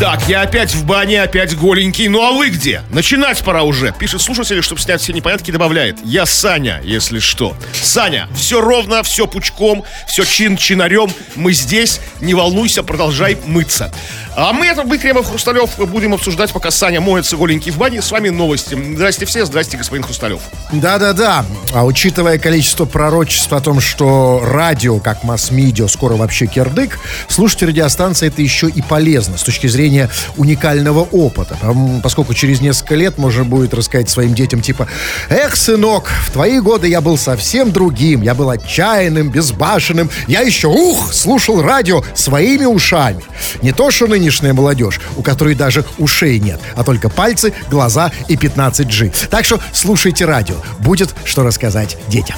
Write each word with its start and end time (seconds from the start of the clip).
Так, 0.00 0.28
я 0.28 0.42
опять 0.42 0.76
в 0.76 0.86
бане, 0.86 1.20
опять 1.20 1.56
голенький. 1.56 2.06
Ну 2.06 2.22
а 2.22 2.30
вы 2.30 2.50
где? 2.50 2.82
Начинать 2.92 3.42
пора 3.42 3.64
уже. 3.64 3.92
Пишет 3.98 4.20
слушатель, 4.22 4.62
чтобы 4.62 4.80
снять 4.80 5.00
все 5.00 5.12
непонятки, 5.12 5.50
добавляет. 5.50 5.96
Я 6.04 6.24
Саня, 6.24 6.80
если 6.84 7.18
что. 7.18 7.56
Саня, 7.82 8.28
все 8.36 8.60
ровно, 8.60 9.02
все 9.02 9.26
пучком, 9.26 9.82
все 10.06 10.22
чин-чинарем. 10.22 11.10
Мы 11.34 11.52
здесь, 11.52 12.00
не 12.20 12.34
волнуйся, 12.34 12.84
продолжай 12.84 13.38
мыться. 13.44 13.92
А 14.36 14.52
мы, 14.52 14.66
это 14.66 14.84
мы, 14.84 14.98
Кремов 14.98 15.26
Хрусталев, 15.26 15.76
будем 15.90 16.14
обсуждать, 16.14 16.52
пока 16.52 16.70
Саня 16.70 17.00
моется 17.00 17.36
голенький 17.36 17.72
в 17.72 17.76
бане. 17.76 18.00
С 18.00 18.12
вами 18.12 18.28
новости. 18.28 18.78
Здрасте 18.94 19.26
все, 19.26 19.46
здрасте, 19.46 19.76
господин 19.78 20.04
Хрусталев. 20.04 20.42
Да-да-да. 20.70 21.44
А 21.74 21.84
учитывая 21.84 22.38
количество 22.38 22.84
пророчеств 22.84 23.52
о 23.52 23.60
том, 23.60 23.80
что 23.80 24.40
радио, 24.44 25.00
как 25.00 25.24
масс-медиа, 25.24 25.88
скоро 25.88 26.14
вообще 26.14 26.46
кирдык, 26.46 27.00
слушать 27.26 27.64
радиостанции 27.64 28.28
это 28.28 28.40
еще 28.40 28.68
и 28.68 28.80
полезно 28.80 29.36
с 29.36 29.42
точки 29.42 29.66
зрения 29.66 29.87
уникального 30.36 31.00
опыта. 31.00 31.58
Поскольку 32.02 32.34
через 32.34 32.60
несколько 32.60 32.94
лет 32.94 33.18
можно 33.18 33.44
будет 33.44 33.74
рассказать 33.74 34.08
своим 34.08 34.34
детям 34.34 34.60
типа 34.60 34.88
«Эх, 35.28 35.56
сынок, 35.56 36.10
в 36.26 36.30
твои 36.30 36.60
годы 36.60 36.88
я 36.88 37.00
был 37.00 37.18
совсем 37.18 37.72
другим, 37.72 38.22
я 38.22 38.34
был 38.34 38.50
отчаянным, 38.50 39.30
безбашенным, 39.30 40.10
я 40.26 40.40
еще, 40.40 40.68
ух, 40.68 41.12
слушал 41.12 41.62
радио 41.62 42.02
своими 42.14 42.64
ушами». 42.64 43.22
Не 43.62 43.72
то, 43.72 43.90
что 43.90 44.06
нынешняя 44.06 44.52
молодежь, 44.52 45.00
у 45.16 45.22
которой 45.22 45.54
даже 45.54 45.84
ушей 45.98 46.38
нет, 46.38 46.60
а 46.74 46.84
только 46.84 47.08
пальцы, 47.08 47.52
глаза 47.70 48.12
и 48.28 48.36
15G. 48.36 49.28
Так 49.30 49.44
что 49.44 49.60
слушайте 49.72 50.24
радио, 50.24 50.56
будет 50.78 51.14
что 51.24 51.42
рассказать 51.42 51.96
детям. 52.08 52.36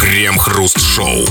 Крем-хруст-шоу. 0.00 1.26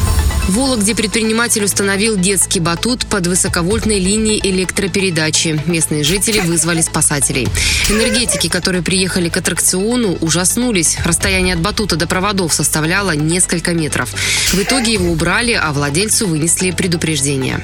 В 0.50 0.54
Вологде 0.54 0.96
предприниматель 0.96 1.64
установил 1.64 2.18
детский 2.18 2.60
батут 2.60 3.06
под 3.06 3.28
высоковольтной 3.28 4.00
линией 4.00 4.42
электропередачи. 4.50 5.62
Местные 5.68 6.04
жители 6.04 6.40
вызвали 6.40 6.82
спасателей. 6.82 7.48
Энергетики, 7.88 8.50
которые 8.50 8.82
приехали 8.82 9.30
к 9.30 9.38
аттракциону, 9.38 10.18
ужаснулись. 10.22 10.98
Расстояние 11.06 11.54
от 11.54 11.62
батута 11.62 11.98
до 11.98 12.08
проводов 12.08 12.52
составляло 12.52 13.12
несколько 13.12 13.76
метров. 13.76 14.10
В 14.52 14.60
итоге 14.60 14.94
его 14.94 15.12
убрали, 15.12 15.52
а 15.52 15.72
владельцу 15.72 16.26
вынесли 16.26 16.72
предупреждение. 16.72 17.64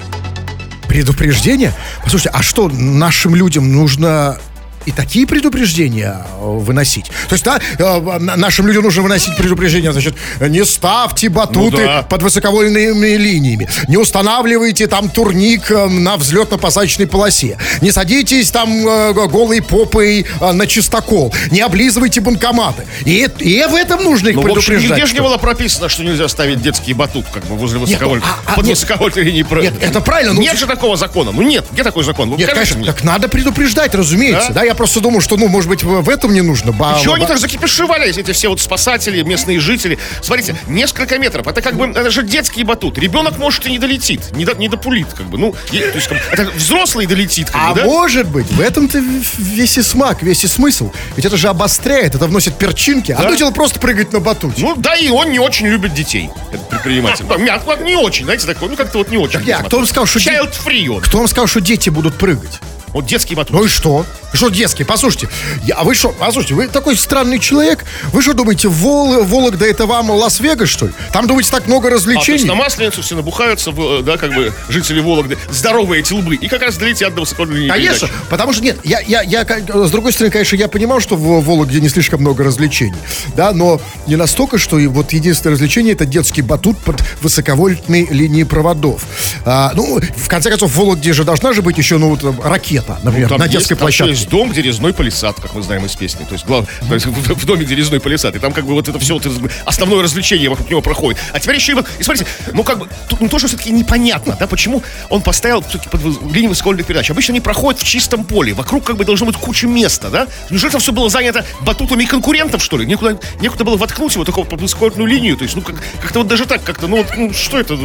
Предупреждение? 0.88 1.74
Послушайте, 2.04 2.38
а 2.38 2.44
что, 2.44 2.70
нашим 2.70 3.34
людям 3.34 3.74
нужно 3.74 4.38
и 4.86 4.92
такие 4.92 5.26
предупреждения 5.28 6.26
э, 6.40 6.44
выносить. 6.44 7.06
То 7.28 7.34
есть, 7.34 7.44
да, 7.44 7.60
э, 7.78 8.20
на- 8.20 8.36
нашим 8.36 8.68
людям 8.68 8.84
нужно 8.84 9.04
выносить 9.04 9.36
предупреждения, 9.38 9.92
значит, 9.92 10.16
не 10.40 10.64
ставьте 10.66 11.30
батуты 11.30 11.78
Ну 11.78 11.86
да. 11.86 12.02
под 12.04 12.22
высоковольными 12.24 13.16
линиями, 13.16 13.68
не 13.88 13.98
устанавливайте 13.98 14.88
там 14.88 15.10
турник 15.10 15.70
э, 15.72 15.88
на 15.88 16.16
взлетно-посадочной 16.18 17.08
полосе, 17.08 17.58
не 17.82 17.92
садитесь 17.92 18.52
там 18.52 18.84
голой 19.14 19.62
попой 19.62 20.26
на 20.54 20.68
чистокол, 20.68 21.34
не 21.52 21.62
облизывайте 21.62 22.22
банкоматы. 22.22 22.86
И, 23.06 23.28
и 23.40 23.64
в 23.66 23.74
этом 23.76 24.04
нужно 24.04 24.30
их 24.30 24.36
Ну, 24.36 24.42
в 24.42 24.46
общем, 24.46 24.56
предупреждать. 24.74 24.98
нигде 24.98 25.06
же 25.08 25.14
не 25.14 25.22
было 25.22 25.38
прописано, 25.38 25.90
что 25.90 26.04
нельзя 26.04 26.28
ставить 26.28 26.62
детский 26.62 26.94
батут, 26.94 27.26
как 27.34 27.46
бы, 27.46 27.56
возле 27.56 27.80
высоковольтной, 27.80 28.30
а- 28.46 28.52
а, 28.52 28.56
под 28.56 28.66
нет. 28.66 28.78
линией. 29.16 29.44
про- 29.44 29.62
Нет, 29.62 29.74
это 29.82 30.02
правильно, 30.02 30.34
ну, 30.34 30.42
Нет 30.42 30.58
же 30.58 30.66
такого 30.68 30.98
закона. 30.98 31.32
Ну 31.32 31.42
нет, 31.42 31.66
где 31.72 31.84
такой 31.84 32.04
закон? 32.04 32.30
Вы 32.30 32.38
Нет, 32.38 32.50
покажите 32.50 32.74
конечно, 32.74 32.92
мне. 32.92 32.94
так 32.94 33.04
надо 33.04 33.28
предупреждать, 33.30 33.96
разумеется. 33.96 34.50
Да? 34.50 34.54
Да, 34.56 34.64
я 34.64 34.75
просто 34.76 35.00
думал, 35.02 35.22
что, 35.22 35.38
ну, 35.38 35.48
может 35.48 35.70
быть, 35.70 35.84
в, 35.84 36.10
этом 36.10 36.34
не 36.34 36.42
нужно. 36.42 36.72
Ба- 36.72 37.00
Чего 37.02 37.16
они 37.16 37.26
так 37.26 37.38
закипишевались, 37.38 38.18
эти 38.18 38.32
все 38.32 38.50
вот 38.50 38.62
спасатели, 38.62 39.22
местные 39.24 39.60
жители? 39.60 39.98
Смотрите, 40.22 40.56
несколько 40.68 41.18
метров. 41.18 41.48
Это 41.48 41.62
как 41.62 41.76
бы, 41.76 41.88
это 41.88 42.10
же 42.12 42.24
детский 42.24 42.64
батут. 42.64 42.98
Ребенок, 42.98 43.38
может, 43.38 43.66
и 43.66 43.72
не 43.72 43.80
долетит, 43.80 44.36
не, 44.36 44.46
до, 44.46 44.54
не 44.54 44.70
допулит, 44.70 45.08
как 45.14 45.26
бы. 45.28 45.38
Ну, 45.38 45.54
то 45.70 45.76
есть, 45.76 46.08
как 46.08 46.18
это 46.40 46.52
взрослый 46.52 47.06
долетит, 47.06 47.50
как 47.50 47.62
А 47.62 47.74
бы, 47.74 47.80
да? 47.82 47.86
может 47.86 48.28
быть, 48.28 48.50
в 48.52 48.60
этом-то 48.60 49.00
весь 49.38 49.78
и 49.78 49.82
смак, 49.82 50.22
весь 50.22 50.44
и 50.44 50.48
смысл. 50.48 50.92
Ведь 51.16 51.26
это 51.26 51.38
же 51.38 51.48
обостряет, 51.48 52.16
это 52.16 52.28
вносит 52.28 52.56
перчинки. 52.56 53.12
Да. 53.12 53.20
Одно 53.24 53.36
дело 53.36 53.52
просто 53.52 53.80
прыгать 53.80 54.14
на 54.14 54.20
батуте. 54.20 54.62
Ну, 54.62 54.76
да, 54.76 54.96
и 54.96 55.10
он 55.10 55.32
не 55.32 55.40
очень 55.40 55.68
любит 55.68 55.94
детей, 55.94 56.30
этот 56.52 56.70
предприниматель. 56.70 57.26
Мягко, 57.40 57.76
не 57.84 57.96
очень, 57.96 58.26
знаете, 58.26 58.46
такой, 58.46 58.70
ну, 58.70 58.76
как-то 58.76 59.00
вот 59.00 59.10
не 59.10 59.18
очень. 59.18 59.42
я, 59.44 59.60
кто 59.64 59.78
вам 59.78 59.86
сказал, 59.86 60.06
что 60.06 60.20
Child 60.20 60.54
free 60.66 60.88
он. 60.90 61.02
Кто 61.02 61.20
вам 61.20 61.28
сказал, 61.28 61.48
что 61.48 61.62
дети 61.62 61.90
будут 61.90 62.18
прыгать? 62.18 62.60
Вот 62.90 63.06
детский 63.06 63.36
батут. 63.36 63.52
Ну 63.54 63.66
и 63.66 63.68
что? 63.68 64.06
Что 64.36 64.50
детский? 64.50 64.84
Послушайте, 64.84 65.30
я- 65.64 65.76
а 65.76 65.84
вы 65.84 65.96
что, 65.96 66.10
послушайте, 66.10 66.54
вы 66.56 66.68
такой 66.68 66.96
странный 66.98 67.40
человек. 67.40 67.86
Вы 68.12 68.22
что 68.22 68.34
думаете, 68.34 68.68
Вол, 68.68 69.24
Вологда 69.24 69.66
это 69.66 69.86
вам 69.86 70.10
Лас-Вегас, 70.12 70.70
что 70.70 70.88
ли? 70.88 70.94
Там, 71.14 71.28
думаете, 71.28 71.52
так 71.52 71.68
много 71.68 71.88
А, 71.88 71.92
то 71.92 71.96
есть 71.96 72.06
развлечений? 72.08 72.44
на 72.46 72.56
Масленицу 72.56 73.02
все 73.02 73.16
набухаются, 73.16 73.72
э, 73.76 74.02
да, 74.04 74.18
как 74.18 74.34
бы 74.34 74.54
жители 74.70 75.00
Вологды, 75.00 75.38
здоровые 75.52 76.02
эти 76.02 76.14
лбы, 76.14 76.36
и 76.36 76.48
как 76.48 76.62
раз 76.62 76.78
долетят 76.78 77.14
до 77.16 77.22
высокой 77.22 77.46
линии 77.48 77.70
Конечно, 77.70 78.08
передач. 78.08 78.28
потому 78.30 78.54
что 78.54 78.64
нет, 78.64 78.78
я, 78.84 79.00
я, 79.02 79.22
я, 79.22 79.46
как- 79.46 79.64
с 79.70 79.92
другой 79.92 80.12
стороны, 80.12 80.32
конечно, 80.32 80.56
я 80.56 80.68
понимал, 80.68 81.00
что 81.00 81.16
в 81.16 81.44
Вологде 81.44 81.80
не 81.80 81.90
слишком 81.90 82.22
много 82.22 82.44
развлечений, 82.44 82.96
да, 83.36 83.52
но 83.54 83.80
не 84.08 84.16
настолько, 84.16 84.58
что 84.58 84.78
и 84.80 84.88
вот 84.88 85.14
единственное 85.14 85.54
развлечение 85.54 85.94
это 85.94 86.06
детский 86.06 86.42
батут 86.42 86.78
под 86.80 87.02
высоковольтной 87.22 88.08
линией 88.10 88.44
проводов. 88.44 89.02
А, 89.46 89.72
ну, 89.76 90.00
в 90.16 90.28
конце 90.28 90.50
концов, 90.50 90.72
в 90.72 90.76
Вологде 90.78 91.14
же 91.14 91.24
должна 91.24 91.54
же 91.54 91.62
быть 91.62 91.78
еще, 91.78 91.98
ну, 91.98 92.10
вот, 92.16 92.24
ракета, 92.44 93.00
например, 93.04 93.30
Там 93.30 93.40
на 93.40 93.44
есть- 93.46 93.54
детской 93.58 93.74
еще 93.74 93.80
площадке. 93.82 94.25
Есть 94.26 94.30
дом, 94.30 94.50
где 94.50 94.62
резной 94.62 94.94
палисад, 94.94 95.40
как 95.40 95.54
мы 95.54 95.62
знаем 95.62 95.86
из 95.86 95.96
песни. 95.96 96.26
То 96.26 96.34
есть, 96.34 96.46
глав- 96.46 96.68
то 96.88 96.94
есть 96.94 97.06
в, 97.06 97.46
доме, 97.46 97.66
где 97.66 97.76
резной 97.76 98.00
палисад. 98.00 98.36
И 98.36 98.40
там 98.40 98.54
как 98.54 98.66
бы 98.66 98.74
вот 98.74 98.88
это 98.88 99.00
все 99.00 99.14
вот 99.14 99.26
основное 99.66 100.04
развлечение 100.04 100.50
вокруг 100.50 100.70
него 100.70 100.82
проходит. 100.82 101.20
А 101.32 101.40
теперь 101.40 101.56
еще 101.56 101.74
и 101.74 101.76
вот, 101.76 101.88
и 102.00 102.04
смотрите, 102.04 102.28
ну 102.54 102.64
как 102.64 102.80
бы, 102.80 102.90
тут 103.08 103.22
ну, 103.22 103.30
тоже 103.30 103.48
все-таки 103.48 103.72
непонятно, 103.72 104.36
да, 104.40 104.48
почему 104.48 104.84
он 105.10 105.22
поставил 105.22 105.62
все-таки 105.62 105.90
под 105.90 106.02
линию 106.34 106.50
высокольных 106.50 106.86
передач. 106.86 107.10
Обычно 107.12 107.34
они 107.34 107.42
проходят 107.42 107.82
в 107.82 107.86
чистом 107.86 108.24
поле. 108.26 108.54
Вокруг 108.54 108.84
как 108.84 108.98
бы 108.98 109.06
должно 109.06 109.26
быть 109.28 109.38
куча 109.38 109.68
места, 109.68 110.10
да? 110.10 110.28
Неужели 110.50 110.72
там 110.72 110.82
все 110.82 110.92
было 110.92 111.10
занято 111.10 111.46
батутами 111.62 112.06
конкурентов, 112.06 112.64
что 112.64 112.78
ли? 112.78 112.86
Некуда, 112.86 113.20
некуда 113.42 113.64
было 113.64 113.78
воткнуть 113.78 114.14
его 114.14 114.26
такого 114.26 114.46
под 114.46 114.62
высокольную 114.62 115.08
линию. 115.08 115.38
То 115.38 115.44
есть, 115.44 115.56
ну 115.56 115.62
как, 115.62 115.76
как-то 116.02 116.20
вот 116.20 116.28
даже 116.28 116.46
так, 116.46 116.64
как-то, 116.64 116.88
ну, 116.88 116.98
вот, 116.98 117.08
ну 117.16 117.34
что 117.34 117.60
это? 117.60 117.78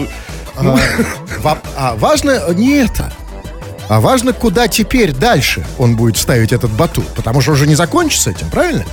Ну, 0.60 0.78
Ва- 1.38 1.62
а 1.76 1.94
важно 1.96 2.52
не 2.52 2.74
это. 2.78 3.12
А 3.90 4.00
важно, 4.00 4.32
куда 4.32 4.68
теперь 4.68 5.10
дальше 5.12 5.66
он 5.76 5.96
будет 5.96 6.16
ставить 6.16 6.52
этот 6.52 6.70
батут. 6.70 7.08
Потому 7.08 7.40
что 7.40 7.50
уже 7.50 7.66
не 7.66 7.74
закончится 7.74 8.30
этим, 8.30 8.48
правильно? 8.48 8.84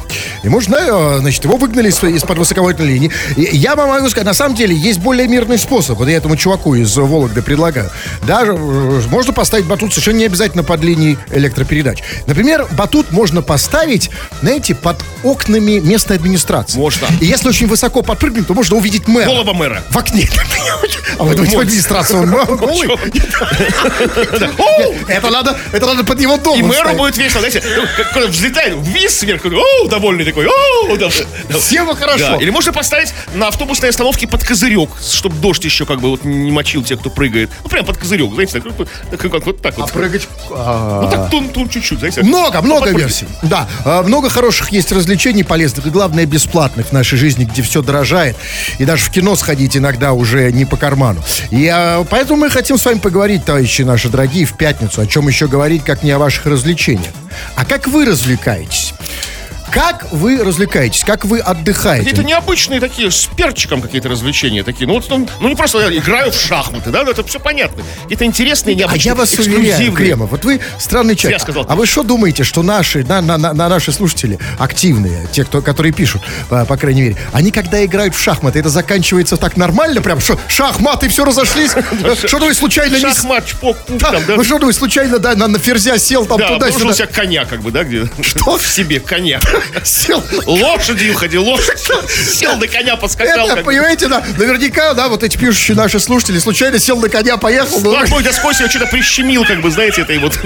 И 0.42 0.50
можно, 0.50 0.76
э, 0.76 1.20
значит, 1.20 1.44
его 1.44 1.58
выгнали 1.58 1.90
из- 1.90 2.04
из-под 2.04 2.40
высоковольтной 2.40 2.88
линии. 2.88 3.12
И 3.36 3.56
я 3.56 3.76
вам 3.76 3.90
могу 3.90 4.10
сказать, 4.10 4.26
на 4.26 4.34
самом 4.34 4.56
деле, 4.56 4.76
есть 4.76 5.00
более 5.00 5.28
мирный 5.28 5.60
способ. 5.60 6.00
Вот 6.00 6.08
я 6.10 6.18
этому 6.18 6.36
чуваку 6.36 6.74
из 6.74 6.98
Вологды 6.98 7.44
предлагаю. 7.44 7.92
Даже 8.26 8.54
можно 8.54 9.34
поставить 9.34 9.68
батут 9.68 9.92
совершенно 9.94 10.18
не 10.18 10.26
обязательно 10.26 10.64
под 10.64 10.84
линией 10.84 11.20
электропередач. 11.32 12.00
Например, 12.26 12.66
батут 12.72 13.12
можно 13.12 13.44
поставить, 13.44 14.10
знаете, 14.42 14.74
под 14.74 14.98
окнами 15.22 15.78
местной 15.78 16.16
администрации. 16.16 16.80
Можно. 16.80 17.06
И 17.22 17.26
если 17.28 17.50
очень 17.50 17.68
высоко 17.68 18.02
подпрыгнуть, 18.02 18.48
то 18.48 18.56
можно 18.56 18.76
увидеть 18.76 19.08
мэра. 19.08 19.28
Голова 19.28 19.54
мэра. 19.54 19.84
В 19.92 19.98
окне. 19.98 20.28
А 21.20 21.24
вы 21.24 21.34
думаете, 21.34 21.58
в 21.58 21.62
администрации 21.62 22.14
он 22.16 22.30
голый? 22.58 22.88
Оу! 24.88 24.96
Это 25.08 25.30
надо, 25.30 25.58
это 25.72 25.86
надо 25.86 26.04
под 26.04 26.20
его 26.20 26.38
дом. 26.38 26.60
И 26.60 26.64
мэру 26.64 26.94
будет 26.94 27.18
весело, 27.18 27.42
знаете, 27.42 27.64
ну, 27.76 27.84
как 28.14 28.30
взлетает 28.30 28.76
вниз 28.76 29.18
сверху, 29.18 29.50
оу, 29.50 29.88
довольный 29.88 30.26
такой, 30.26 30.48
оу, 30.48 30.98
да, 30.98 31.10
да. 31.50 31.58
Всем 31.58 31.94
хорошо. 31.96 32.38
Или 32.40 32.50
можно 32.50 32.74
поставить 32.74 33.14
на 33.34 33.48
автобусной 33.48 33.90
остановке 33.90 34.28
под 34.28 34.44
козырек, 34.44 34.90
чтобы 35.02 35.36
дождь 35.38 35.64
еще 35.66 35.86
как 35.86 36.00
бы 36.02 36.10
вот 36.10 36.24
не 36.24 36.52
мочил 36.52 36.84
тех, 36.84 37.00
кто 37.00 37.10
прыгает. 37.10 37.50
Ну, 37.64 37.70
прям 37.70 37.86
под 37.86 37.98
козырек, 37.98 38.34
знаете, 38.34 38.60
так, 38.60 38.78
вот, 38.78 38.90
так, 39.12 39.20
как, 39.20 39.46
вот 39.46 39.62
так 39.62 39.78
вот. 39.78 39.90
А 39.90 39.94
прыгать... 39.94 40.28
а, 40.52 41.02
Ну, 41.04 41.10
так 41.10 41.30
тун-тун 41.30 41.70
чуть-чуть, 41.70 42.00
знаете. 42.00 42.24
Много, 42.24 42.62
много 42.62 42.90
версий. 42.92 43.28
Да, 43.42 43.68
а, 43.86 44.04
много 44.04 44.30
хороших 44.30 44.72
есть 44.72 44.92
развлечений 44.92 45.44
полезных 45.44 45.86
и, 45.88 45.90
главное, 45.90 46.26
бесплатных 46.26 46.88
в 46.88 46.92
нашей 46.92 47.18
жизни, 47.18 47.46
где 47.46 47.62
все 47.62 47.82
дорожает. 47.82 48.36
И 48.80 48.86
даже 48.86 49.06
в 49.06 49.12
кино 49.12 49.36
сходить 49.36 49.76
иногда 49.78 50.14
уже 50.14 50.52
не 50.52 50.66
по 50.66 50.78
карману. 50.78 51.24
И 51.52 51.68
а, 51.68 52.04
поэтому 52.10 52.42
мы 52.42 52.50
хотим 52.50 52.78
с 52.78 52.86
вами 52.86 53.00
поговорить, 53.00 53.46
товарищи 53.46 53.82
наши 53.82 54.10
дорогие, 54.10 54.46
в 54.46 54.56
пятницу. 54.78 55.02
О 55.02 55.08
чем 55.08 55.28
еще 55.28 55.48
говорить, 55.48 55.84
как 55.84 56.04
не 56.04 56.12
о 56.12 56.20
ваших 56.20 56.46
развлечениях. 56.46 57.14
А 57.56 57.66
как 57.66 57.88
вы 57.88 58.06
развлекаетесь? 58.06 58.94
Как 59.72 60.12
вы 60.12 60.44
развлекаетесь? 60.44 61.04
Как 61.04 61.26
вы 61.26 61.40
отдыхаете? 61.40 62.06
Какие-то 62.10 62.26
необычные 62.28 62.80
такие, 62.80 63.12
с 63.12 63.26
перчиком 63.28 63.82
какие-то 63.82 64.10
развлечения 64.10 64.64
такие. 64.64 64.88
Ну, 64.88 64.94
вот, 64.96 65.06
ну, 65.10 65.28
ну, 65.40 65.50
не 65.50 65.56
просто 65.56 65.96
играют 65.96 66.34
в 66.36 66.42
шахматы, 66.46 66.90
да, 66.90 67.04
ну, 67.04 67.12
это 67.12 67.24
все 67.24 67.40
понятно. 67.40 67.84
Какие-то 68.04 68.26
интересные, 68.26 68.76
А 68.76 68.80
необычные, 68.80 69.06
я 69.12 69.16
вас 69.16 69.34
уверяю. 69.38 69.94
Кремов, 69.94 70.32
вот 70.32 70.46
вы 70.46 70.62
странный 70.80 71.16
человек. 71.16 71.40
Я 71.40 71.44
сказал. 71.44 71.66
А 71.68 71.76
вы 71.76 71.86
что 71.86 72.04
думаете, 72.04 72.44
что 72.44 72.64
наши, 72.64 73.04
на, 73.04 73.22
на- 73.22 73.38
на- 73.38 73.54
на 73.54 73.70
наши 73.70 73.92
слушатели, 73.92 74.40
активные, 74.58 75.28
те, 75.32 75.44
кто, 75.44 75.62
которые 75.62 75.92
пишут, 75.94 76.22
по, 76.50 76.66
по 76.66 76.78
крайней 76.78 77.02
мере, 77.04 77.18
они 77.34 77.52
когда 77.52 77.84
играют 77.86 78.16
в 78.16 78.20
шахматы, 78.20 78.60
это 78.60 78.70
заканчивается 78.70 79.38
так 79.38 79.58
нормально, 79.58 80.02
прям, 80.02 80.20
что 80.20 80.40
шахматы 80.48 81.10
все 81.10 81.26
разошлись? 81.26 81.72
Что 82.28 82.40
вы 82.40 82.54
случайно 82.54 83.00
Шахмат, 83.00 83.46
чпок, 83.46 83.78
пук, 83.86 83.98
Да, 84.00 84.12
там, 84.12 84.24
да? 84.26 84.44
Что, 84.44 84.58
вы 84.58 84.74
случайно, 84.74 85.20
да, 85.20 85.36
на, 85.36 85.58
ферзя 85.60 85.98
сел 85.98 86.26
там 86.26 86.38
Да, 86.38 86.48
туда-сюда? 86.54 86.94
себя 86.94 87.08
коня, 87.08 87.46
как 87.46 87.62
бы, 87.62 87.72
да, 87.72 87.84
где? 87.84 88.10
Что? 88.22 88.58
В 88.58 88.66
себе 88.68 89.00
коня. 89.00 89.40
Сел 89.84 90.24
Лошадью 90.46 91.16
ходил, 91.16 91.44
лошадь. 91.44 91.80
Сел 92.10 92.56
на 92.58 92.68
коня, 92.68 92.96
поскакал. 92.96 93.46
Это, 93.48 93.56
как 93.56 93.66
понимаете, 93.66 94.08
да, 94.08 94.24
наверняка, 94.38 94.94
да, 94.94 95.08
вот 95.08 95.24
эти 95.24 95.38
пишущие 95.38 95.76
наши 95.76 96.00
слушатели 96.00 96.40
случайно 96.40 96.80
сел 96.80 96.98
на 97.00 97.10
коня, 97.10 97.38
поехал. 97.38 97.80
ну, 97.82 97.98
Ну, 98.00 98.08
мой 98.08 98.24
Господь 98.24 98.60
его 98.60 98.70
что-то 98.70 98.88
прищемил, 98.88 99.46
как 99.46 99.62
бы, 99.62 99.72
знаете, 99.72 100.02
этой 100.02 100.18
вот. 100.20 100.38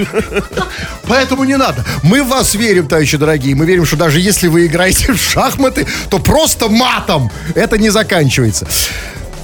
Поэтому 1.08 1.44
не 1.44 1.56
надо. 1.56 1.84
Мы 2.02 2.22
в 2.22 2.28
вас 2.28 2.54
верим, 2.54 2.88
товарищи 2.88 3.16
дорогие. 3.16 3.54
Мы 3.54 3.66
верим, 3.66 3.86
что 3.86 3.96
даже 3.96 4.20
если 4.20 4.48
вы 4.48 4.66
играете 4.66 5.12
в 5.12 5.20
шахматы, 5.20 5.86
то 6.10 6.18
просто 6.18 6.68
матом 6.68 7.30
это 7.54 7.78
не 7.78 7.90
заканчивается. 7.90 8.66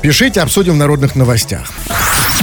Пишите, 0.03 0.41
обсудим 0.41 0.75
в 0.75 0.77
народных 0.77 1.17
новостях. 1.17 1.73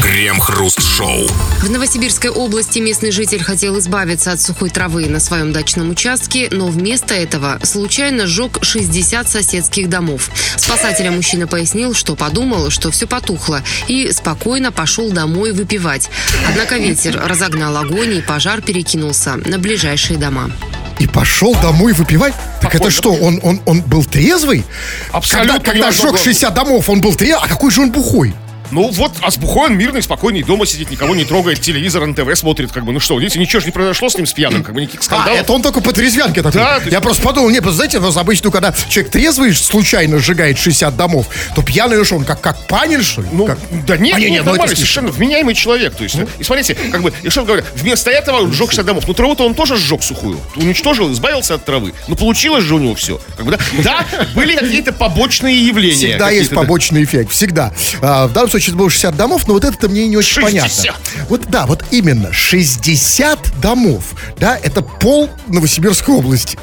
Крем-хруст-шоу. 0.01 1.27
В 1.61 1.69
Новосибирской 1.69 2.29
области 2.29 2.79
местный 2.79 3.11
житель 3.11 3.41
хотел 3.41 3.79
избавиться 3.79 4.33
от 4.33 4.41
сухой 4.41 4.69
травы 4.69 5.07
на 5.07 5.21
своем 5.21 5.53
дачном 5.53 5.89
участке, 5.89 6.49
но 6.51 6.67
вместо 6.67 7.13
этого 7.13 7.59
случайно 7.63 8.27
сжег 8.27 8.59
60 8.61 9.29
соседских 9.29 9.89
домов. 9.89 10.29
Спасателям 10.57 11.15
мужчина 11.15 11.47
пояснил, 11.47 11.93
что 11.93 12.15
подумал, 12.15 12.69
что 12.69 12.91
все 12.91 13.07
потухло, 13.07 13.63
и 13.87 14.11
спокойно 14.11 14.73
пошел 14.73 15.09
домой 15.11 15.53
выпивать. 15.53 16.09
Однако 16.49 16.77
ветер 16.77 17.19
разогнал 17.25 17.77
огонь, 17.77 18.15
и 18.15 18.21
пожар 18.21 18.61
перекинулся 18.61 19.37
на 19.37 19.57
ближайшие 19.59 20.19
дома. 20.19 20.51
И 20.99 21.07
пошел 21.07 21.53
домой 21.55 21.93
выпивать? 21.93 22.33
Так 22.61 22.75
это 22.75 22.89
что, 22.89 23.13
он, 23.13 23.39
он, 23.43 23.61
он 23.65 23.81
был 23.81 24.03
трезвый? 24.03 24.63
Абсолютно 25.11 25.59
Когда, 25.59 25.71
когда 25.71 25.91
сжег 25.91 26.17
60 26.17 26.53
домов, 26.53 26.89
он 26.89 27.01
был 27.01 27.13
трезвый? 27.15 27.43
А 27.43 27.47
какой 27.47 27.71
же 27.71 27.81
он 27.81 27.91
бухой? 27.91 28.33
Ну 28.71 28.89
вот, 28.91 29.11
а 29.21 29.31
с 29.31 29.37
бухой 29.37 29.67
он 29.69 29.77
мирный, 29.77 30.01
спокойный, 30.01 30.43
дома 30.43 30.65
сидит, 30.65 30.91
никого 30.91 31.15
не 31.15 31.25
трогает, 31.25 31.61
телевизор, 31.61 32.05
НТВ 32.05 32.35
смотрит, 32.37 32.71
как 32.71 32.85
бы, 32.85 32.91
ну 32.91 32.99
что, 32.99 33.17
видите, 33.19 33.39
ничего 33.39 33.59
же 33.59 33.67
не 33.67 33.71
произошло 33.71 34.09
с 34.09 34.15
ним, 34.15 34.25
с 34.25 34.33
пьяным, 34.33 34.63
как 34.63 34.73
бы, 34.75 34.81
никаких 34.81 35.01
А, 35.01 35.03
скандалов. 35.03 35.39
это 35.39 35.53
он 35.53 35.61
только 35.61 35.81
по 35.81 35.91
трезвянке 35.93 36.41
такой. 36.41 36.59
Да, 36.61 36.79
Я 36.89 37.01
просто 37.01 37.21
подумал, 37.23 37.49
не, 37.49 37.59
знаете, 37.61 37.97
у 37.97 38.01
нас 38.01 38.17
обычно, 38.17 38.51
когда 38.51 38.73
человек 38.89 39.11
трезвый 39.11 39.53
случайно 39.53 40.19
сжигает 40.19 40.57
60 40.57 40.95
домов, 40.95 41.27
то 41.55 41.61
пьяный 41.61 41.97
уж 41.99 42.11
он 42.11 42.23
как, 42.25 42.41
как 42.41 42.67
панин, 42.67 43.01
что 43.03 43.21
ли? 43.21 43.27
Ну, 43.31 43.45
Как? 43.45 43.59
да 43.85 43.97
нет, 43.97 44.15
А, 44.15 44.19
нет, 44.19 44.29
ну, 44.29 44.35
это 44.37 44.45
нормальный, 44.45 44.67
смешно. 44.75 44.75
совершенно 44.75 45.11
вменяемый 45.11 45.55
человек. 45.55 45.95
То 45.95 46.03
есть, 46.03 46.17
и 46.39 46.43
смотрите, 46.43 46.75
как 46.91 47.01
бы, 47.01 47.13
и 47.23 47.29
что 47.29 47.43
говорю, 47.43 47.63
вместо 47.75 48.09
этого 48.11 48.41
он 48.41 48.51
сжег 48.53 48.69
60 48.71 48.85
домов. 48.85 49.03
Ну, 49.07 49.13
траву-то 49.13 49.45
он 49.45 49.53
тоже 49.55 49.77
сжег 49.77 50.03
сухую. 50.03 50.39
Уничтожил, 50.55 51.11
избавился 51.11 51.55
от 51.55 51.65
травы. 51.65 51.93
Ну, 52.07 52.15
получилось 52.15 52.63
же 52.63 52.75
у 52.75 52.79
него 52.79 52.95
все. 52.95 53.19
Как 53.37 53.45
бы, 53.45 53.51
да, 53.51 53.59
да, 53.83 54.05
были 54.35 54.55
какие-то 54.55 54.91
побочные 54.93 55.65
явления. 55.65 55.95
Всегда 55.95 56.29
есть 56.29 56.51
побочный 56.51 57.03
эффект, 57.03 57.31
всегда. 57.31 57.73
А, 58.01 58.27
в 58.27 58.33
данном 58.33 58.49
случае 58.49 58.64
это 58.71 58.77
было 58.77 58.89
60 58.89 59.15
домов, 59.15 59.47
но 59.47 59.53
вот 59.53 59.63
это 59.63 59.89
мне 59.89 60.07
не 60.07 60.17
очень 60.17 60.41
60. 60.41 60.85
понятно. 60.85 61.25
Вот 61.29 61.41
да, 61.49 61.65
вот 61.65 61.83
именно 61.91 62.31
60 62.31 63.59
домов, 63.61 64.13
да, 64.37 64.57
это 64.61 64.81
пол 64.81 65.29
Новосибирской 65.47 66.15
области. 66.15 66.57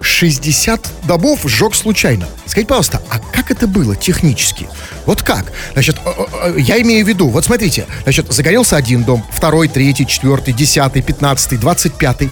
60 0.00 0.88
домов 1.04 1.40
сжег 1.44 1.74
случайно. 1.74 2.28
Скажите, 2.46 2.68
пожалуйста, 2.68 3.02
а 3.10 3.18
как 3.18 3.50
это 3.50 3.66
было 3.66 3.94
технически? 3.94 4.68
Вот 5.06 5.22
как? 5.22 5.52
Значит, 5.72 5.96
э, 6.04 6.10
э, 6.10 6.52
э, 6.56 6.60
я 6.60 6.80
имею 6.82 7.04
в 7.04 7.08
виду, 7.08 7.28
вот 7.28 7.44
смотрите, 7.44 7.86
значит, 8.02 8.32
загорелся 8.32 8.76
один 8.76 9.04
дом, 9.04 9.24
второй, 9.30 9.68
третий, 9.68 10.06
четвертый, 10.06 10.54
десятый, 10.54 11.02
пятнадцатый, 11.02 11.58
двадцать 11.58 11.94
пятый. 11.94 12.30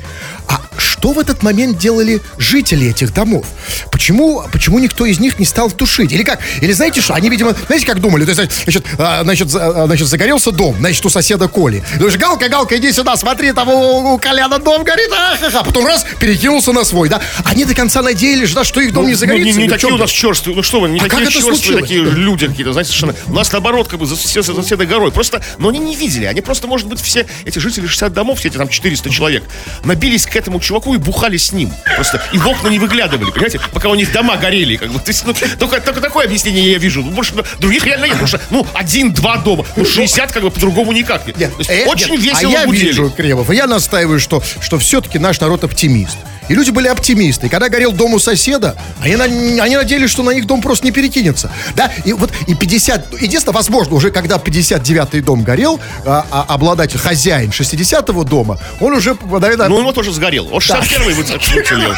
А 0.49 0.61
что 1.06 1.12
в 1.12 1.20
этот 1.20 1.44
момент 1.44 1.79
делали 1.79 2.20
жители 2.37 2.88
этих 2.88 3.14
домов? 3.14 3.47
Почему, 3.93 4.43
почему 4.50 4.81
никто 4.81 5.06
из 5.06 5.20
них 5.20 5.38
не 5.38 5.44
стал 5.44 5.70
тушить? 5.70 6.11
Или 6.11 6.25
как? 6.25 6.41
Или 6.61 6.73
знаете 6.73 7.00
что? 7.00 7.14
Они, 7.14 7.31
видимо, 7.31 7.55
знаете, 7.67 7.87
как 7.87 8.00
думали? 8.00 8.25
То 8.25 8.32
есть, 8.32 8.64
значит, 8.64 8.85
а, 8.99 9.23
значит, 9.23 9.55
а, 9.55 9.87
значит 9.87 10.08
загорелся 10.08 10.50
дом, 10.50 10.75
значит, 10.81 11.06
у 11.06 11.08
соседа 11.08 11.47
Коли. 11.47 11.85
Думаешь, 11.99 12.17
Галка, 12.17 12.49
Галка, 12.49 12.76
иди 12.76 12.91
сюда, 12.91 13.17
смотри, 13.17 13.53
там 13.53 13.69
у, 13.69 14.14
у 14.14 14.19
Коляна 14.19 14.58
дом 14.58 14.82
горит, 14.82 15.12
а 15.12 15.62
Потом 15.62 15.87
раз, 15.87 16.05
перекинулся 16.19 16.73
на 16.73 16.82
свой, 16.82 17.09
да? 17.09 17.20
Они 17.44 17.64
до 17.64 17.76
конца 17.76 18.02
надеялись, 18.02 18.52
да, 18.52 18.64
что 18.64 18.81
их 18.81 18.93
дом 18.93 19.05
Ну, 19.05 19.09
не 19.11 19.14
ну, 19.14 19.20
загорится. 19.20 19.59
не, 19.59 19.62
не 19.62 19.69
в 19.69 19.70
такие 19.70 19.93
у 19.93 19.99
нас 19.99 20.11
черствые. 20.11 20.56
Ну 20.56 20.64
что 20.64 20.81
вы, 20.81 20.88
не 20.88 20.99
А 20.99 21.05
такие 21.05 21.31
черствые 21.31 21.82
такие 21.82 22.00
люди 22.02 22.49
какие-то, 22.49 22.73
знаете, 22.73 22.91
совершенно. 22.91 23.14
У 23.29 23.35
нас 23.35 23.52
наоборот, 23.52 23.87
как 23.87 24.00
бы 24.00 24.06
за 24.06 24.17
сосед- 24.17 24.44
за 24.44 24.55
соседа 24.55 24.85
горой. 24.87 25.12
Просто, 25.12 25.41
но 25.59 25.69
они 25.69 25.79
не 25.79 25.94
видели. 25.94 26.25
Они 26.25 26.41
просто, 26.41 26.67
может 26.67 26.88
быть, 26.88 27.00
все 27.00 27.26
эти 27.44 27.61
жители 27.61 27.87
60 27.87 28.12
домов, 28.12 28.41
все 28.41 28.49
эти 28.49 28.56
там 28.56 28.69
400 28.69 29.09
человек, 29.11 29.44
набились 29.85 30.26
к 30.26 30.35
этому 30.35 30.59
чуваку 30.59 30.96
и 30.97 30.99
бухали 30.99 31.37
с 31.37 31.53
ним. 31.53 31.73
Просто 31.95 32.23
и 32.33 32.39
в 32.39 32.47
окна 32.49 32.69
не 32.69 32.79
выглядывали, 32.79 33.31
понимаете, 33.31 33.61
пока 33.73 33.89
у 33.89 33.95
них 33.95 34.13
дома 34.13 34.37
горели. 34.37 34.77
Как 34.77 34.91
бы. 34.91 34.99
То 34.99 35.11
есть, 35.11 35.25
ну, 35.25 35.35
только, 35.59 35.81
только 35.81 36.01
такое 36.01 36.27
объяснение 36.27 36.73
я 36.73 36.79
вижу. 36.79 37.03
Ну, 37.03 37.11
больше 37.11 37.35
ну, 37.35 37.45
других 37.59 37.85
реально 37.85 38.07
нет. 38.07 38.15
Потому 38.15 38.29
что, 38.29 38.41
ну, 38.51 38.67
один-два 38.75 39.37
дома. 39.39 39.65
Ну, 39.77 39.85
60 39.85 40.33
как 40.33 40.43
бы 40.43 40.51
по-другому 40.51 40.93
никак. 40.93 41.27
Нет. 41.27 41.53
То 41.53 41.59
есть, 41.59 41.71
э, 41.71 41.87
очень 41.87 42.13
нет, 42.13 42.23
весело 42.23 42.51
А 42.51 42.61
я 42.61 42.67
гудели. 42.67 42.87
вижу, 42.87 43.11
Кремов, 43.11 43.51
и 43.51 43.57
я 43.57 43.67
настаиваю, 43.67 44.21
что, 44.21 44.43
что 44.61 44.79
все-таки 44.79 45.19
наш 45.19 45.41
народ 45.41 45.65
оптимист. 45.65 46.17
И 46.49 46.55
люди 46.55 46.71
были 46.71 46.89
оптимисты. 46.89 47.47
И 47.47 47.49
когда 47.49 47.69
горел 47.69 47.93
дом 47.93 48.15
у 48.15 48.19
соседа, 48.19 48.77
они, 49.03 49.17
на- 49.17 49.25
они 49.25 49.77
надеялись, 49.77 50.11
что 50.11 50.23
на 50.23 50.31
их 50.31 50.47
дом 50.47 50.61
просто 50.63 50.85
не 50.85 50.93
перекинется. 50.93 51.51
Да, 51.75 51.91
и 52.05 52.13
вот 52.13 52.31
и 52.47 52.55
50... 52.55 53.21
Единственное, 53.21 53.55
возможно, 53.55 53.95
уже 53.97 54.11
когда 54.11 54.37
59-й 54.37 55.21
дом 55.23 55.43
горел, 55.43 55.81
а, 56.05 56.25
а 56.31 56.43
обладатель, 56.55 56.99
хозяин 56.99 57.51
60-го 57.51 58.25
дома, 58.25 58.59
он 58.81 58.93
уже, 58.95 59.17
наверное... 59.25 59.69
Ну, 59.69 59.77
он 59.77 59.95
тоже 59.95 60.13
сгорел. 60.13 60.47
Он 60.53 60.59
61-й 60.59 61.13
выцелел. 61.15 61.93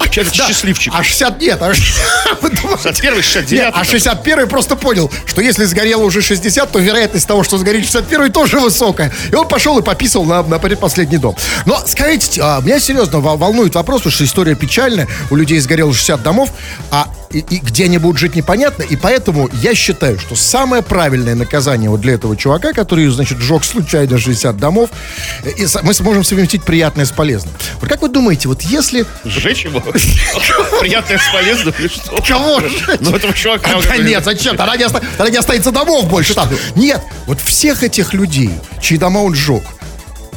Этот 0.00 0.36
да, 0.36 0.46
счастливчик. 0.48 0.92
А 0.96 1.02
60 1.02 1.40
нет, 1.40 1.60
а 1.62 1.70
61-й, 1.70 3.20
69-й. 3.20 3.54
Нет, 3.56 3.72
а 3.74 3.82
61-й 3.82 4.46
просто 4.46 4.76
понял, 4.76 5.10
что 5.26 5.40
если 5.40 5.64
сгорело 5.64 6.04
уже 6.04 6.22
60, 6.22 6.70
то 6.70 6.78
вероятность 6.78 7.26
того, 7.26 7.42
что 7.44 7.58
сгорит 7.58 7.84
61-й, 7.84 8.30
тоже 8.30 8.60
высокая. 8.60 9.12
И 9.30 9.34
он 9.34 9.46
пошел 9.48 9.78
и 9.78 9.82
пописал 9.82 10.24
на, 10.24 10.42
на 10.42 10.58
предпоследний 10.58 11.18
дом. 11.18 11.36
Но, 11.66 11.80
скажите, 11.86 12.40
а, 12.42 12.60
меня 12.60 12.80
серьезно 12.80 13.18
вол- 13.20 13.36
волнует 13.36 13.74
вопрос, 13.74 13.89
потому 13.98 14.12
что 14.12 14.24
история 14.24 14.54
печальная. 14.54 15.08
У 15.30 15.36
людей 15.36 15.58
сгорело 15.60 15.92
60 15.92 16.22
домов, 16.22 16.50
а 16.90 17.08
и, 17.32 17.38
и 17.38 17.58
где 17.58 17.84
они 17.84 17.98
будут 17.98 18.18
жить, 18.18 18.34
непонятно. 18.34 18.82
И 18.82 18.96
поэтому 18.96 19.48
я 19.62 19.74
считаю, 19.74 20.18
что 20.18 20.34
самое 20.34 20.82
правильное 20.82 21.34
наказание 21.34 21.88
вот 21.88 22.00
для 22.00 22.14
этого 22.14 22.36
чувака, 22.36 22.72
который, 22.72 23.06
значит, 23.08 23.38
сжег 23.38 23.64
случайно 23.64 24.18
60 24.18 24.56
домов, 24.56 24.90
э, 25.44 25.50
и 25.50 25.66
мы 25.82 25.94
сможем 25.94 26.24
совместить 26.24 26.64
приятное 26.64 27.04
с 27.04 27.10
полезным. 27.10 27.54
Вот 27.80 27.88
как 27.88 28.02
вы 28.02 28.08
думаете, 28.08 28.48
вот 28.48 28.62
если... 28.62 29.06
Сжечь 29.24 29.64
его? 29.64 29.80
Приятное 30.80 31.18
с 31.18 31.32
полезным 31.32 31.74
или 31.78 31.88
что? 31.88 32.20
Кого 32.22 32.60
же? 32.60 32.98
Ну, 33.00 33.14
этого 33.14 33.32
чувака. 33.32 33.80
Да 33.80 33.96
нет, 33.96 34.24
зачем? 34.24 34.56
Тогда 34.56 34.76
не 34.76 35.36
останется 35.36 35.70
домов 35.70 36.08
больше 36.08 36.34
там. 36.34 36.48
Нет, 36.74 37.00
вот 37.26 37.40
всех 37.40 37.82
этих 37.84 38.12
людей, 38.12 38.50
чьи 38.80 38.98
дома 38.98 39.18
он 39.18 39.34
сжег, 39.34 39.62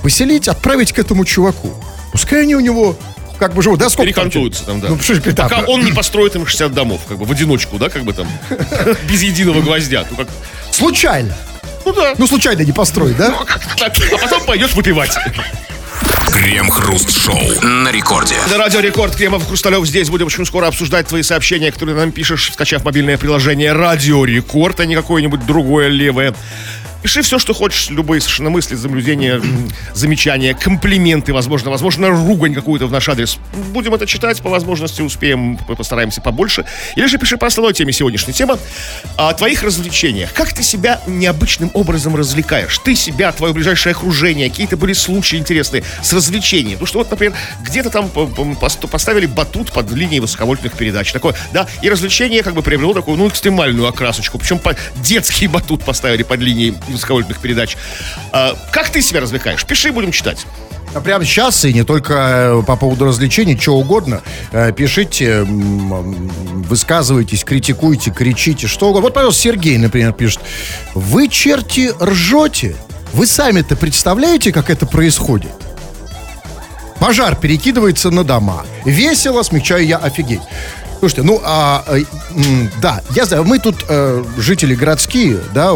поселить, 0.04 0.48
отправить 0.48 0.94
к 0.94 1.00
этому 1.00 1.26
чуваку. 1.26 1.74
Пускай 2.12 2.44
они 2.44 2.56
у 2.56 2.60
него 2.60 2.96
как 3.38 3.54
бы 3.54 3.62
живут, 3.62 3.80
да, 3.80 3.90
сколько 3.90 4.14
там? 4.14 4.30
Перекантуются 4.30 4.66
там, 4.66 4.80
да. 4.80 4.90
Ну, 4.90 5.00
что 5.00 5.20
да, 5.34 5.44
Пока 5.44 5.62
он 5.62 5.84
не 5.84 5.92
построит 5.92 6.36
им 6.36 6.46
60 6.46 6.74
домов, 6.74 7.02
как 7.08 7.18
бы 7.18 7.26
в 7.26 7.32
одиночку, 7.32 7.78
да, 7.78 7.90
как 7.90 8.04
бы 8.04 8.14
там, 8.14 8.28
без 9.10 9.22
единого 9.22 9.62
гвоздя. 9.62 10.06
Ну, 10.10 10.18
как, 10.18 10.28
Случайно. 10.72 11.36
ну 11.86 11.94
да. 11.94 12.14
Ну, 12.18 12.28
случайно 12.28 12.62
не 12.62 12.72
построить, 12.72 13.18
да? 13.18 13.34
А 13.82 14.18
потом 14.18 14.46
пойдешь 14.46 14.74
выпивать. 14.74 15.16
Крем-хруст-шоу 16.32 17.62
на 17.62 17.92
рекорде. 17.92 18.36
На 18.50 18.58
радио 18.58 18.80
Рекорд 18.80 19.16
Кремов 19.16 19.46
Хрусталев 19.48 19.86
здесь 19.86 20.10
будем 20.10 20.28
очень 20.28 20.46
скоро 20.46 20.68
обсуждать 20.68 21.08
твои 21.08 21.22
сообщения, 21.22 21.72
которые 21.72 21.96
нам 21.96 22.12
пишешь, 22.12 22.52
скачав 22.52 22.84
мобильное 22.84 23.18
приложение 23.18 23.72
Радио 23.72 24.26
Рекорд, 24.26 24.80
а 24.80 24.86
не 24.86 24.96
какое-нибудь 24.96 25.46
другое 25.46 25.90
левое. 25.90 26.34
Пиши 27.04 27.22
все, 27.22 27.38
что 27.38 27.54
хочешь, 27.54 27.90
любые 27.90 28.22
совершенно 28.22 28.50
мысли, 28.50 28.76
замлюдения, 28.76 29.42
замечания, 29.94 30.54
комплименты, 30.54 31.34
возможно, 31.34 31.70
возможно, 31.70 32.10
ругань 32.10 32.54
какую-то 32.54 32.88
в 32.88 32.92
наш 32.94 33.10
адрес. 33.10 33.38
Будем 33.74 33.94
это 33.94 34.08
читать, 34.08 34.42
по 34.42 34.50
возможности 34.50 35.02
успеем, 35.02 35.58
постараемся 35.58 36.22
побольше. 36.22 36.66
Или 36.96 37.08
же 37.08 37.18
пиши 37.18 37.36
по 37.36 37.48
основной 37.48 37.74
теме 37.74 37.92
сегодняшней 37.92 38.32
темы 38.32 38.58
о 39.18 39.34
твоих 39.34 39.64
развлечениях. 39.64 40.32
Как 40.32 40.54
ты 40.54 40.64
себя 40.64 41.02
необычным 41.06 41.72
образом 41.74 42.16
развлекаешь? 42.16 42.80
Ты 42.80 42.96
себя, 42.96 43.34
твое 43.34 43.54
ближайшее 43.54 43.92
окружение, 43.92 44.50
какие-то 44.50 44.78
были 44.78 44.94
случаи 44.94 45.36
интересные 45.36 45.84
с 46.02 46.14
развлечением. 46.14 46.80
Потому 46.80 46.88
что 46.88 47.00
вот, 47.00 47.12
например, 47.12 47.36
где-то 47.64 47.90
там 47.90 48.10
поставили 48.90 49.26
батут 49.26 49.74
под 49.74 49.92
линией 49.92 50.22
высоковольтных 50.22 50.72
передач. 50.78 51.12
Такое, 51.12 51.36
да, 51.52 51.68
и 51.82 51.90
развлечение 51.90 52.44
как 52.44 52.54
бы 52.54 52.62
приобрело 52.62 52.94
такую, 52.94 53.18
ну, 53.18 53.28
экстремальную 53.28 53.90
окрасочку. 53.90 54.40
Причем 54.40 54.58
по 54.58 54.74
детский 54.96 55.48
батут 55.48 55.84
поставили 55.84 56.24
под 56.24 56.40
линией 56.40 56.74
высоковольтных 56.94 57.40
передач. 57.40 57.78
А, 58.32 58.56
как 58.72 58.90
ты 58.90 59.02
себя 59.02 59.22
развлекаешь? 59.22 59.66
Пиши, 59.66 59.92
будем 59.92 60.12
читать. 60.12 60.46
А 60.94 61.02
прямо 61.02 61.26
сейчас, 61.26 61.66
и 61.66 61.74
не 61.74 61.84
только 61.84 62.14
э, 62.14 62.64
по 62.68 62.76
поводу 62.76 63.06
развлечений, 63.06 63.58
что 63.60 63.78
угодно, 63.78 64.22
э, 64.52 64.72
пишите, 64.72 65.44
высказывайтесь, 65.44 67.44
критикуйте, 67.44 68.12
кричите, 68.12 68.68
что 68.68 68.90
угодно. 68.90 69.08
Вот, 69.08 69.14
пожалуйста, 69.14 69.42
Сергей, 69.42 69.78
например, 69.78 70.14
пишет. 70.14 70.42
Вы, 70.94 71.30
черти, 71.30 71.92
ржете? 72.00 72.76
Вы 73.14 73.26
сами-то 73.26 73.76
представляете, 73.76 74.52
как 74.52 74.70
это 74.70 74.86
происходит? 74.86 75.52
Пожар 77.00 77.36
перекидывается 77.36 78.12
на 78.12 78.24
дома. 78.24 78.64
Весело, 78.86 79.42
смягчаю 79.42 79.86
я, 79.86 79.98
офигеть. 79.98 80.42
Слушайте, 81.00 81.24
ну, 81.24 81.42
а, 81.44 81.84
э, 81.88 82.04
да, 82.82 83.02
я 83.16 83.26
знаю, 83.26 83.44
мы 83.44 83.60
тут 83.60 83.84
э, 83.90 84.24
жители 84.38 84.74
городские, 84.74 85.40
да, 85.54 85.74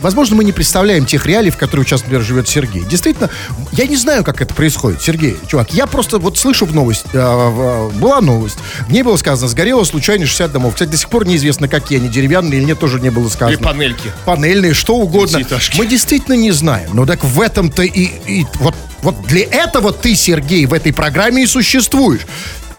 возможно, 0.00 0.36
мы 0.36 0.44
не 0.44 0.52
представляем 0.52 1.06
тех 1.06 1.26
реалий, 1.26 1.50
в 1.50 1.56
которых 1.56 1.86
сейчас, 1.88 2.00
например, 2.02 2.22
живет 2.24 2.48
Сергей. 2.48 2.84
Действительно, 2.84 3.30
я 3.72 3.86
не 3.86 3.96
знаю, 3.96 4.24
как 4.24 4.40
это 4.40 4.54
происходит, 4.54 5.02
Сергей, 5.02 5.36
чувак. 5.46 5.72
Я 5.72 5.86
просто 5.86 6.18
вот 6.18 6.38
слышу 6.38 6.66
в 6.66 6.74
новость, 6.74 7.04
э, 7.12 7.18
в- 7.18 7.92
была 7.98 8.20
новость, 8.20 8.58
в 8.88 8.92
ней 8.92 9.02
было 9.02 9.16
сказано, 9.16 9.48
сгорело 9.48 9.84
случайно 9.84 10.26
60 10.26 10.52
домов. 10.52 10.74
Кстати, 10.74 10.90
до 10.90 10.96
сих 10.96 11.08
пор 11.08 11.26
неизвестно, 11.26 11.68
какие 11.68 11.98
они, 11.98 12.08
деревянные 12.08 12.58
или 12.60 12.64
нет, 12.66 12.78
тоже 12.78 13.00
не 13.00 13.10
было 13.10 13.28
сказано. 13.28 13.56
Или 13.56 13.62
панельки. 13.62 14.10
Панельные, 14.24 14.74
что 14.74 14.96
угодно. 14.96 15.38
Пятиэтажки. 15.38 15.76
Мы 15.78 15.86
действительно 15.86 16.34
не 16.34 16.52
знаем. 16.52 16.90
Но 16.94 17.06
так 17.06 17.24
в 17.24 17.40
этом-то 17.40 17.82
и, 17.82 18.10
и 18.26 18.46
вот, 18.60 18.74
вот 19.02 19.22
для 19.26 19.44
этого 19.44 19.92
ты, 19.92 20.14
Сергей, 20.14 20.66
в 20.66 20.72
этой 20.72 20.92
программе 20.92 21.44
и 21.44 21.46
существуешь. 21.46 22.22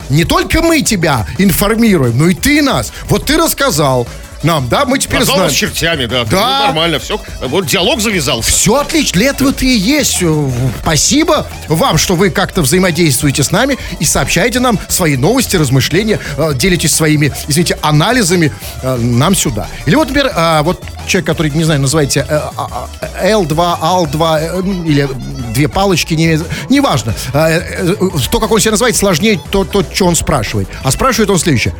Не 0.09 0.25
только 0.25 0.61
мы 0.61 0.81
тебя 0.81 1.25
информируем, 1.37 2.17
но 2.17 2.27
и 2.27 2.33
ты 2.35 2.61
нас. 2.61 2.91
Вот 3.07 3.25
ты 3.25 3.37
рассказал 3.37 4.07
нам, 4.43 4.67
да, 4.67 4.85
мы 4.85 4.99
теперь 4.99 5.19
Назвал 5.19 5.37
знаем. 5.37 5.51
нас 5.51 5.57
чертями, 5.57 6.05
да. 6.05 6.23
Да. 6.25 6.59
Ну, 6.59 6.65
нормально, 6.67 6.99
все. 6.99 7.19
Вот 7.41 7.65
диалог 7.65 8.01
завязался. 8.01 8.51
Все 8.51 8.75
отлично, 8.75 9.19
для 9.19 9.29
этого 9.29 9.53
ты 9.53 9.65
и 9.65 9.77
есть. 9.77 10.21
Э, 10.21 10.49
Спасибо 10.81 11.47
вам, 11.67 11.97
что 11.97 12.15
вы 12.15 12.29
как-то 12.29 12.61
взаимодействуете 12.61 13.43
с 13.43 13.51
нами 13.51 13.77
и 13.99 14.05
сообщаете 14.05 14.59
нам 14.59 14.79
свои 14.87 15.17
новости, 15.17 15.55
размышления, 15.55 16.19
э, 16.37 16.53
делитесь 16.55 16.93
своими, 16.93 17.33
извините, 17.47 17.77
анализами 17.81 18.51
э, 18.81 18.95
нам 18.97 19.35
сюда. 19.35 19.67
Или 19.85 19.95
вот, 19.95 20.09
например, 20.09 20.33
вот 20.63 20.81
человек, 21.07 21.27
который, 21.27 21.51
не 21.51 21.63
знаю, 21.63 21.81
называете 21.81 22.25
э, 22.27 22.35
а, 22.57 22.89
а, 23.01 23.25
L2, 23.25 23.79
AL2 23.81 24.39
э, 24.39 24.61
ну, 24.61 24.83
или 24.83 25.07
две 25.53 25.67
палочки, 25.67 26.13
не, 26.13 26.39
неважно. 26.69 27.13
То, 27.31 28.39
как 28.39 28.51
он 28.51 28.59
себя 28.59 28.71
называет, 28.71 28.95
сложнее 28.95 29.39
то, 29.51 29.63
то, 29.63 29.83
что 29.93 30.05
он 30.05 30.15
спрашивает. 30.15 30.67
А 30.83 30.91
спрашивает 30.91 31.29
он 31.29 31.39
следующее. 31.39 31.73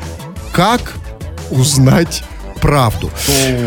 Как 0.52 0.94
узнать 1.50 2.24
правду. 2.64 3.12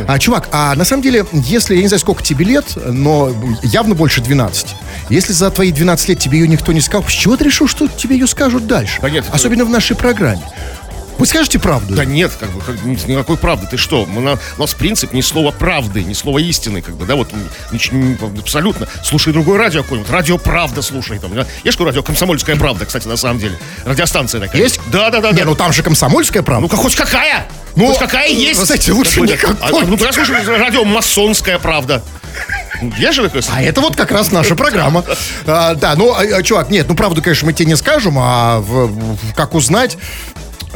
А, 0.09 0.19
чувак, 0.19 0.49
а 0.53 0.75
на 0.75 0.87
самом 0.87 1.03
деле, 1.03 1.27
если, 1.33 1.77
я 1.77 1.83
не 1.83 1.89
знаю, 1.89 2.01
сколько 2.01 2.23
тебе 2.23 2.47
лет, 2.47 2.65
но 2.87 3.31
явно 3.63 3.95
больше 3.95 4.23
12. 4.23 4.75
Если 5.11 5.35
за 5.35 5.51
твои 5.51 5.71
12 5.71 6.09
лет 6.09 6.19
тебе 6.19 6.39
ее 6.39 6.49
никто 6.49 6.73
не 6.73 6.81
сказал, 6.81 7.05
с 7.07 7.13
чего 7.13 7.37
ты 7.37 7.45
решил, 7.45 7.69
что 7.69 7.89
тебе 7.89 8.17
ее 8.17 8.27
скажут 8.27 8.67
дальше? 8.67 9.01
Да 9.03 9.11
нет, 9.11 9.27
Особенно 9.31 9.67
в 9.67 9.71
нашей 9.71 9.97
программе. 9.97 10.41
Вы 11.19 11.27
скажете 11.27 11.59
правду? 11.59 11.95
Да 11.95 12.05
нет, 12.05 12.33
как 12.39 12.51
бы, 12.51 12.61
как, 12.61 12.83
ни- 12.85 13.11
никакой 13.11 13.37
правды. 13.37 13.67
Ты 13.71 13.77
что? 13.79 14.05
Мы 14.07 14.21
на- 14.21 14.39
у 14.59 14.61
нас 14.61 14.75
принцип 14.75 15.13
ни 15.13 15.21
слова 15.23 15.51
правды, 15.51 16.05
ни 16.05 16.13
слова 16.13 16.39
истины, 16.39 16.83
как 16.83 16.95
бы, 16.97 17.07
да, 17.07 17.15
вот 17.17 17.31
абсолютно. 18.39 18.87
Слушай 19.03 19.33
другое 19.33 19.59
радио 19.59 19.83
какое-нибудь, 19.83 20.11
радио 20.11 20.39
Правда 20.39 20.83
слушай 20.83 21.19
там. 21.19 21.35
да. 21.35 21.47
Есть 21.65 21.79
такое 21.79 21.87
радио 21.87 22.03
Комсомольская 22.03 22.57
Правда, 22.57 22.85
кстати, 22.87 23.09
на 23.09 23.17
самом 23.17 23.39
деле. 23.39 23.59
Радиостанция 23.85 24.41
такая. 24.41 24.61
Есть? 24.61 24.81
Да, 24.91 25.11
да, 25.11 25.21
да. 25.21 25.31
Не, 25.33 25.39
да. 25.39 25.45
ну 25.47 25.55
там 25.55 25.73
же 25.73 25.83
комсомольская 25.83 26.43
правда. 26.43 26.63
Ну, 26.63 26.69
как 26.69 26.81
хоть 26.81 26.95
какая? 26.95 27.47
Ну, 27.75 27.89
хоть 27.89 27.99
какая 27.99 28.29
есть? 28.29 28.59
вы 28.61 28.67
знаете, 28.67 28.93
лучше 28.93 29.15
Какой-то- 29.21 29.35
никакой. 29.35 29.57
А, 29.61 29.71
ну, 29.87 29.97
я 29.99 30.13
слушаю 30.13 30.59
радио 30.59 30.85
Масонская 30.85 31.59
Правда. 31.59 32.03
Ну, 32.83 32.93
Я 32.99 33.13
же 33.13 33.23
такой- 33.23 33.41
А 33.51 33.63
это 33.63 33.81
вот 33.81 33.97
как 33.97 34.11
раз 34.13 34.31
наша 34.33 34.55
программа. 34.55 35.03
А, 35.47 35.75
да, 35.75 35.95
ну, 35.97 36.13
а, 36.13 36.21
а, 36.21 36.43
чувак, 36.43 36.69
нет, 36.71 36.87
ну 36.89 36.95
правду, 36.95 37.23
конечно, 37.23 37.47
мы 37.47 37.55
тебе 37.55 37.67
не 37.69 37.77
скажем, 37.77 38.17
а 38.19 38.59
в- 38.61 38.89
в- 38.89 39.35
как 39.35 39.55
узнать... 39.55 39.97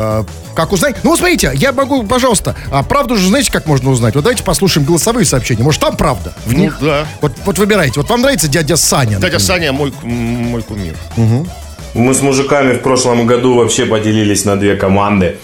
а, 0.00 0.24
как 0.54 0.72
узнать? 0.72 0.96
Ну, 1.02 1.10
вот 1.10 1.18
смотрите, 1.18 1.50
я 1.54 1.72
могу, 1.72 2.02
пожалуйста, 2.04 2.56
а 2.72 2.82
правду 2.82 3.16
же 3.16 3.28
знаете, 3.28 3.52
как 3.52 3.66
можно 3.66 3.90
узнать? 3.90 4.14
Вот 4.14 4.24
давайте 4.24 4.42
послушаем 4.42 4.86
голосовые 4.86 5.26
сообщения. 5.26 5.62
Может, 5.62 5.80
там 5.80 5.96
правда? 5.96 6.32
В 6.46 6.52
Ну, 6.52 6.58
них? 6.58 6.78
да. 6.80 7.06
Вот, 7.20 7.32
вот 7.44 7.58
выбирайте. 7.58 8.00
Вот 8.00 8.08
вам 8.08 8.22
нравится 8.22 8.48
дядя 8.48 8.76
Саня? 8.76 9.18
Дядя 9.18 9.20
например? 9.20 9.40
Саня 9.40 9.72
мой, 9.72 9.92
мой 10.02 10.62
кумир. 10.62 10.94
Мы 11.94 12.14
с 12.14 12.22
мужиками 12.22 12.74
в 12.74 12.82
прошлом 12.82 13.26
году 13.26 13.54
вообще 13.56 13.84
поделились 13.84 14.44
на 14.44 14.56
две 14.56 14.76
команды. 14.76 15.36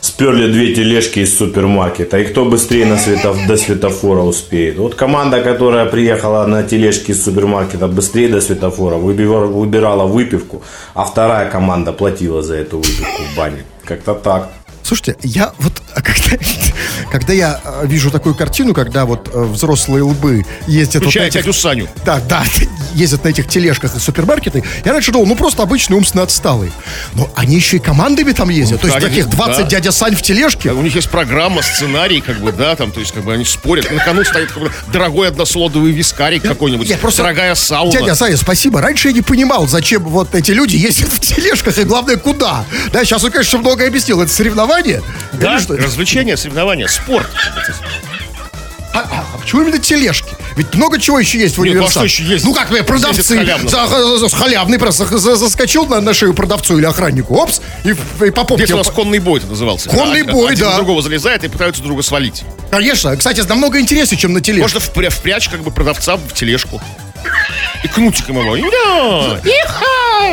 Сперли 0.00 0.52
две 0.52 0.74
тележки 0.74 1.20
из 1.20 1.36
супермаркета. 1.38 2.18
И 2.18 2.24
кто 2.24 2.44
быстрее 2.44 2.84
на 2.84 2.94
светоф- 2.98 3.46
до 3.46 3.56
светофора 3.56 4.20
успеет. 4.20 4.76
Вот 4.78 4.94
команда, 4.94 5.40
которая 5.42 5.86
приехала 5.86 6.46
на 6.46 6.62
тележке 6.62 7.12
из 7.12 7.24
супермаркета 7.24 7.88
быстрее 7.88 8.28
до 8.28 8.42
светофора, 8.42 8.96
выбирала 8.96 10.04
выпивку, 10.06 10.62
а 10.94 11.04
вторая 11.04 11.48
команда 11.50 11.92
платила 11.92 12.42
за 12.42 12.56
эту 12.56 12.76
выпивку 12.78 13.22
в 13.32 13.36
бане. 13.36 13.64
Как-то 13.86 14.14
так. 14.14 14.63
Слушайте, 14.84 15.16
я 15.22 15.54
вот 15.58 15.72
а 15.94 16.02
когда, 16.02 16.36
когда 17.10 17.32
я 17.32 17.60
а, 17.64 17.86
вижу 17.86 18.10
такую 18.10 18.34
картину, 18.34 18.74
когда 18.74 19.06
вот 19.06 19.30
а, 19.32 19.44
взрослые 19.44 20.02
лбы 20.02 20.44
ездят 20.66 20.96
вот 20.96 21.04
на 21.04 21.10
Включая 21.10 21.28
этих- 21.28 21.40
дядю 21.40 21.52
Саню. 21.54 21.88
Да, 22.04 22.20
да, 22.28 22.44
ездят 22.94 23.24
на 23.24 23.28
этих 23.28 23.48
тележках 23.48 23.96
из 23.96 24.02
супермаркета. 24.02 24.62
Я 24.84 24.92
раньше 24.92 25.10
думал, 25.10 25.26
ну 25.26 25.36
просто 25.36 25.62
обычный 25.62 25.96
умственно 25.96 26.24
отсталый. 26.24 26.70
Но 27.14 27.30
они 27.34 27.56
еще 27.56 27.78
и 27.78 27.80
командами 27.80 28.32
там 28.32 28.50
ездят. 28.50 28.82
То 28.82 28.88
есть 28.88 29.00
таких 29.00 29.30
20 29.30 29.62
да. 29.62 29.62
дядя 29.64 29.90
Сань 29.90 30.16
в 30.16 30.22
тележке. 30.22 30.72
У 30.72 30.82
них 30.82 30.94
есть 30.94 31.08
программа, 31.08 31.62
сценарий, 31.62 32.20
как 32.20 32.40
бы, 32.40 32.52
да, 32.52 32.76
там, 32.76 32.92
то 32.92 33.00
есть, 33.00 33.12
как 33.12 33.24
бы 33.24 33.32
они 33.32 33.44
спорят. 33.44 33.90
На 33.90 34.04
кону 34.04 34.22
стоит 34.22 34.50
как 34.50 34.64
бы, 34.64 34.72
дорогой 34.92 35.28
односолодовый 35.28 35.92
вискарик 35.92 36.42
какой-нибудь, 36.42 36.88
Нет, 36.88 37.00
просто- 37.00 37.22
дорогая 37.22 37.54
сауна. 37.54 37.90
Дядя 37.90 38.14
Саня, 38.14 38.36
спасибо. 38.36 38.82
Раньше 38.82 39.08
я 39.08 39.14
не 39.14 39.22
понимал, 39.22 39.66
зачем 39.66 40.02
вот 40.02 40.34
эти 40.34 40.50
люди 40.50 40.76
ездят 40.76 41.08
в 41.08 41.20
тележках 41.20 41.78
и 41.78 41.84
главное, 41.84 42.16
куда. 42.16 42.66
Да, 42.92 43.04
сейчас 43.04 43.24
он, 43.24 43.30
конечно, 43.30 43.58
многое 43.60 43.88
объяснил. 43.88 44.20
Это 44.20 44.30
соревнование? 44.32 44.73
Да, 45.32 45.54
Или 45.54 45.62
что? 45.62 45.76
развлечения, 45.76 46.36
соревнования, 46.36 46.86
спорт. 46.88 47.28
А, 48.92 48.98
а- 49.00 49.24
а 49.34 49.38
почему 49.38 49.62
именно 49.62 49.78
тележки? 49.78 50.28
Ведь 50.56 50.72
много 50.76 51.00
чего 51.00 51.18
еще 51.18 51.36
есть 51.40 51.58
в 51.58 51.64
Нет, 51.64 51.74
ну 51.74 51.80
а 51.80 51.82
универсаме. 51.82 52.08
что 52.08 52.22
еще 52.22 52.32
есть? 52.32 52.44
Ну 52.44 52.54
как, 52.54 52.68
продавцы. 52.86 53.22
За- 53.24 54.28
халявный 54.36 54.78
просто 54.78 55.04
за- 55.06 55.18
за- 55.18 55.34
заскочил 55.36 55.86
на, 55.86 56.00
на 56.00 56.14
шею 56.14 56.32
продавцу 56.32 56.78
или 56.78 56.86
охраннику. 56.86 57.34
Опс, 57.34 57.60
и, 57.82 57.90
и 57.90 58.30
по 58.30 58.44
попке. 58.44 58.66
Здесь 58.66 58.70
у 58.74 58.76
нас 58.78 58.88
конный 58.90 59.18
бой 59.18 59.40
это 59.40 59.48
назывался. 59.48 59.90
Конный 59.90 60.22
Да, 60.22 60.32
бой, 60.32 60.52
один 60.52 60.66
да. 60.66 60.76
другого 60.76 61.02
залезает 61.02 61.42
и 61.42 61.48
пытаются 61.48 61.82
друга 61.82 62.02
свалить. 62.04 62.44
Конечно. 62.70 63.16
Кстати, 63.16 63.40
намного 63.40 63.80
интереснее, 63.80 64.16
чем 64.20 64.32
на 64.32 64.40
тележке. 64.40 64.62
Можно 64.62 64.78
впря- 64.78 65.10
впрячь 65.10 65.48
как 65.48 65.62
бы 65.64 65.72
продавца 65.72 66.16
в 66.16 66.32
тележку. 66.32 66.80
И 67.82 67.88
кнутиком 67.88 68.38
его. 68.38 68.56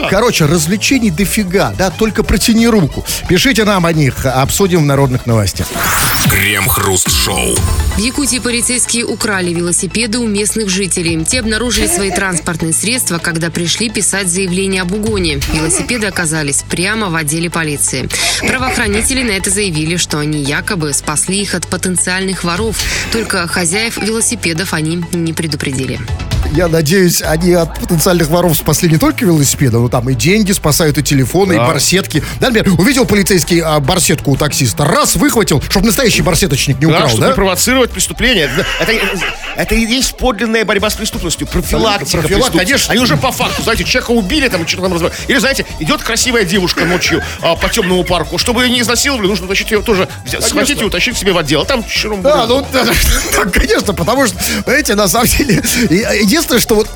Да. 0.02 0.10
Короче, 0.10 0.46
развлечений 0.46 1.12
дофига, 1.12 1.74
да, 1.78 1.90
только 1.90 2.24
протяни 2.24 2.68
руку. 2.68 3.06
Пишите 3.28 3.64
нам 3.66 3.86
о 3.86 3.94
них, 3.94 4.26
обсудим 4.26 4.84
в 4.84 4.86
народных 4.86 5.26
новостях. 5.26 5.68
Крем-хруст-шоу. 6.30 7.56
В 7.96 7.98
Якутии 7.98 8.40
полицейские 8.40 9.06
украли 9.06 9.54
велосипеды 9.54 10.20
у 10.20 10.28
местных 10.28 10.70
жителей. 10.70 11.24
Те 11.26 11.40
обнаружили 11.40 11.88
свои 11.88 12.12
транспортные 12.12 12.74
средства, 12.74 13.18
когда 13.18 13.50
пришли 13.50 13.90
писать 13.90 14.30
заявление 14.30 14.84
об 14.84 14.94
угоне. 14.94 15.40
Велосипеды 15.54 16.08
оказались 16.08 16.64
прямо 16.70 17.10
в 17.10 17.16
отделе 17.16 17.50
полиции. 17.50 18.08
Правоохранители 18.48 19.24
на 19.24 19.32
это 19.32 19.50
заявили, 19.50 19.98
что 19.98 20.20
они 20.20 20.42
якобы 20.42 20.94
спасли 20.94 21.42
их 21.42 21.54
от 21.54 21.68
потенциальных 21.68 22.44
воров. 22.44 22.78
Только 23.12 23.48
хозяев 23.48 23.98
велосипедов 23.98 24.74
они 24.74 25.04
не 25.14 25.34
предупредили. 25.34 26.00
Я 26.54 26.68
надеюсь, 26.68 27.22
они 27.22 27.54
от 27.54 27.80
потенциальных 27.80 28.28
воров 28.28 28.58
спасли 28.58 28.90
не 28.90 28.98
только 28.98 29.26
велосипеды, 29.26 29.78
но 29.82 29.90
там 29.90 30.10
и 30.10 30.14
деньги 30.14 30.52
спасают, 30.52 30.98
и 30.98 31.04
телефоны, 31.04 31.54
и 31.54 31.58
барсетки. 31.58 32.24
Да, 32.40 32.50
например, 32.50 32.80
увидел 32.80 33.06
полицейский 33.06 33.62
а, 33.62 33.80
барсетку 33.80 34.32
у 34.32 34.36
таксиста, 34.36 34.86
раз 34.86 35.16
выхватил, 35.16 35.62
чтобы 35.70 35.88
настоящий 35.88 36.22
барсеточник 36.22 36.80
не 36.80 36.86
Да, 36.88 36.94
украл, 36.94 37.08
чтобы 37.10 37.22
да? 37.24 37.28
не 37.30 37.34
провоцировать 37.36 37.92
преступление. 37.92 38.50
Это, 38.80 38.92
это, 38.92 39.20
это 39.58 39.76
и 39.76 39.82
есть 39.86 40.18
подлинная 40.18 40.66
борьба 40.66 40.90
с 40.90 40.96
преступностью. 40.96 41.48
Профилактика. 41.48 42.18
Профилак- 42.20 42.28
преступности. 42.28 42.58
конечно. 42.58 42.92
Они 42.94 43.02
уже 43.02 43.18
по 43.18 43.32
факту, 43.32 43.64
знаете, 43.64 43.84
человека 43.84 44.12
убили, 44.12 44.48
там 44.48 44.68
что-то 44.68 44.84
там 44.84 44.94
разбирают. 44.94 45.20
Или, 45.28 45.38
знаете, 45.40 45.66
идет 45.80 46.02
красивая 46.04 46.44
девушка 46.46 46.86
ночью 46.86 47.22
а, 47.42 47.56
по 47.56 47.70
темному 47.70 48.04
парку. 48.04 48.38
Чтобы 48.38 48.64
ее 48.64 48.70
не 48.70 48.82
изнасиловали, 48.82 49.28
нужно 49.28 49.46
утащить 49.46 49.72
ее 49.72 49.82
тоже, 49.82 50.08
взять- 50.26 50.44
схватить 50.44 50.82
и 50.82 50.84
утащить 50.86 51.18
себе 51.18 51.32
в 51.34 51.38
отдел. 51.38 51.62
А 51.62 51.66
там 51.66 51.84
чурум 51.84 52.22
Да, 52.22 52.46
ну, 52.48 52.66
да, 52.72 52.86
да, 53.36 53.46
конечно, 53.50 53.94
потому 53.94 54.28
что, 54.28 54.36
знаете, 54.66 54.96
на 54.96 55.08
самом 55.08 55.28
деле, 55.28 55.62
и- 55.90 55.96
единственное, 56.24 56.60
что 56.62 56.76
вот 56.76 56.90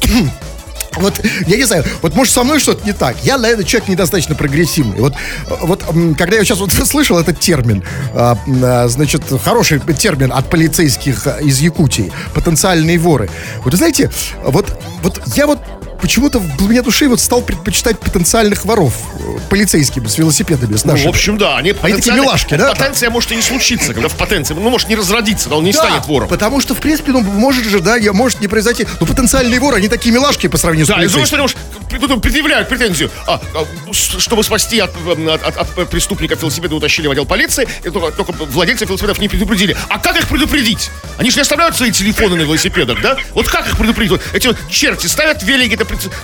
Вот, 0.98 1.20
я 1.48 1.58
не 1.58 1.64
знаю, 1.64 1.84
вот 2.02 2.16
может 2.16 2.34
со 2.34 2.44
мной 2.44 2.60
что-то 2.60 2.86
не 2.86 2.94
так. 2.94 3.16
Я, 3.24 3.38
наверное, 3.38 3.66
человек 3.66 3.90
недостаточно 3.90 4.36
прогрессивный. 4.36 5.00
Вот, 5.00 5.14
вот 5.62 5.84
когда 6.18 6.38
я 6.38 6.44
сейчас 6.44 6.60
вот 6.60 6.72
слышал 6.86 7.18
этот 7.20 7.40
термин, 7.40 7.84
а, 8.14 8.38
а, 8.64 8.88
значит, 8.88 9.24
хороший 9.44 9.80
термин 9.80 10.32
от 10.32 10.50
полицейских 10.50 11.28
из 11.42 11.60
Якутии, 11.60 12.12
потенциальные 12.34 12.98
воры. 12.98 13.30
Вот, 13.64 13.74
знаете, 13.74 14.10
вот, 14.44 14.78
вот 15.02 15.22
я 15.36 15.48
вот 15.48 15.60
почему-то 16.02 16.40
в 16.40 16.56
глубине 16.58 16.82
души 16.82 17.08
вот 17.08 17.20
стал 17.20 17.42
предпочитать 17.42 18.00
потенциальных 18.00 18.66
воров 18.66 18.94
э, 19.20 19.40
полицейскими 19.50 20.08
с 20.08 20.18
велосипедами, 20.18 20.76
с 20.76 20.84
Ну, 20.86 20.92
нашими. 20.92 21.08
в 21.08 21.10
общем, 21.10 21.38
да. 21.38 21.58
Они, 21.58 21.74
такие 21.74 21.96
потенциально- 21.96 22.22
милашки, 22.22 22.56
да? 22.56 22.70
Потенция 22.74 23.10
может 23.10 23.32
и 23.32 23.36
не 23.36 23.42
случиться, 23.42 23.94
когда 23.94 24.08
в 24.10 24.16
потенции. 24.16 24.54
Ну, 24.54 24.62
может 24.70 24.90
не 24.90 24.96
разродиться, 24.96 25.50
да, 25.50 25.56
он 25.58 25.64
не 25.64 25.72
Да, 25.72 25.80
станет 25.80 26.06
вором. 26.06 26.28
Потому 26.28 26.60
что, 26.62 26.76
в 26.76 26.80
принципе, 26.80 27.12
ну, 27.12 27.22
может 27.22 27.66
же, 27.66 27.80
да, 27.80 27.98
может 28.14 28.42
не 28.42 28.48
произойти. 28.48 28.86
Но 29.00 29.06
потенциальные 29.08 29.60
воры, 29.60 29.78
они 29.78 29.88
такие 29.88 30.14
милашки 30.14 30.48
по 30.48 30.58
сравнению 30.58 30.88
Да, 30.88 31.02
и 31.04 31.08
с 31.08 31.10
с 31.10 31.14
другой 31.14 31.28
полицейскими. 31.30 31.48
стороны, 31.48 32.16
уж 32.16 32.22
предъявляют 32.22 32.70
претензию, 32.70 33.10
а, 33.28 33.40
а, 33.54 33.94
с- 33.94 34.20
чтобы 34.22 34.44
спасти 34.44 34.80
от, 34.80 34.92
м, 35.06 35.30
от, 35.30 35.44
от- 35.44 35.78
от 35.78 35.90
преступников 35.90 36.42
велосипеды 36.42 36.76
утащили 36.76 37.08
в 37.08 37.12
отдел 37.12 37.26
полиции, 37.26 37.68
и 37.84 37.90
только, 37.90 38.12
только 38.12 38.32
владельцев 38.32 38.88
велосипедов 38.90 39.20
не 39.20 39.28
предупредили. 39.30 39.76
А 39.90 40.00
как 40.00 40.18
их 40.18 40.28
предупредить? 40.28 40.90
Они 41.18 41.30
же 41.30 41.38
не 41.38 41.42
оставляют 41.44 41.76
свои 41.78 41.92
телефоны 41.92 42.36
на 42.36 42.42
велосипедах, 42.42 43.02
да? 43.02 43.18
Вот 43.34 43.48
как 43.48 43.68
их 43.68 43.78
предупредить? 43.78 44.12
Вот 44.12 44.22
эти 44.34 44.48
вот 44.48 44.58
черти 44.70 45.08
ставят 45.08 45.44
велики, 45.44 45.76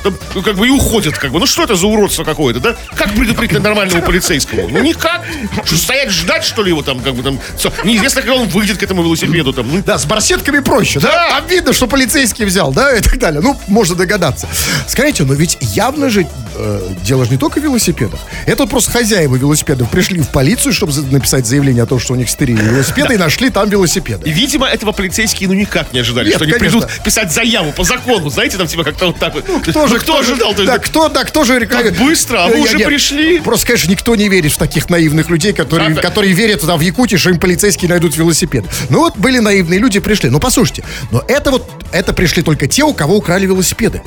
там, 0.04 0.18
ну, 0.36 0.42
как 0.42 0.56
бы 0.56 0.68
и 0.68 0.70
уходят, 0.70 1.18
как 1.18 1.32
бы. 1.32 1.40
Ну 1.40 1.46
что 1.46 1.64
это 1.64 1.76
за 1.76 1.88
уродство 1.88 2.24
какое-то, 2.24 2.60
да? 2.60 2.76
Как 2.96 3.14
предупредить 3.14 3.60
нормальному 3.62 4.02
полицейскому? 4.02 4.68
Ну 4.70 4.80
никак. 4.80 5.24
Что, 5.66 5.78
стоять 5.78 6.12
ждать, 6.12 6.44
что 6.44 6.64
ли, 6.64 6.70
его 6.70 6.82
там, 6.82 7.00
как 7.00 7.16
бы 7.16 7.24
там... 7.24 7.40
всё. 7.58 7.72
Неизвестно, 7.84 8.22
когда 8.22 8.36
он 8.36 8.48
выйдет 8.48 8.78
к 8.78 8.84
этому 8.84 9.04
велосипеду 9.04 9.54
там. 9.54 9.72
Ну, 9.72 9.82
Да, 9.86 9.98
с 9.98 10.06
барсетками 10.06 10.60
проще, 10.60 11.00
да? 11.00 11.12
Да. 11.12 11.30
Там 11.40 11.48
видно, 11.48 11.74
что 11.74 11.88
полицейский 11.88 12.46
взял, 12.46 12.72
да, 12.72 12.96
и 12.96 13.02
так 13.02 13.18
далее. 13.20 13.42
Ну, 13.42 13.60
можно 13.68 13.96
догадаться. 13.96 14.48
Скажите, 14.88 15.24
но 15.24 15.34
ведь 15.34 15.58
явно 15.62 16.10
же 16.10 16.28
э, 16.56 16.94
дело 17.04 17.26
же 17.26 17.32
не 17.32 17.38
только 17.38 17.60
в 17.60 17.64
велосипедах. 17.64 18.20
Это 18.46 18.64
вот 18.64 18.70
просто 18.70 18.92
хозяева 18.92 19.36
велосипедов 19.36 19.90
пришли 19.90 20.22
в 20.22 20.30
полицию, 20.30 20.74
чтобы 20.74 20.94
написать 21.12 21.46
заявление 21.46 21.84
о 21.84 21.86
том, 21.86 22.00
что 22.00 22.14
у 22.14 22.16
них 22.16 22.30
стерили 22.30 22.62
велосипеды, 22.70 23.16
и 23.16 23.18
нашли 23.18 23.50
там 23.50 23.70
велосипеды. 23.70 24.28
И, 24.30 24.32
видимо, 24.32 24.68
этого 24.68 24.92
полицейские 24.92 25.50
ну 25.50 25.56
никак 25.56 25.94
не 25.94 26.00
ожидали, 26.00 26.28
Нет, 26.28 26.36
что 26.36 26.44
они 26.46 26.54
конечно. 26.54 26.82
придут 26.82 27.04
писать 27.04 27.32
заяву 27.32 27.72
по 27.72 27.84
закону. 27.84 28.30
Знаете, 28.30 28.58
там 28.58 28.68
типа 28.68 28.84
как-то 28.84 29.08
вот 29.08 29.20
так 29.20 29.34
вот. 29.34 29.46
Кто 29.60 29.88
же, 29.88 29.96
Ну, 29.96 30.00
кто 30.00 30.20
ожидал? 30.20 30.54
Да, 30.56 30.78
кто, 30.78 31.10
да, 31.10 31.24
кто 31.24 31.44
же... 31.44 31.66
Как 31.66 31.94
быстро, 31.96 32.44
а 32.46 32.48
вы 32.48 32.56
Я- 32.56 32.62
уже 32.62 32.80
пришли? 32.80 33.40
Просто, 33.40 33.68
конечно, 33.68 33.90
никто 33.90 34.16
не 34.16 34.30
верит 34.30 34.52
в 34.54 34.58
таких 34.58 34.90
наивных 34.90 35.30
людей, 35.30 35.54
которые, 35.54 35.96
которые 35.96 36.34
верят 36.34 36.62
там 36.62 36.78
в 36.78 36.82
Якутии, 36.82 37.18
что 37.18 37.30
им 37.30 37.40
полицейские 37.40 37.90
найдут 37.90 38.16
велосипед. 38.18 38.66
Ну 38.90 39.00
вот 39.00 39.18
были 39.18 39.40
наивные 39.40 39.80
люди, 39.80 40.00
пришли. 40.00 40.30
Ну 40.30 40.40
послушайте, 40.40 40.84
но 41.12 41.24
это 41.28 41.52
вот, 41.52 41.70
это 41.92 42.14
пришли 42.14 42.42
только 42.44 42.68
те, 42.68 42.84
у 42.84 42.94
кого 42.94 43.18
украли 43.18 43.46
велосипеды. 43.46 44.02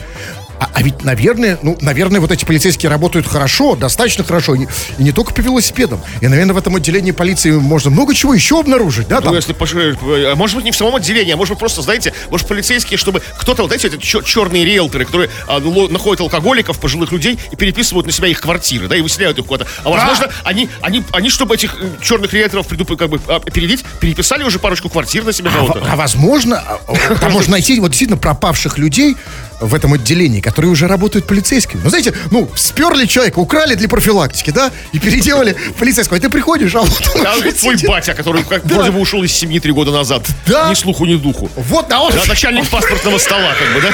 А, 0.65 0.71
а 0.73 0.83
ведь, 0.83 1.05
наверное, 1.05 1.59
ну, 1.63 1.77
наверное, 1.81 2.21
вот 2.21 2.31
эти 2.31 2.45
полицейские 2.45 2.89
работают 2.89 3.27
хорошо, 3.27 3.77
достаточно 3.77 4.25
хорошо, 4.25 4.55
и 4.55 4.61
не, 4.61 4.69
и 4.99 5.03
не 5.03 5.13
только 5.13 5.35
по 5.35 5.41
велосипедам. 5.41 6.01
И, 6.21 6.29
наверное, 6.29 6.55
в 6.55 6.59
этом 6.59 6.77
отделении 6.77 7.11
полиции 7.11 7.51
можно 7.51 7.91
много 7.91 8.15
чего 8.15 8.33
еще 8.33 8.61
обнаружить, 8.61 9.09
да? 9.09 9.17
Ну, 9.17 9.23
там? 9.23 9.35
если 9.35 9.55
э, 9.55 10.35
может 10.35 10.57
быть, 10.57 10.65
не 10.65 10.71
в 10.71 10.77
самом 10.77 10.97
отделении, 10.97 11.33
а 11.33 11.37
может 11.37 11.53
быть, 11.53 11.59
просто, 11.59 11.83
знаете, 11.83 12.15
может, 12.31 12.49
полицейские, 12.49 12.97
чтобы 12.97 13.21
кто-то, 13.39 13.63
вот 13.63 13.69
знаете, 13.69 13.89
эти 13.89 13.97
чё- 14.03 14.23
черные 14.23 14.65
риэлторы, 14.65 15.05
которые 15.05 15.31
а, 15.47 15.61
находят 15.61 16.21
алкоголиков, 16.21 16.79
пожилых 16.79 17.13
людей 17.13 17.39
и 17.53 17.57
переписывают 17.57 18.07
на 18.07 18.13
себя 18.13 18.29
их 18.29 18.41
квартиры, 18.41 18.89
да, 18.89 18.97
и 18.97 19.03
выселяют 19.03 19.39
их 19.39 19.45
куда-то. 19.45 19.71
А 19.83 19.91
возможно, 19.91 20.31
они, 20.45 20.71
они, 20.81 21.05
они, 21.13 21.29
чтобы 21.29 21.57
этих 21.57 21.77
э, 21.79 21.89
черных 22.01 22.33
риэлторов 22.33 22.67
приду, 22.69 22.87
как 22.87 23.11
бы 23.11 23.21
а, 23.29 23.37
опередить, 23.37 23.85
переписали 24.01 24.45
уже 24.45 24.59
парочку 24.59 24.89
квартир 24.89 25.25
на 25.25 25.33
себя 25.33 25.51
А, 25.55 25.93
а 25.93 25.97
возможно, 25.97 26.57
а, 26.67 26.81
а, 26.87 27.15
там 27.21 27.33
можно 27.33 27.53
найти 27.53 27.79
вот 27.81 27.89
действительно 27.89 28.19
пропавших 28.19 28.79
людей 28.79 29.17
в 29.61 29.75
этом 29.75 29.95
отделении, 29.95 30.41
которые 30.41 30.71
уже 30.71 30.87
работают 30.89 31.27
полицейскими. 31.27 31.81
Ну, 31.83 31.89
знаете, 31.91 32.13
ну, 32.31 32.49
сперли 32.57 33.07
человека, 33.07 33.39
украли 33.39 33.75
для 33.75 33.89
профилактики, 33.89 34.51
да, 34.51 34.71
и 34.93 34.99
переделали 34.99 35.57
полицейского. 35.79 36.17
И 36.17 36.21
ты 36.21 36.29
приходишь, 36.29 36.75
а 36.75 36.81
вот 36.81 37.09
он 37.15 37.23
Да, 37.23 37.35
уже 37.37 37.53
твой 37.53 37.77
сидит. 37.77 37.89
батя, 37.89 38.15
который 38.15 38.43
как, 38.45 38.65
Да. 38.67 38.75
вроде 38.77 38.91
бы 38.91 39.01
ушел 39.01 39.23
из 39.23 39.33
семьи 39.33 39.59
три 39.61 39.73
года 39.73 39.91
назад. 39.93 40.27
Да. 40.47 40.69
Ни 40.71 40.75
слуху, 40.75 41.05
ни 41.07 41.17
духу. 41.17 41.51
Вот, 41.57 41.91
а 41.93 42.01
он... 42.01 42.13
Да, 42.13 42.23
начальник 42.27 42.69
паспортного 42.69 43.19
стола, 43.19 43.53
как 43.59 43.75
бы, 43.75 43.81
да? 43.81 43.93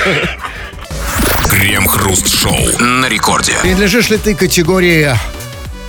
Крем-хруст-шоу 1.48 2.78
на 2.78 3.06
рекорде. 3.08 3.52
Принадлежишь 3.62 4.10
ли 4.10 4.18
ты 4.18 4.34
категории 4.34 5.14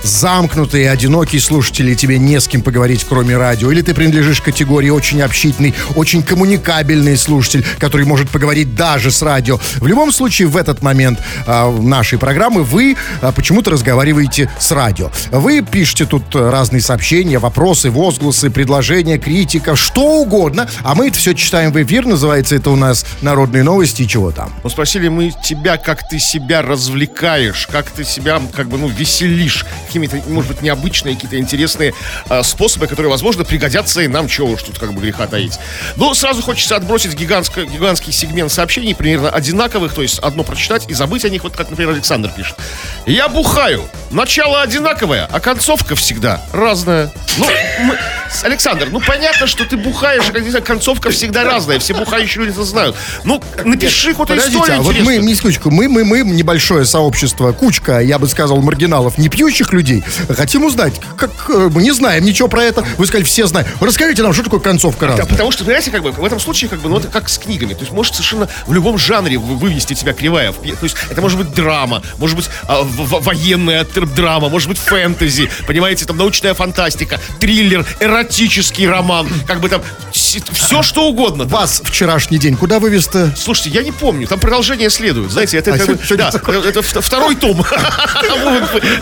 замкнутый, 0.02 0.90
одинокий 0.90 1.38
слушатель, 1.38 1.90
и 1.90 1.96
тебе 1.96 2.18
не 2.18 2.40
с 2.40 2.48
кем 2.48 2.62
поговорить, 2.62 3.04
кроме 3.08 3.36
радио, 3.36 3.70
или 3.70 3.82
ты 3.82 3.94
принадлежишь 3.94 4.40
категории 4.40 4.90
очень 4.90 5.22
общительный, 5.22 5.74
очень 5.94 6.22
коммуникабельный 6.22 7.16
слушатель, 7.16 7.64
который 7.78 8.06
может 8.06 8.30
поговорить 8.30 8.74
даже 8.74 9.10
с 9.10 9.22
радио. 9.22 9.58
В 9.78 9.86
любом 9.86 10.12
случае, 10.12 10.48
в 10.48 10.56
этот 10.56 10.82
момент 10.82 11.20
а, 11.46 11.70
нашей 11.70 12.18
программы 12.18 12.62
вы 12.62 12.96
а, 13.20 13.32
почему-то 13.32 13.70
разговариваете 13.70 14.50
с 14.58 14.70
радио. 14.72 15.10
Вы 15.30 15.62
пишете 15.62 16.06
тут 16.06 16.34
разные 16.34 16.80
сообщения, 16.80 17.38
вопросы, 17.38 17.90
возгласы, 17.90 18.50
предложения, 18.50 19.18
критика, 19.18 19.76
что 19.76 20.20
угодно, 20.20 20.68
а 20.82 20.94
мы 20.94 21.08
это 21.08 21.18
все 21.18 21.34
читаем 21.34 21.72
в 21.72 21.82
эфир, 21.82 22.06
называется 22.06 22.56
это 22.56 22.70
у 22.70 22.76
нас 22.76 23.04
«Народные 23.22 23.62
новости» 23.62 24.02
и 24.02 24.08
чего 24.08 24.30
там. 24.30 24.52
Ну, 24.62 24.70
спросили 24.70 25.08
мы 25.08 25.32
тебя, 25.44 25.76
как 25.76 26.08
ты 26.08 26.18
себя 26.18 26.62
развлекаешь, 26.62 27.66
как 27.70 27.90
ты 27.90 28.04
себя, 28.04 28.40
как 28.54 28.68
бы, 28.68 28.78
ну, 28.78 28.88
веселишь, 28.88 29.64
какими-то, 29.92 30.16
может 30.30 30.50
быть, 30.50 30.62
необычные, 30.62 31.14
какие-то 31.14 31.38
интересные 31.38 31.92
э, 32.30 32.42
способы, 32.42 32.86
которые, 32.86 33.10
возможно, 33.10 33.44
пригодятся 33.44 34.00
и 34.00 34.08
нам, 34.08 34.26
чего 34.26 34.48
уж 34.48 34.62
тут, 34.62 34.78
как 34.78 34.94
бы, 34.94 35.02
греха 35.02 35.26
таить. 35.26 35.58
Но 35.96 36.14
сразу 36.14 36.40
хочется 36.42 36.76
отбросить 36.76 37.14
гигантско- 37.14 37.66
гигантский 37.66 38.12
сегмент 38.12 38.50
сообщений, 38.50 38.94
примерно 38.94 39.28
одинаковых, 39.28 39.92
то 39.92 40.00
есть 40.00 40.18
одно 40.20 40.44
прочитать 40.44 40.88
и 40.88 40.94
забыть 40.94 41.24
о 41.26 41.28
них, 41.28 41.42
вот 41.44 41.54
как, 41.54 41.68
например, 41.68 41.92
Александр 41.94 42.30
пишет. 42.30 42.56
Я 43.04 43.28
бухаю. 43.28 43.84
Начало 44.10 44.62
одинаковое, 44.62 45.28
а 45.30 45.40
концовка 45.40 45.94
всегда 45.94 46.40
разная. 46.52 47.12
Ну, 47.38 47.46
мы- 47.80 47.98
Александр, 48.42 48.88
ну 48.90 49.00
понятно, 49.00 49.46
что 49.46 49.64
ты 49.64 49.76
бухаешь, 49.76 50.24
как- 50.32 50.64
концовка 50.64 51.10
всегда 51.10 51.44
разная. 51.44 51.78
Все 51.78 51.94
бухающие 51.94 52.44
люди 52.44 52.54
это 52.54 52.64
знают. 52.64 52.96
Ну, 53.24 53.42
напиши 53.64 54.14
хоть 54.14 54.28
Подождите, 54.28 54.56
историю 54.58 54.78
а 54.78 54.82
вот 54.82 54.96
мы, 55.00 55.16
не 55.18 55.34
секундочку, 55.34 55.70
мы, 55.70 55.88
мы, 55.88 56.04
мы, 56.04 56.20
небольшое 56.20 56.84
сообщество, 56.84 57.52
кучка, 57.52 58.00
я 58.00 58.18
бы 58.18 58.28
сказал, 58.28 58.60
маргиналов, 58.60 59.18
не 59.18 59.28
пьющих 59.28 59.72
людей, 59.72 60.02
хотим 60.34 60.64
узнать, 60.64 60.94
как, 61.16 61.30
э, 61.48 61.70
мы 61.72 61.82
не 61.82 61.92
знаем 61.92 62.24
ничего 62.24 62.48
про 62.48 62.62
это, 62.64 62.84
вы 62.98 63.06
сказали, 63.06 63.24
все 63.24 63.46
знают. 63.46 63.68
Расскажите 63.80 64.22
нам, 64.22 64.32
что 64.32 64.44
такое 64.44 64.60
концовка 64.60 65.02
Да, 65.02 65.06
разная? 65.08 65.26
потому 65.26 65.52
что, 65.52 65.64
понимаете, 65.64 65.90
как 65.90 66.02
бы 66.02 66.12
в 66.12 66.24
этом 66.24 66.40
случае, 66.40 66.70
как 66.70 66.80
бы, 66.80 66.88
ну, 66.88 66.98
это 66.98 67.08
как 67.08 67.28
с 67.28 67.38
книгами. 67.38 67.74
То 67.74 67.80
есть 67.80 67.92
может 67.92 68.14
совершенно 68.14 68.48
в 68.66 68.72
любом 68.72 68.98
жанре 68.98 69.38
вы- 69.38 69.56
вывести 69.56 69.94
тебя 69.94 70.12
кривая. 70.12 70.52
То 70.52 70.68
есть 70.82 70.96
это 71.10 71.20
может 71.20 71.38
быть 71.38 71.52
драма, 71.54 72.02
может 72.18 72.36
быть 72.36 72.48
а, 72.68 72.82
в- 72.82 73.22
военная 73.22 73.84
драма, 73.84 74.48
может 74.48 74.68
быть 74.68 74.78
фэнтези, 74.78 75.50
понимаете, 75.66 76.04
там 76.04 76.16
научная 76.16 76.54
фантастика, 76.54 77.20
триллер, 77.40 77.84
эротический 78.22 78.88
роман, 78.88 79.28
как 79.46 79.60
бы 79.60 79.68
там 79.68 79.82
все 80.12 80.82
что 80.82 81.08
угодно. 81.08 81.44
там. 81.44 81.52
Вас 81.60 81.82
вчерашний 81.84 82.38
день 82.38 82.56
куда 82.56 82.78
вывез-то? 82.78 83.34
Слушайте, 83.36 83.70
я 83.70 83.82
не 83.82 83.92
помню, 83.92 84.26
там 84.26 84.40
продолжение 84.40 84.90
следует. 84.90 85.30
Знаете, 85.30 85.58
это, 85.58 85.74
А 85.74 85.78
как 85.78 85.86
бы- 85.86 85.98
сегодня- 86.04 86.30
да, 86.30 86.30
сегодня 86.32 86.68
это 86.70 86.82
второй 87.02 87.34
том. 87.34 87.64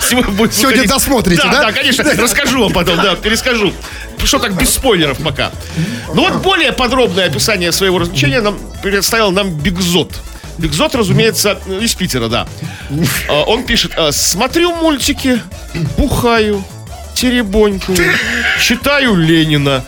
Сегодня 0.01 0.87
досмотрите, 0.87 1.43
да? 1.45 1.63
Да, 1.63 1.73
конечно, 1.73 2.05
расскажу 2.05 2.63
вам 2.65 2.73
потом, 2.73 2.97
да, 2.97 3.15
перескажу. 3.17 3.73
Что 4.25 4.39
так, 4.39 4.55
без 4.55 4.71
спойлеров 4.71 5.19
пока. 5.19 5.51
Ну 6.15 6.29
вот 6.29 6.43
более 6.43 6.73
подробное 6.73 7.27
описание 7.27 7.73
своего 7.73 7.99
развлечения 7.99 8.41
нам 8.41 8.59
представил 8.83 9.31
нам 9.31 9.51
Бигзот. 9.51 10.21
Бигзот, 10.59 10.95
разумеется, 10.95 11.59
из 11.81 11.95
Питера, 11.95 12.29
да. 12.29 12.47
А, 13.29 13.45
Он 13.45 13.63
пишет, 13.65 13.93
смотрю 14.11 14.75
мультики, 14.77 15.41
бухаю, 15.97 16.63
теребонькаю, 17.21 17.99
читаю 18.59 19.15
Ленина. 19.15 19.85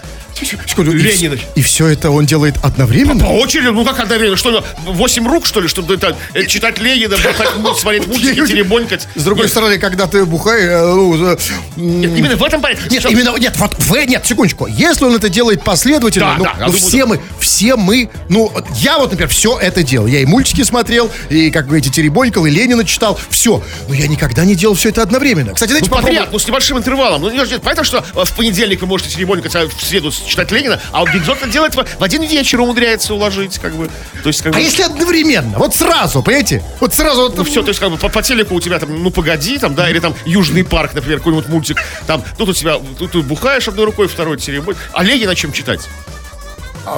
Секунду, 0.66 0.92
и, 0.92 1.02
Ленина. 1.02 1.36
и 1.54 1.62
все 1.62 1.86
это 1.88 2.10
он 2.10 2.26
делает 2.26 2.56
одновременно? 2.62 3.24
По 3.24 3.28
очереди, 3.30 3.66
ну 3.68 3.84
как 3.84 4.00
одновременно, 4.00 4.36
что, 4.36 4.64
восемь 4.86 5.26
рук, 5.26 5.46
что 5.46 5.60
ли, 5.60 5.68
чтобы 5.68 5.94
это, 5.94 6.16
э, 6.34 6.46
читать 6.46 6.78
Ленина, 6.78 7.16
бухать, 7.16 7.50
ну, 7.58 7.74
смотреть 7.74 8.06
мультики, 8.08 8.46
теребонькать? 8.46 9.06
С 9.14 9.22
другой 9.24 9.44
Нет, 9.44 9.50
стороны, 9.52 9.78
когда 9.78 10.06
ты 10.06 10.24
бухаешь... 10.24 10.62
э, 10.64 10.84
ну, 10.84 11.36
нет, 11.76 12.18
именно 12.18 12.36
в 12.36 12.42
этом 12.44 12.60
порядке. 12.60 12.84
Нет, 12.90 13.00
Что- 13.00 13.10
именно, 13.10 13.36
нет, 13.38 13.54
вот 13.56 13.74
вы, 13.78 14.06
нет, 14.06 14.26
секундочку. 14.26 14.66
Если 14.66 15.04
он 15.04 15.14
это 15.14 15.28
делает 15.28 15.62
последовательно, 15.62 16.26
Да, 16.32 16.34
ну, 16.38 16.44
да, 16.44 16.52
ну, 16.58 16.64
думаю, 16.66 16.78
все 16.78 16.98
да. 17.00 17.06
мы, 17.06 17.20
все 17.38 17.76
мы, 17.76 18.10
ну, 18.28 18.52
я 18.76 18.98
вот, 18.98 19.10
например, 19.10 19.28
все 19.28 19.58
это 19.58 19.82
делал. 19.82 20.06
Я 20.06 20.20
и 20.20 20.24
мультики 20.24 20.62
смотрел, 20.64 21.10
и, 21.30 21.50
как 21.50 21.70
эти 21.72 21.88
теребонькал, 21.88 22.46
и 22.46 22.50
Ленина 22.50 22.84
читал, 22.84 23.18
все. 23.30 23.62
Но 23.88 23.94
я 23.94 24.06
никогда 24.08 24.44
не 24.44 24.54
делал 24.54 24.74
все 24.74 24.88
это 24.88 25.02
одновременно. 25.02 25.54
Кстати, 25.54 25.70
знаете, 25.70 25.88
Ну, 25.90 25.96
подряд, 25.96 26.28
ну, 26.32 26.38
с 26.38 26.46
небольшим 26.46 26.78
интервалом. 26.78 27.22
Ну, 27.22 27.30
нет, 27.30 27.48
понятно, 27.62 27.84
что 27.84 27.98
э, 28.14 28.24
в 28.24 28.32
понедельник 28.36 28.80
вы 28.80 28.86
можете 28.86 29.10
теребонькать, 29.10 29.54
а 29.56 29.66
в 29.68 29.82
среду 29.82 30.10
читать 30.32 30.50
Ленина, 30.50 30.80
а 30.92 31.04
Бигзот 31.04 31.38
это 31.38 31.48
делает 31.48 31.74
в, 31.74 31.84
один 32.00 32.22
вечер 32.22 32.60
умудряется 32.60 33.14
уложить, 33.14 33.58
как 33.58 33.74
бы. 33.74 33.88
То 34.22 34.28
есть, 34.28 34.42
как 34.42 34.54
А 34.54 34.56
бы... 34.56 34.62
если 34.62 34.82
одновременно? 34.82 35.58
Вот 35.58 35.74
сразу, 35.74 36.22
понимаете? 36.22 36.62
Вот 36.80 36.94
сразу 36.94 37.22
вот... 37.22 37.36
Ну 37.36 37.44
все, 37.44 37.62
то 37.62 37.68
есть 37.68 37.80
как 37.80 37.90
бы 37.90 37.98
по, 37.98 38.08
по 38.08 38.22
телеку 38.22 38.54
у 38.54 38.60
тебя 38.60 38.78
там, 38.78 39.02
ну 39.02 39.10
погоди, 39.10 39.58
там, 39.58 39.74
да, 39.74 39.88
или 39.90 39.98
там 39.98 40.14
Южный 40.24 40.64
парк, 40.64 40.94
например, 40.94 41.18
какой-нибудь 41.18 41.48
мультик, 41.48 41.78
там, 42.06 42.24
тут 42.38 42.48
у 42.48 42.52
тебя, 42.52 42.78
тут 42.98 43.12
ты 43.12 43.20
бухаешь 43.20 43.68
одной 43.68 43.84
рукой, 43.84 44.08
второй 44.08 44.38
теребонь. 44.38 44.76
А 44.92 45.04
Ленина 45.04 45.34
чем 45.34 45.52
читать? 45.52 45.80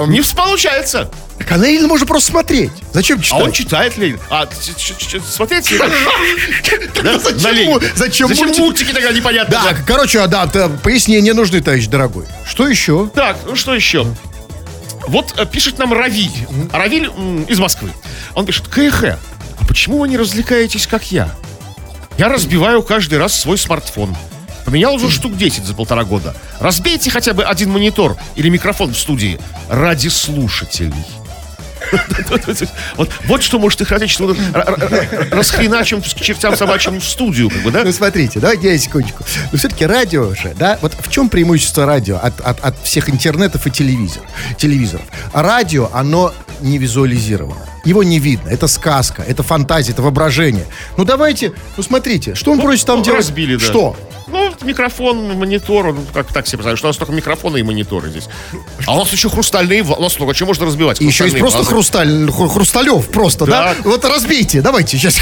Не 0.06 0.20
вс- 0.20 0.34
получается. 0.34 1.10
Так 1.38 1.52
а 1.52 1.56
Ленина 1.56 1.88
можно 1.88 2.06
просто 2.06 2.30
смотреть. 2.30 2.70
Зачем 2.92 3.18
А 3.18 3.22
читать? 3.22 3.42
он 3.42 3.52
читает 3.52 3.98
Ленин. 3.98 4.20
А 4.30 4.48
смотреть 5.30 5.64
зачем 7.96 8.28
зачем 8.28 8.48
мультики? 8.56 8.92
тогда 8.92 9.12
непонятно? 9.12 9.60
Да, 9.62 9.76
короче, 9.86 10.20
а, 10.20 10.26
да, 10.26 10.46
пояснения 10.82 11.34
нужны, 11.34 11.60
товарищ 11.60 11.86
дорогой. 11.86 12.26
Что 12.46 12.68
еще? 12.68 13.10
Так, 13.14 13.38
ну 13.46 13.56
что 13.56 13.74
еще? 13.74 14.06
Вот 15.06 15.34
э, 15.36 15.44
пишет 15.44 15.78
нам 15.78 15.92
Равиль. 15.92 16.30
Равиль 16.72 17.10
из 17.48 17.58
Москвы. 17.58 17.90
Он 18.34 18.46
пишет, 18.46 18.68
КХ, 18.68 19.04
а 19.04 19.18
почему 19.66 19.98
вы 19.98 20.08
не 20.08 20.16
развлекаетесь, 20.16 20.86
как 20.86 21.10
я? 21.12 21.28
Я 22.16 22.28
разбиваю 22.28 22.82
каждый 22.82 23.18
раз 23.18 23.38
свой 23.38 23.58
смартфон. 23.58 24.16
Поменял 24.64 24.94
уже 24.94 25.10
штук 25.10 25.36
10 25.36 25.64
за 25.64 25.74
полтора 25.74 26.04
года. 26.04 26.34
Разбейте 26.60 27.10
хотя 27.10 27.32
бы 27.34 27.44
один 27.44 27.70
монитор 27.70 28.16
или 28.34 28.48
микрофон 28.48 28.92
в 28.92 28.98
студии 28.98 29.38
ради 29.68 30.08
слушателей. 30.08 31.04
Вот, 32.96 33.10
вот 33.26 33.42
что 33.42 33.58
может 33.58 33.80
их 33.80 33.92
отечество 33.92 34.26
вот, 34.26 34.38
р- 34.38 34.56
р- 34.56 34.92
р- 34.92 35.28
расхреначим 35.30 36.02
к 36.02 36.04
чертям 36.04 36.56
собачьим 36.56 37.00
в 37.00 37.04
студию, 37.04 37.50
как 37.50 37.62
бы, 37.62 37.70
да? 37.70 37.82
Ну, 37.84 37.92
смотрите, 37.92 38.40
давайте 38.40 38.72
я 38.72 38.78
секундочку. 38.78 39.24
Но 39.52 39.58
все-таки 39.58 39.86
радио 39.86 40.34
же, 40.34 40.54
да, 40.58 40.78
вот 40.82 40.92
в 40.98 41.10
чем 41.10 41.28
преимущество 41.28 41.86
радио 41.86 42.16
от, 42.16 42.40
от, 42.40 42.60
от 42.64 42.82
всех 42.82 43.10
интернетов 43.10 43.66
и 43.66 43.70
телевизор, 43.70 44.22
телевизоров? 44.58 45.04
Радио, 45.32 45.90
оно 45.92 46.32
не 46.60 46.78
визуализировано. 46.78 47.60
Его 47.84 48.02
не 48.02 48.18
видно. 48.18 48.48
Это 48.48 48.66
сказка, 48.66 49.22
это 49.22 49.42
фантазия, 49.42 49.92
это 49.92 50.02
воображение. 50.02 50.66
Ну 50.96 51.04
давайте, 51.04 51.52
ну 51.76 51.82
смотрите, 51.82 52.34
что 52.34 52.52
он 52.52 52.60
просит 52.60 52.86
там 52.86 52.98
ну, 52.98 53.04
делать? 53.04 53.20
разбили, 53.20 53.56
да. 53.56 53.64
Что? 53.64 53.96
Ну, 54.26 54.52
микрофон, 54.62 55.38
монитор, 55.38 55.92
ну, 55.92 56.00
как 56.12 56.32
так 56.32 56.46
себе 56.46 56.58
представляешь, 56.58 56.78
что 56.78 56.88
у 56.88 56.90
нас 56.90 56.96
только 56.96 57.12
микрофоны 57.12 57.58
и 57.58 57.62
мониторы 57.62 58.08
здесь. 58.08 58.28
А 58.86 58.94
у 58.94 58.98
нас 58.98 59.12
еще 59.12 59.28
хрустальные, 59.28 59.82
у 59.82 60.00
нас 60.00 60.18
много 60.18 60.34
чего 60.34 60.48
можно 60.48 60.66
разбивать. 60.66 61.00
И 61.00 61.04
еще 61.04 61.24
есть 61.24 61.38
просто. 61.38 61.62
Хрусталь, 61.74 62.08
хру- 62.28 62.48
хрусталев 62.48 63.08
просто, 63.10 63.46
да? 63.46 63.74
Да. 63.74 63.90
Вот 63.90 64.04
разбейте, 64.04 64.60
давайте 64.62 64.96
сейчас. 64.96 65.16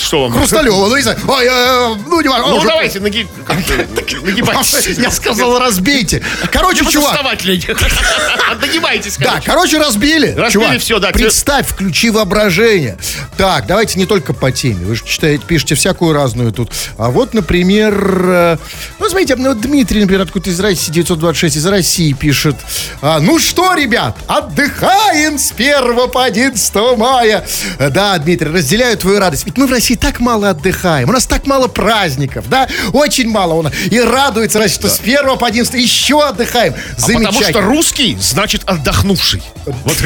Что 0.00 0.22
вам? 0.22 0.32
Хрусталева, 0.32 0.88
ну 0.88 0.96
не 0.96 1.02
знаю. 1.02 1.18
Ой, 1.28 1.44
э, 1.46 1.94
ну 2.06 2.20
не 2.22 2.28
важно. 2.28 2.46
Ну, 2.48 2.56
уже- 2.56 2.66
давайте, 2.66 3.00
наги... 3.00 3.26
Я 4.98 5.10
сказал, 5.10 5.58
разбейте. 5.58 6.22
Короче, 6.50 6.84
чувак, 6.90 7.10
поставателей. 7.10 7.62
Нагибайтесь, 8.62 9.16
Да, 9.18 9.40
короче. 9.44 9.78
разбили. 9.78 10.32
Разбили 10.34 10.78
всё, 10.78 10.98
да, 10.98 11.10
Представь, 11.10 11.66
включи 11.68 12.08
воображение. 12.10 12.96
Так, 13.36 13.66
давайте 13.66 13.98
не 13.98 14.06
только 14.06 14.32
по 14.32 14.50
теме. 14.50 14.86
Вы 14.86 14.94
же 14.96 15.04
читаете, 15.04 15.44
пишете 15.46 15.74
всякую 15.74 16.14
разную 16.14 16.52
тут. 16.52 16.70
А 16.96 17.10
вот, 17.10 17.34
например, 17.34 17.94
э, 18.24 18.56
ну, 18.98 19.08
смотрите, 19.10 19.36
ну, 19.36 19.54
Дмитрий, 19.54 20.00
например, 20.00 20.22
откуда 20.22 20.48
из 20.48 20.58
России, 20.60 20.90
926 20.90 21.56
из 21.56 21.66
России 21.66 22.12
пишет. 22.14 22.56
А, 23.02 23.20
ну 23.20 23.38
что, 23.38 23.74
ребят, 23.74 24.16
отдыхаем 24.26 25.38
с 25.38 25.50
1 25.98 26.10
по 26.10 26.24
11 26.24 26.74
мая. 26.96 27.44
Да, 27.78 28.16
Дмитрий, 28.18 28.50
разделяю 28.50 28.96
твою 28.96 29.18
радость. 29.18 29.44
Ведь 29.46 29.56
мы 29.58 29.66
в 29.66 29.70
России 29.72 29.94
так 29.94 30.20
мало 30.20 30.50
отдыхаем. 30.50 31.08
У 31.08 31.12
нас 31.12 31.26
так 31.26 31.46
мало 31.46 31.68
праздников, 31.68 32.48
да? 32.48 32.68
Очень 32.92 33.28
мало. 33.30 33.54
у 33.54 33.62
нас. 33.62 33.72
И 33.90 34.00
радуется, 34.00 34.58
Россия, 34.58 34.78
что 34.78 34.88
с 34.88 35.00
1 35.00 35.38
по 35.38 35.46
11 35.46 35.74
еще 35.74 36.22
отдыхаем. 36.22 36.74
А 36.74 36.94
потому 36.96 37.18
что 37.18 37.32
Замечательно. 37.32 37.66
русский 37.66 38.16
значит 38.20 38.62
отдохнувший. 38.66 39.42
Вот 39.64 39.96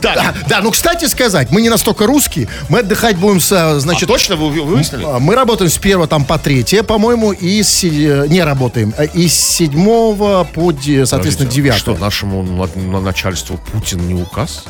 Да, 0.00 0.14
Так, 0.14 0.34
да, 0.48 0.60
ну, 0.60 0.70
кстати 0.70 1.06
сказать, 1.06 1.50
мы 1.50 1.60
не 1.60 1.68
настолько 1.68 2.06
русские. 2.06 2.48
Мы 2.68 2.80
отдыхать 2.80 3.16
будем 3.16 3.40
с, 3.40 3.50
э, 3.52 3.56
а 3.56 3.80
значит... 3.80 4.08
точно 4.08 4.36
вы 4.36 4.50
вы 4.50 4.62
выяснили? 4.62 5.04
а, 5.04 5.18
Мы 5.18 5.34
работаем 5.34 5.70
с 5.70 5.76
первого 5.76 6.06
там 6.06 6.24
по 6.24 6.38
третье, 6.38 6.82
по-моему, 6.82 7.32
и 7.32 7.62
с, 7.62 7.82
э, 7.84 8.26
не 8.28 8.42
работаем. 8.42 8.94
э, 8.96 9.06
И 9.14 9.28
с 9.28 9.34
седьмого 9.34 10.44
по, 10.44 10.70
де- 10.72 11.04
соответственно, 11.18 11.48
Подождите, 11.48 11.62
девятое. 11.62 11.78
Что, 11.80 11.96
нашему 11.96 12.42
на- 12.42 12.80
на 12.82 13.00
начальству 13.00 13.58
Путин 13.72 14.06
не 14.06 14.14
указ? 14.14 14.64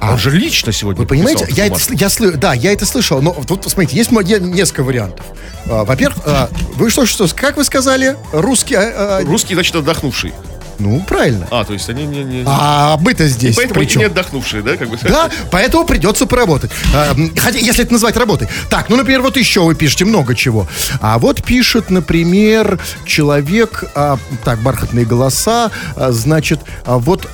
Он 0.00 0.18
же 0.18 0.30
лично 0.30 0.72
сегодня 0.72 1.02
Вы 1.02 1.06
понимаете, 1.06 1.46
я 1.50 1.66
это, 1.66 1.78
я 1.94 2.08
да, 2.36 2.54
я 2.54 2.72
это 2.72 2.84
слышал, 2.84 3.22
но 3.22 3.32
вот 3.32 3.62
смотрите, 3.70 3.96
есть 3.96 4.10
несколько 4.40 4.82
вариантов. 4.82 5.24
А, 5.66 5.84
Во-первых, 5.84 6.18
а, 6.26 6.50
вы 6.74 6.90
что, 6.90 7.06
что, 7.06 7.28
как 7.34 7.56
вы 7.56 7.64
сказали, 7.64 8.16
русский, 8.32 8.74
а, 8.74 9.18
а, 9.20 9.24
Русский, 9.24 9.54
значит, 9.54 9.76
отдохнувший. 9.76 10.32
Ну, 10.78 11.00
правильно. 11.06 11.46
А, 11.50 11.64
то 11.64 11.72
есть 11.72 11.88
они 11.88 12.04
не... 12.06 12.24
не- 12.24 12.44
А 12.46 12.96
мы-то 13.00 13.26
здесь 13.28 13.56
Поэтому 13.56 13.74
при 13.74 13.80
они 13.82 13.90
чем? 13.90 14.00
не 14.00 14.06
отдохнувшие, 14.06 14.62
да? 14.62 14.76
Как 14.76 14.88
бы? 14.88 14.98
Да, 15.02 15.30
поэтому 15.50 15.84
придется 15.86 16.26
поработать. 16.26 16.70
А, 16.94 17.14
Хотя, 17.38 17.58
если 17.58 17.84
это 17.84 17.92
назвать 17.92 18.16
работой. 18.16 18.48
Так, 18.70 18.88
ну, 18.88 18.96
например, 18.96 19.22
вот 19.22 19.36
еще 19.36 19.60
вы 19.62 19.74
пишете 19.74 20.04
много 20.04 20.34
чего. 20.34 20.66
А 21.00 21.18
вот 21.18 21.42
пишет, 21.44 21.90
например, 21.90 22.80
человек, 23.06 23.84
а, 23.94 24.18
так, 24.44 24.60
бархатные 24.60 25.04
голоса, 25.06 25.70
а, 25.96 26.12
значит, 26.12 26.60
а 26.84 26.98
вот 26.98 27.28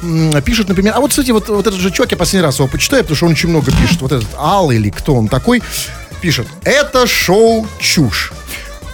пишет, 0.45 0.69
например, 0.69 0.93
а 0.97 1.01
вот, 1.01 1.11
кстати, 1.11 1.31
вот, 1.31 1.49
вот 1.49 1.67
этот 1.67 1.81
же 1.81 1.91
чувак, 1.91 2.11
я 2.13 2.17
последний 2.17 2.45
раз 2.45 2.59
его 2.59 2.69
почитаю, 2.69 3.03
потому 3.03 3.17
что 3.17 3.27
он 3.27 3.33
очень 3.33 3.49
много 3.49 3.71
пишет. 3.73 4.01
Вот 4.03 4.13
этот 4.13 4.29
Ал 4.37 4.71
или 4.71 4.91
кто 4.91 5.15
он 5.15 5.29
такой, 5.29 5.63
пишет, 6.21 6.47
это 6.65 7.07
шоу 7.07 7.67
чушь. 7.81 8.33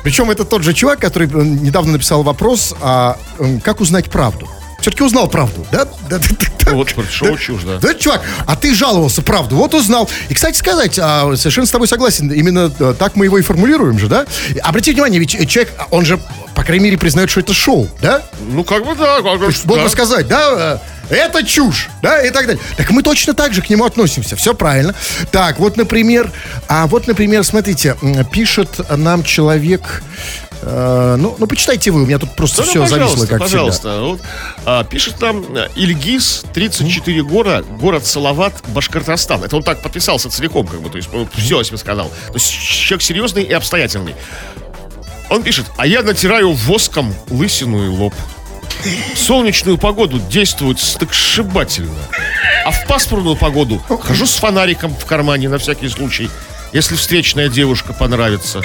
Причем 0.04 0.30
это 0.30 0.44
тот 0.44 0.62
же 0.62 0.72
чувак, 0.74 1.00
который 1.00 1.26
э, 1.26 1.42
недавно 1.42 1.92
написал 1.92 2.22
вопрос, 2.22 2.74
а 2.80 3.16
м, 3.38 3.60
как 3.60 3.80
узнать 3.80 4.10
правду. 4.10 4.48
Все-таки 4.80 5.02
узнал 5.02 5.28
правду, 5.28 5.66
да? 5.72 5.86
Да, 6.10 6.18
да, 6.18 6.18
да, 6.18 6.46
да. 6.66 6.72
Вот 6.72 6.94
шоу 7.10 7.38
чушь, 7.38 7.62
да. 7.64 7.78
Да, 7.78 7.94
чувак, 7.94 8.20
а 8.46 8.54
ты 8.54 8.74
жаловался, 8.74 9.22
правду, 9.22 9.56
вот 9.56 9.72
узнал. 9.72 10.10
И, 10.28 10.34
кстати 10.34 10.58
сказать, 10.58 10.98
а, 11.00 11.34
совершенно 11.36 11.66
с 11.66 11.70
тобой 11.70 11.88
согласен, 11.88 12.30
именно 12.30 12.70
э, 12.78 12.94
так 12.98 13.16
мы 13.16 13.24
его 13.24 13.38
и 13.38 13.42
формулируем 13.42 13.98
же, 13.98 14.08
да? 14.08 14.26
Обрати 14.62 14.92
внимание, 14.92 15.18
ведь 15.20 15.34
э, 15.34 15.46
человек, 15.46 15.72
он 15.90 16.04
же, 16.04 16.20
по 16.54 16.62
крайней 16.64 16.84
мере, 16.84 16.98
признает, 16.98 17.30
что 17.30 17.40
это 17.40 17.54
шоу, 17.54 17.88
да? 18.02 18.22
Ну, 18.46 18.62
как 18.62 18.84
бы, 18.84 18.94
да. 18.94 19.22
как 19.22 19.38
бы, 19.40 19.46
Можно 19.46 19.84
да. 19.84 19.88
сказать, 19.88 20.28
да, 20.28 20.80
э, 20.84 20.93
это 21.10 21.44
чушь, 21.44 21.88
да, 22.02 22.22
и 22.22 22.30
так 22.30 22.46
далее. 22.46 22.62
Так 22.76 22.90
мы 22.90 23.02
точно 23.02 23.34
так 23.34 23.52
же 23.52 23.62
к 23.62 23.70
нему 23.70 23.84
относимся, 23.84 24.36
все 24.36 24.54
правильно. 24.54 24.94
Так, 25.30 25.58
вот, 25.58 25.76
например, 25.76 26.30
а 26.68 26.86
вот, 26.86 27.06
например, 27.06 27.44
смотрите, 27.44 27.96
пишет 28.32 28.80
нам 28.90 29.22
человек, 29.22 30.02
э, 30.62 31.16
ну, 31.18 31.36
ну, 31.38 31.46
почитайте 31.46 31.90
вы, 31.90 32.02
у 32.02 32.06
меня 32.06 32.18
тут 32.18 32.34
просто 32.34 32.62
Да, 32.62 32.68
все 32.68 32.80
ну, 32.80 32.86
зависло, 32.86 33.06
пожалуйста, 33.06 33.26
как 33.26 33.42
всегда. 33.46 33.58
пожалуйста. 33.58 34.00
Вот, 34.00 34.20
а, 34.64 34.84
пишет 34.84 35.20
нам 35.20 35.56
э, 35.56 35.68
Ильгиз, 35.76 36.44
34 36.52 37.22
года, 37.22 37.62
город 37.62 38.06
Салават, 38.06 38.54
Башкортостан. 38.68 39.44
Это 39.44 39.56
он 39.56 39.62
так 39.62 39.82
подписался 39.82 40.30
целиком, 40.30 40.66
как 40.66 40.80
бы, 40.80 40.90
то 40.90 40.96
есть 40.96 41.08
ну, 41.12 41.28
все 41.34 41.58
о 41.58 41.64
себе 41.64 41.76
сказал. 41.78 42.08
То 42.28 42.34
есть 42.34 42.50
человек 42.50 43.02
серьезный 43.02 43.42
и 43.42 43.52
обстоятельный. 43.52 44.14
Он 45.30 45.42
пишет, 45.42 45.66
а 45.76 45.86
я 45.86 46.02
натираю 46.02 46.52
воском 46.52 47.14
лысину 47.30 47.84
и 47.84 47.88
лоб. 47.88 48.14
Солнечную 49.16 49.78
погоду 49.78 50.18
действует 50.18 50.80
стыкшибательно. 50.80 52.00
А 52.64 52.70
в 52.70 52.86
пасмурную 52.86 53.36
погоду 53.36 53.82
хожу 54.02 54.26
с 54.26 54.36
фонариком 54.36 54.94
в 54.94 55.04
кармане 55.04 55.48
на 55.48 55.58
всякий 55.58 55.88
случай, 55.88 56.30
если 56.72 56.96
встречная 56.96 57.48
девушка 57.48 57.92
понравится. 57.92 58.62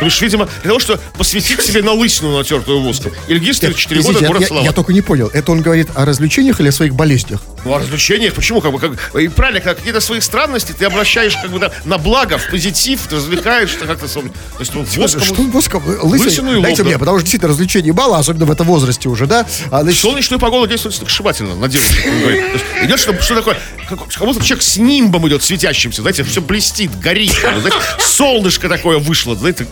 Есть, 0.00 0.20
видимо, 0.20 0.46
для 0.62 0.68
того, 0.68 0.80
чтобы 0.80 1.00
посвятить 1.16 1.60
себе 1.62 1.82
на 1.82 1.92
лысину 1.92 2.36
натертую 2.36 2.80
воском. 2.80 3.12
Ильгиз, 3.26 3.58
34 3.60 4.02
года, 4.02 4.26
город 4.26 4.50
я, 4.50 4.60
я 4.60 4.72
только 4.72 4.92
не 4.92 5.00
понял, 5.00 5.30
это 5.32 5.52
он 5.52 5.60
говорит 5.60 5.88
о 5.94 6.04
развлечениях 6.04 6.60
или 6.60 6.68
о 6.68 6.72
своих 6.72 6.94
болезнях? 6.94 7.40
Ну, 7.64 7.74
о 7.74 7.78
развлечениях, 7.78 8.34
почему? 8.34 8.60
Как 8.60 8.72
бы, 8.72 8.78
как, 8.78 8.92
и 9.16 9.28
правильно, 9.28 9.60
как 9.60 9.78
какие-то 9.78 10.00
свои 10.00 10.20
странности 10.20 10.72
ты 10.72 10.84
обращаешь 10.84 11.36
как 11.36 11.50
бы 11.50 11.58
на, 11.58 11.72
на 11.84 11.98
благо, 11.98 12.38
в 12.38 12.48
позитив, 12.50 13.00
ты 13.08 13.16
развлекаешь, 13.16 13.72
ты 13.72 13.86
как-то... 13.86 14.06
То 14.08 14.22
есть, 14.60 14.74
ну, 14.74 14.84
воском... 14.96 15.22
Что 15.22 15.42
воском? 15.42 15.82
Лысый? 16.02 16.26
Лысину 16.28 16.52
и 16.52 16.54
лоб, 16.56 16.64
Дайте 16.64 16.82
да. 16.82 16.88
мне, 16.88 16.98
потому 16.98 17.18
что 17.18 17.24
действительно 17.24 17.50
развлечений 17.50 17.92
мало, 17.92 18.18
особенно 18.18 18.46
в 18.46 18.50
этом 18.50 18.66
возрасте 18.66 19.08
уже, 19.08 19.26
да? 19.26 19.46
А, 19.70 19.82
значит, 19.82 20.00
солнечную 20.00 20.38
погоду 20.38 20.66
действует 20.66 20.94
стыкшибательно 20.94 21.54
на 21.56 21.68
девушку. 21.68 21.94
он 22.08 22.86
идет, 22.86 23.00
что, 23.00 23.20
что 23.20 23.34
такое, 23.34 23.58
как, 23.88 23.98
как 24.08 24.20
будто 24.20 24.44
человек 24.44 24.62
с 24.62 24.76
нимбом 24.76 25.26
идет, 25.28 25.42
светящимся, 25.42 26.02
знаете, 26.02 26.22
все 26.22 26.40
блестит, 26.40 26.98
горит, 27.00 27.32
знаете, 27.32 27.76
солнышко 27.98 28.68
такое 28.68 28.98
вышло, 28.98 29.34
знаете. 29.34 29.66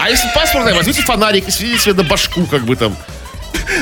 А 0.00 0.10
если 0.10 0.28
пасмурное, 0.34 0.74
возьмите 0.74 1.02
фонарик 1.02 1.48
и 1.48 1.50
светите 1.50 1.78
себе 1.78 1.94
на 1.94 2.02
башку, 2.04 2.44
как 2.46 2.62
бы 2.64 2.76
там. 2.76 2.96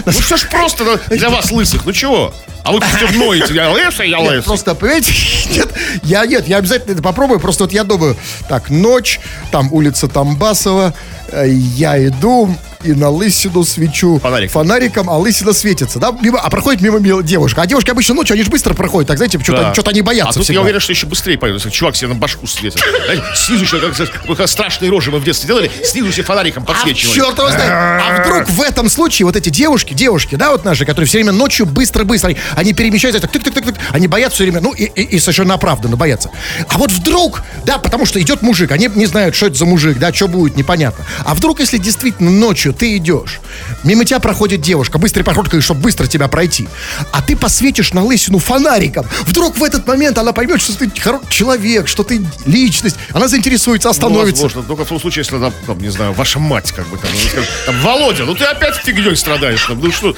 Ну 0.05 0.13
что 0.13 0.37
ж 0.37 0.49
просто 0.49 0.99
для 1.09 1.31
вас 1.31 1.51
лысых, 1.51 1.85
ну 1.85 1.93
чего? 1.93 2.33
А 2.63 2.73
вы 2.73 2.81
все 2.81 3.11
ноете, 3.17 3.55
я 3.55 3.71
лысый, 3.71 4.11
я 4.11 4.19
Нет, 4.19 4.29
лысый. 4.29 4.43
просто, 4.45 4.75
понимаете, 4.75 5.13
нет, 5.51 5.69
я, 6.03 6.27
нет, 6.27 6.47
я 6.47 6.59
обязательно 6.59 6.93
это 6.93 7.03
попробую, 7.03 7.41
просто 7.41 7.65
вот 7.65 7.73
я 7.73 7.85
думаю, 7.85 8.17
так, 8.49 8.69
ночь, 8.69 9.19
там 9.51 9.73
улица 9.73 10.09
Тамбасова, 10.09 10.93
э, 11.33 11.49
я 11.49 12.05
иду 12.07 12.55
и 12.83 12.93
на 12.93 13.11
лысину 13.11 13.65
свечу 13.65 14.19
Фонарик. 14.21 14.51
фонариком, 14.51 15.11
а 15.11 15.19
лысина 15.19 15.53
светится, 15.53 15.99
да, 15.99 16.13
мимо, 16.21 16.41
а 16.41 16.49
проходит 16.51 16.81
мимо 16.81 16.99
девушка, 17.23 17.63
а 17.63 17.67
девушки 17.67 17.91
обычно 17.91 18.15
ночью, 18.15 18.35
они 18.35 18.43
же 18.43 18.51
быстро 18.51 18.75
проходят, 18.75 19.09
так, 19.09 19.19
знаете, 19.19 19.39
что-то, 19.43 19.63
Да. 19.63 19.73
что-то 19.75 19.91
они 19.91 20.03
боятся 20.03 20.31
А 20.31 20.33
тут 20.35 20.45
всегда. 20.45 20.61
я 20.61 20.63
уверен, 20.63 20.81
что 20.81 20.93
еще 20.93 21.07
быстрее. 21.07 21.39
Если 21.43 21.71
чувак 21.71 21.97
себе 21.97 22.09
на 22.09 22.15
башку 22.15 22.47
светит. 22.47 22.81
Знаете, 23.05 23.23
снизу 23.35 23.65
еще, 23.65 23.81
как, 23.81 24.37
как, 24.37 24.49
страшные 24.49 24.91
рожи 24.91 25.11
мы 25.11 25.19
в 25.19 25.25
детстве 25.25 25.47
делали, 25.49 25.71
снизу 25.85 26.11
себе 26.13 26.23
фонариком 26.25 26.63
А 26.65 26.67
подсвечивали. 26.73 27.15
черт 27.17 27.39
его 27.39 27.49
знает. 27.49 27.71
А 27.71 28.23
вдруг 28.23 28.49
в 28.49 28.63
этом 28.63 28.89
случае 28.89 29.27
вот 29.27 29.37
эти 29.37 29.49
девушки, 29.51 29.93
девушки, 29.95 30.37
да, 30.37 30.51
вот 30.51 30.65
наши, 30.65 30.85
которые 30.87 31.07
все 31.09 31.19
время 31.19 31.33
ночью 31.33 31.67
быстро-быстро, 31.67 32.35
они, 32.57 32.73
перемещаются, 32.73 33.21
так, 33.21 33.31
тык-тык-тык, 33.35 33.75
они 33.91 34.07
боятся 34.09 34.37
все 34.37 34.45
время, 34.45 34.61
ну 34.61 34.73
и, 34.73 34.85
и- 34.85 35.17
и 35.17 35.19
совершенно 35.19 35.55
оправданно 35.55 35.97
боятся. 35.97 36.31
А 36.69 36.79
вот 36.79 36.91
вдруг, 36.93 37.43
да, 37.65 37.79
потому 37.79 38.07
что 38.07 38.21
идет 38.21 38.43
мужик, 38.43 38.71
они 38.73 38.89
не 38.95 39.07
знают, 39.07 39.35
что 39.35 39.47
это 39.47 39.57
за 39.57 39.67
мужик, 39.67 39.99
да, 39.99 40.13
что 40.13 40.29
будет, 40.29 40.57
непонятно. 40.57 41.05
А 41.25 41.35
вдруг, 41.35 41.61
если 41.61 41.79
действительно 41.79 42.31
ночью 42.31 42.70
ты 42.73 42.97
идешь, 42.97 43.41
мимо 43.85 44.05
тебя 44.05 44.19
проходит 44.21 44.61
девушка, 44.61 44.99
быстрой 44.99 45.25
походкой, 45.25 45.61
чтобы 45.61 45.81
быстро 45.83 46.07
тебя 46.07 46.29
пройти, 46.29 46.69
а 47.13 47.23
ты 47.23 47.37
посветишь 47.37 47.93
на 47.93 48.05
лысину 48.05 48.39
фонариком, 48.39 49.07
вдруг 49.23 49.57
в 49.57 49.63
этот 49.65 49.87
момент 49.87 50.19
она 50.19 50.33
поймет, 50.33 50.61
что 50.61 50.77
ты 50.77 50.91
человек, 51.29 51.89
что 51.89 52.03
ты 52.03 52.23
личность, 52.47 52.97
она 53.13 53.29
заинтересуется, 53.29 53.89
Ну, 53.89 53.91
остановится. 53.93 54.43
возможно, 54.45 54.63
только 54.69 54.85
в 54.85 54.89
том 54.89 55.01
случае, 55.01 55.23
если 55.25 55.37
она, 55.37 55.51
там, 55.67 55.79
не 55.79 55.91
знаю, 55.91 56.13
ваша 56.13 56.39
мать, 56.39 56.73
как 56.73 56.87
бы 56.89 56.97
там, 56.99 57.11
скажет, 57.31 57.49
там, 57.67 57.81
Володя, 57.81 58.25
ну 58.25 58.35
ты 58.35 58.45
опять 58.45 58.77
фигней 58.77 59.17
страдаешь, 59.17 59.65
там, 59.67 59.81
ну 59.81 59.91
что, 59.93 60.15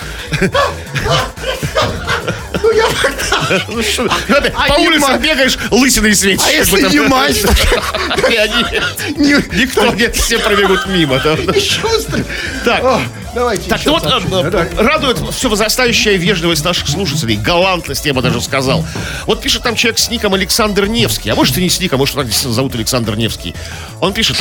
Ну, 3.69 3.81
я 4.29 4.37
опять 4.37 4.53
а 4.57 4.69
по 4.69 4.81
улице 4.81 5.19
бегаешь, 5.19 5.59
лысиной 5.71 6.15
светишь. 6.15 6.45
А 6.47 6.53
если 6.53 6.89
не 6.89 7.01
мать? 7.01 7.43
Никто 9.17 9.87
нет, 9.95 10.17
все 10.17 10.39
пробегут 10.39 10.87
мимо. 10.87 11.21
Шустрый. 11.59 12.25
Так, 12.65 13.01
давайте 13.35 13.69
Так, 13.69 13.81
ну 13.85 13.93
вот 13.93 14.07
э, 14.07 14.51
э, 14.53 14.83
радует 14.83 15.19
все 15.33 15.49
возрастающая 15.49 16.17
вежливость 16.17 16.65
наших 16.65 16.87
слушателей, 16.89 17.37
галантность, 17.37 18.07
я 18.07 18.15
бы 18.15 18.23
даже 18.23 18.41
сказал. 18.41 18.85
Вот 19.27 19.43
пишет 19.43 19.63
там 19.63 19.75
человек 19.75 19.99
с 19.99 20.09
ником 20.11 20.35
Александр 20.35 20.87
Невский, 20.87 21.31
а 21.31 21.35
может 21.35 21.57
и 21.59 21.63
не 21.63 21.69
с 21.69 21.81
ником, 21.81 21.99
может, 21.99 22.15
его 22.15 22.23
действительно 22.23 22.55
зовут 22.55 22.75
Александр 22.77 23.17
Невский. 23.17 23.55
Он 24.01 24.13
пишет, 24.13 24.37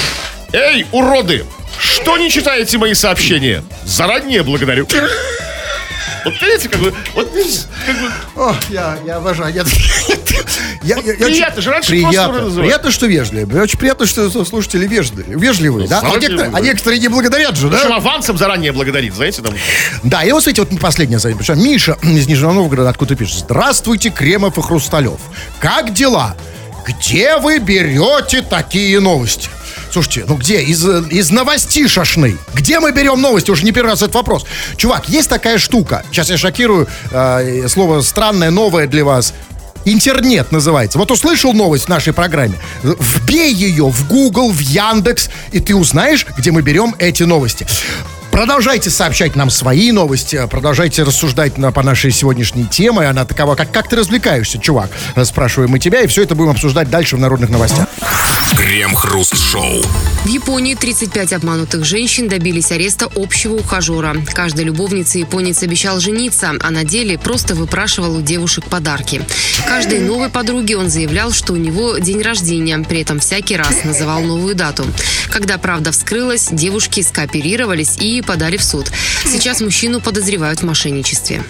эй, 0.53 0.85
уроды, 0.91 1.45
что 1.79 2.17
не 2.17 2.29
читаете 2.29 2.77
мои 2.77 2.93
сообщения? 2.93 3.63
Заранее 3.83 4.43
благодарю. 4.43 4.87
Вот 6.25 6.39
понимаете, 6.39 6.69
как 6.69 6.81
бы, 6.81 6.93
вот, 7.15 7.31
как 7.85 7.95
бы, 7.99 8.11
О, 8.35 8.55
я, 8.69 8.97
я 9.05 9.17
обожаю. 9.17 9.53
Я, 9.53 9.63
я, 10.83 10.95
я- 10.97 11.13
я 11.13 11.25
приятно 11.25 11.25
очень- 11.55 11.61
же, 11.61 11.71
раньше 11.71 11.89
приятно, 11.89 12.51
приятно, 12.61 12.91
что 12.91 13.05
вежливые. 13.07 13.61
Очень 13.63 13.79
приятно, 13.79 14.05
что 14.05 14.29
слушатели 14.45 14.87
вежливые. 14.87 15.37
вежливые 15.37 15.87
да? 15.87 15.99
А 16.03 16.09
некоторые, 16.17 16.51
а 16.53 16.59
некоторые 16.61 16.99
не 16.99 17.07
благодарят 17.07 17.55
же, 17.55 17.69
причем 17.69 17.89
да? 17.89 17.95
авансом 17.97 18.37
заранее 18.37 18.71
благодарит, 18.71 19.13
знаете, 19.15 19.41
там. 19.41 19.53
Да, 20.03 20.23
и 20.23 20.31
вот, 20.31 20.43
смотрите, 20.43 20.69
вот 20.69 20.79
последняя 20.81 21.19
запись. 21.19 21.37
Причем 21.37 21.63
Миша 21.63 21.97
из 22.03 22.27
Нижнего 22.27 22.51
Новгорода 22.53 22.89
откуда 22.89 23.15
пишет. 23.15 23.39
Здравствуйте, 23.39 24.09
Кремов 24.09 24.57
и 24.57 24.61
Хрусталев. 24.61 25.19
Как 25.59 25.93
дела? 25.93 26.35
Где 26.85 27.37
вы 27.37 27.59
берете 27.59 28.41
такие 28.41 28.99
новости? 28.99 29.49
Слушайте, 29.91 30.23
ну 30.27 30.35
где? 30.35 30.61
Из, 30.61 30.85
из 30.85 31.31
новостей 31.31 31.87
шашны. 31.87 32.37
Где 32.53 32.79
мы 32.79 32.93
берем 32.93 33.21
новости? 33.21 33.51
Уже 33.51 33.65
не 33.65 33.71
первый 33.71 33.89
раз 33.89 34.01
этот 34.01 34.15
вопрос. 34.15 34.45
Чувак, 34.77 35.09
есть 35.09 35.29
такая 35.29 35.57
штука. 35.57 36.03
Сейчас 36.11 36.29
я 36.29 36.37
шокирую. 36.37 36.87
э, 37.11 37.67
слово 37.67 38.01
странное, 38.01 38.51
новое 38.51 38.87
для 38.87 39.03
вас. 39.03 39.33
Интернет 39.83 40.51
называется. 40.51 40.97
Вот 40.97 41.11
услышал 41.11 41.53
новость 41.53 41.85
в 41.85 41.89
нашей 41.89 42.13
программе. 42.13 42.55
Вбей 42.83 43.53
ее 43.53 43.89
в 43.89 44.07
Google, 44.07 44.51
в 44.51 44.59
Яндекс, 44.59 45.29
и 45.51 45.59
ты 45.59 45.75
узнаешь, 45.75 46.25
где 46.37 46.51
мы 46.51 46.61
берем 46.61 46.95
эти 46.99 47.23
новости. 47.23 47.65
Продолжайте 48.31 48.89
сообщать 48.89 49.35
нам 49.35 49.49
свои 49.49 49.91
новости, 49.91 50.39
продолжайте 50.49 51.03
рассуждать 51.03 51.57
на, 51.57 51.73
по 51.73 51.83
нашей 51.83 52.11
сегодняшней 52.11 52.63
теме. 52.65 53.07
Она 53.07 53.25
такова, 53.25 53.55
как, 53.55 53.71
как 53.71 53.89
ты 53.89 53.97
развлекаешься, 53.97 54.57
чувак? 54.57 54.89
Спрашиваем 55.25 55.71
мы 55.71 55.79
тебя, 55.79 56.01
и 56.01 56.07
все 56.07 56.23
это 56.23 56.33
будем 56.33 56.51
обсуждать 56.51 56.89
дальше 56.89 57.17
в 57.17 57.19
народных 57.19 57.49
новостях. 57.49 57.87
Крем-хруст-шоу. 58.55 59.81
В 60.23 60.27
Японии 60.27 60.75
35 60.75 61.33
обманутых 61.33 61.83
женщин 61.83 62.27
добились 62.27 62.71
ареста 62.71 63.07
общего 63.15 63.55
ухажера. 63.55 64.15
Каждая 64.33 64.65
любовница 64.65 65.17
японец 65.17 65.63
обещал 65.63 65.99
жениться, 65.99 66.51
а 66.61 66.69
на 66.69 66.83
деле 66.83 67.17
просто 67.17 67.55
выпрашивал 67.55 68.17
у 68.17 68.21
девушек 68.21 68.65
подарки. 68.65 69.23
Каждой 69.67 69.99
новой 70.01 70.29
подруге 70.29 70.77
он 70.77 70.89
заявлял, 70.89 71.31
что 71.31 71.53
у 71.53 71.55
него 71.55 71.97
день 71.97 72.21
рождения, 72.21 72.77
при 72.79 73.01
этом 73.01 73.19
всякий 73.19 73.55
раз 73.55 73.83
называл 73.83 74.21
новую 74.21 74.53
дату. 74.53 74.85
Когда 75.31 75.57
правда 75.57 75.91
вскрылась, 75.91 76.49
девушки 76.51 77.01
скооперировались 77.01 77.97
и 77.97 78.21
подали 78.21 78.57
в 78.57 78.63
суд. 78.63 78.91
Сейчас 79.25 79.59
мужчину 79.61 80.01
подозревают 80.01 80.59
в 80.59 80.65
мошенничестве. 80.65 81.41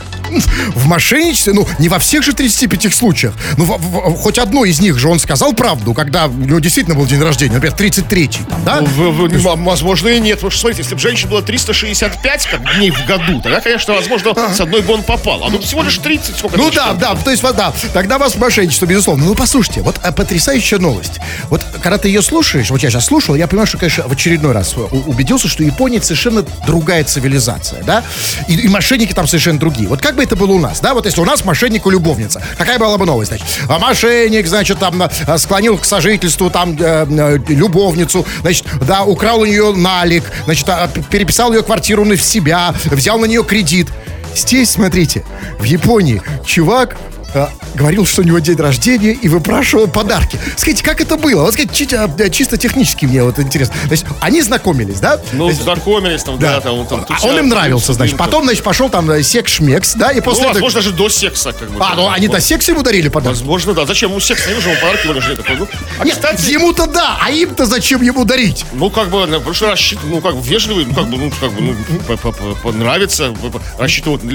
В 0.75 0.85
мошенничестве, 0.85 1.51
ну, 1.51 1.67
не 1.77 1.89
во 1.89 1.99
всех 1.99 2.23
же 2.23 2.31
35 2.31 2.93
случаях. 2.95 3.33
Ну, 3.57 3.65
в- 3.65 3.77
в- 3.81 4.15
хоть 4.17 4.37
одно 4.39 4.63
из 4.63 4.79
них 4.79 4.97
же 4.97 5.09
он 5.09 5.19
сказал 5.19 5.51
правду, 5.53 5.93
когда 5.93 6.27
у 6.27 6.31
него 6.31 6.60
действительно 6.61 6.95
был 6.95 7.05
день 7.05 7.21
рождения, 7.21 7.53
например, 7.55 7.75
33-й, 7.77 8.43
там, 8.49 8.63
да? 8.65 8.81
В- 8.81 8.87
в- 9.11 9.33
м- 9.33 9.63
возможно, 9.65 10.07
и 10.09 10.19
нет. 10.19 10.37
Потому 10.37 10.51
что, 10.51 10.61
смотрите, 10.61 10.81
если 10.83 10.95
бы 10.95 11.01
женщин 11.01 11.29
было 11.29 11.41
365 11.41 12.45
как 12.47 12.75
дней 12.77 12.91
в 12.91 13.05
году, 13.05 13.41
тогда, 13.41 13.61
конечно, 13.61 13.93
возможно, 13.93 14.33
с 14.53 14.59
одной 14.59 14.81
бы 14.81 14.93
он 14.93 15.03
попал. 15.03 15.43
А 15.43 15.49
ну 15.49 15.59
всего 15.59 15.83
лишь 15.83 15.97
30, 15.97 16.37
сколько 16.37 16.57
Ну 16.57 16.69
да, 16.71 16.93
да, 16.93 17.15
то 17.15 17.31
есть, 17.31 17.41
да, 17.43 17.73
тогда 17.93 18.17
вас 18.17 18.35
мошенничество, 18.35 18.85
безусловно. 18.85 19.25
Ну, 19.25 19.35
послушайте, 19.35 19.81
вот 19.81 19.99
а, 20.03 20.11
потрясающая 20.11 20.79
новость. 20.79 21.19
Вот, 21.49 21.61
когда 21.81 21.97
ты 21.97 22.07
ее 22.07 22.21
слушаешь, 22.21 22.69
вот 22.69 22.81
я 22.83 22.89
сейчас 22.89 23.05
слушал, 23.05 23.35
я 23.35 23.47
понимаю, 23.47 23.67
что, 23.67 23.77
конечно, 23.77 24.07
в 24.07 24.11
очередной 24.11 24.51
раз 24.53 24.75
у- 24.77 24.83
убедился, 25.09 25.47
что 25.47 25.63
Япония 25.63 26.01
совершенно 26.01 26.43
другая 26.65 27.03
цивилизация, 27.03 27.83
да? 27.83 28.03
И, 28.47 28.53
и 28.55 28.67
мошенники 28.67 29.13
там 29.13 29.27
совершенно 29.27 29.59
другие. 29.59 29.87
Вот 29.87 30.01
как 30.01 30.15
бы 30.15 30.23
это 30.23 30.35
было 30.35 30.51
у 30.51 30.59
нас, 30.59 30.79
да? 30.79 30.93
Вот 30.93 31.05
если 31.05 31.21
у 31.21 31.25
нас 31.25 31.43
мошенник 31.45 31.85
у 31.85 31.89
любовница, 31.89 32.41
какая 32.57 32.77
была 32.79 32.97
бы 32.97 33.05
новость, 33.05 33.29
значит? 33.31 33.45
А 33.67 33.79
мошенник, 33.79 34.47
значит, 34.47 34.79
там 34.79 35.01
а, 35.27 35.37
склонил 35.37 35.77
к 35.77 35.85
сожительству 35.85 36.49
там 36.51 36.75
э, 36.79 37.05
э, 37.09 37.37
любовницу, 37.49 38.25
значит, 38.41 38.65
да, 38.85 39.03
украл 39.03 39.41
у 39.41 39.45
нее 39.45 39.73
налик, 39.73 40.23
значит, 40.45 40.67
а, 40.69 40.87
переписал 41.09 41.53
ее 41.53 41.63
квартиру 41.63 42.05
на 42.05 42.17
себя, 42.17 42.73
взял 42.85 43.17
на 43.17 43.25
нее 43.25 43.43
кредит. 43.43 43.87
Здесь, 44.35 44.71
смотрите, 44.71 45.25
в 45.59 45.63
Японии 45.63 46.21
чувак 46.45 46.97
э, 47.33 47.47
говорил, 47.75 48.05
что 48.05 48.21
у 48.21 48.25
него 48.25 48.39
день 48.39 48.57
рождения 48.57 49.11
и 49.11 49.27
выпрашивал 49.27 49.87
подарки. 49.87 50.39
Скажите, 50.57 50.83
как 50.83 51.01
это 51.01 51.17
было? 51.17 51.41
Вот 51.43 51.53
скажите, 51.53 51.85
чи- 51.85 51.95
э, 51.95 52.29
чисто 52.29 52.57
технически 52.57 53.05
мне 53.05 53.23
вот 53.23 53.39
интересно. 53.39 53.75
Значит, 53.87 54.05
они 54.19 54.41
знакомились, 54.41 54.99
да? 54.99 55.19
Ну, 55.33 55.45
То 55.45 55.49
есть, 55.51 55.63
знакомились 55.63 56.23
там, 56.23 56.37
да, 56.39 56.59
там, 56.61 56.85
там. 56.85 57.05
а 57.09 57.25
он 57.25 57.37
им 57.39 57.49
нравился, 57.49 57.93
значит. 57.93 58.17
Потом, 58.17 58.43
значит, 58.43 58.63
пошел 58.63 58.89
там 58.89 59.09
э, 59.11 59.23
секс-шмекс, 59.23 59.95
да, 59.95 60.11
и 60.11 60.15
Ну, 60.17 60.21
после 60.21 60.43
этого... 60.43 60.53
возможно, 60.53 60.79
даже 60.81 60.91
до 60.91 61.09
секса, 61.09 61.53
как 61.53 61.69
бы. 61.71 61.77
А, 61.83 61.95
ну 61.95 62.09
они 62.09 62.27
до 62.27 62.39
секса 62.39 62.71
ему 62.71 62.83
дарили 62.83 63.07
подарки? 63.09 63.37
Возможно, 63.37 63.73
да. 63.73 63.85
Зачем 63.85 64.09
ему 64.11 64.19
секс? 64.19 64.47
Не 64.47 64.53
нужно 64.55 64.69
ему 64.71 64.81
подарки 64.81 65.07
выложили 65.07 65.35
такой. 65.35 65.57
Ну, 65.57 65.67
а, 65.99 66.05
Нет, 66.05 66.15
кстати, 66.15 66.51
ему-то 66.51 66.87
да, 66.87 67.17
а 67.21 67.31
им-то 67.31 67.65
зачем 67.65 68.01
ему 68.01 68.25
дарить? 68.25 68.65
ну, 68.73 68.89
как 68.89 69.09
бы, 69.09 69.25
на- 69.25 69.37
потому 69.37 69.53
что 69.53 69.71
рассчитан, 69.71 70.09
ну, 70.09 70.21
как 70.21 70.35
бы, 70.35 70.41
вежливый, 70.41 70.85
ну, 70.85 70.93
как 70.93 71.07
бы, 71.07 71.17
ну, 71.17 71.31
как 71.39 71.51
бы, 71.53 71.61
ну, 71.61 71.75
по- 72.07 72.17
по- 72.17 72.31
по- 72.31 72.55
понравится, 72.55 73.31
по- 73.41 73.49
по- 73.49 73.61
рассчитывают 73.77 74.23
на 74.23 74.31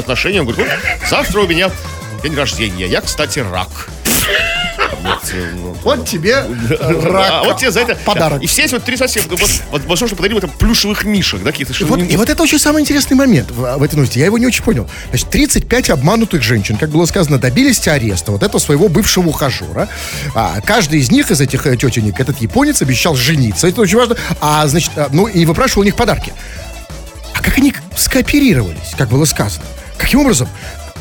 отношения. 0.00 0.40
Он 0.40 0.46
говорит, 0.46 0.72
завтра 1.08 1.40
у 1.40 1.46
меня 1.46 1.70
день 2.22 2.34
рождения. 2.34 2.86
Я, 2.86 3.00
кстати, 3.00 3.40
рак. 3.40 3.88
Вот, 5.82 5.98
э, 5.98 6.06
тебе 6.06 6.30
э, 6.30 6.76
А 6.80 7.10
рак. 7.10 7.44
вот 7.44 7.56
тебе 7.58 7.72
за 7.72 7.80
это 7.80 7.96
подарок. 8.04 8.42
И 8.42 8.46
все 8.46 8.62
эти 8.62 8.74
вот 8.74 8.84
три 8.84 8.96
соседа, 8.96 9.26
вот, 9.30 9.50
вот, 9.70 9.84
возможно, 9.86 10.16
подарили 10.16 10.38
там 10.38 10.50
плюшевых 10.50 11.04
мишек, 11.04 11.42
да, 11.42 11.50
какие-то. 11.50 11.72
И 11.72 11.74
что 11.74 11.86
вот, 11.86 12.00
и 12.00 12.16
вот 12.16 12.30
это 12.30 12.40
очень 12.42 12.58
самый 12.58 12.82
интересный 12.82 13.16
момент 13.16 13.50
в, 13.50 13.78
в 13.78 13.82
этой 13.82 13.96
новости. 13.96 14.18
Я 14.18 14.26
его 14.26 14.38
не 14.38 14.46
очень 14.46 14.62
понял. 14.62 14.88
Значит, 15.08 15.30
35 15.30 15.90
обманутых 15.90 16.42
женщин, 16.42 16.76
как 16.76 16.90
было 16.90 17.06
сказано, 17.06 17.38
добились 17.38 17.86
ареста 17.88 18.30
вот 18.30 18.42
этого 18.42 18.60
своего 18.60 18.88
бывшего 18.88 19.28
ухажера. 19.28 19.88
А, 20.34 20.60
каждый 20.60 21.00
из 21.00 21.10
них, 21.10 21.30
из 21.30 21.40
этих 21.40 21.66
э, 21.66 21.76
тетенек, 21.76 22.20
этот 22.20 22.40
японец 22.40 22.80
обещал 22.82 23.16
жениться. 23.16 23.66
Это 23.66 23.80
очень 23.80 23.98
важно. 23.98 24.16
А, 24.40 24.66
значит, 24.68 24.92
а, 24.96 25.08
ну, 25.10 25.26
и 25.26 25.44
выпрашивал 25.44 25.82
у 25.82 25.84
них 25.84 25.96
подарки. 25.96 26.32
А 27.34 27.42
как 27.42 27.58
они 27.58 27.74
скооперировались, 27.96 28.94
как 28.96 29.08
было 29.08 29.24
сказано? 29.24 29.64
Каким 29.98 30.20
образом? 30.20 30.48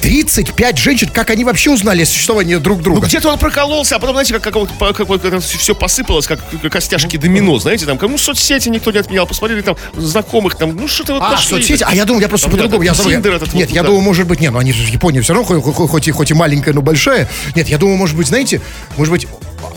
35 0.01 0.77
женщин, 0.77 1.09
как 1.13 1.29
они 1.29 1.43
вообще 1.43 1.69
узнали 1.71 2.03
о 2.03 2.05
существовании 2.05 2.55
друг 2.55 2.81
друга? 2.81 3.01
Ну, 3.01 3.07
где-то 3.07 3.29
он 3.29 3.37
прокололся, 3.39 3.95
а 3.95 3.99
потом, 3.99 4.15
знаете, 4.15 4.33
как, 4.33 4.43
как, 4.43 4.55
вот, 4.55 4.69
как 4.95 5.07
вот 5.07 5.23
это 5.23 5.39
все 5.39 5.75
посыпалось, 5.75 6.27
как 6.27 6.39
костяшки 6.71 7.17
домино, 7.17 7.59
знаете, 7.59 7.85
там, 7.85 7.97
кому 7.97 8.17
соцсети 8.17 8.69
никто 8.69 8.91
не 8.91 8.97
отменял, 8.97 9.27
посмотрели 9.27 9.61
там 9.61 9.77
знакомых, 9.95 10.55
там, 10.55 10.75
ну, 10.75 10.87
что-то 10.87 11.13
вот 11.13 11.23
А, 11.23 11.31
нашли. 11.31 11.57
соцсети? 11.57 11.85
А 11.87 11.93
я 11.93 12.05
думал, 12.05 12.21
я 12.21 12.27
просто 12.27 12.47
Там, 12.47 12.57
по-другому. 12.57 12.83
Я 12.83 12.93
забыл. 12.93 13.11
Нет, 13.11 13.25
вот, 13.25 13.53
я 13.53 13.81
да. 13.83 13.89
думал, 13.89 14.01
может 14.01 14.27
быть, 14.27 14.39
нет, 14.39 14.51
ну 14.51 14.59
они 14.59 14.73
же 14.73 14.83
в 14.83 14.89
Японии 14.89 15.19
все 15.21 15.33
равно, 15.33 15.47
хоть, 15.47 15.63
хоть- 15.75 15.89
хоть 15.89 16.07
и, 16.07 16.11
хоть 16.11 16.31
и 16.31 16.33
маленькая, 16.33 16.73
но 16.73 16.81
большая. 16.81 17.29
Нет, 17.55 17.69
я 17.69 17.77
думал, 17.77 17.97
может 17.97 18.15
быть, 18.15 18.27
знаете, 18.27 18.61
может 18.97 19.11
быть, 19.11 19.27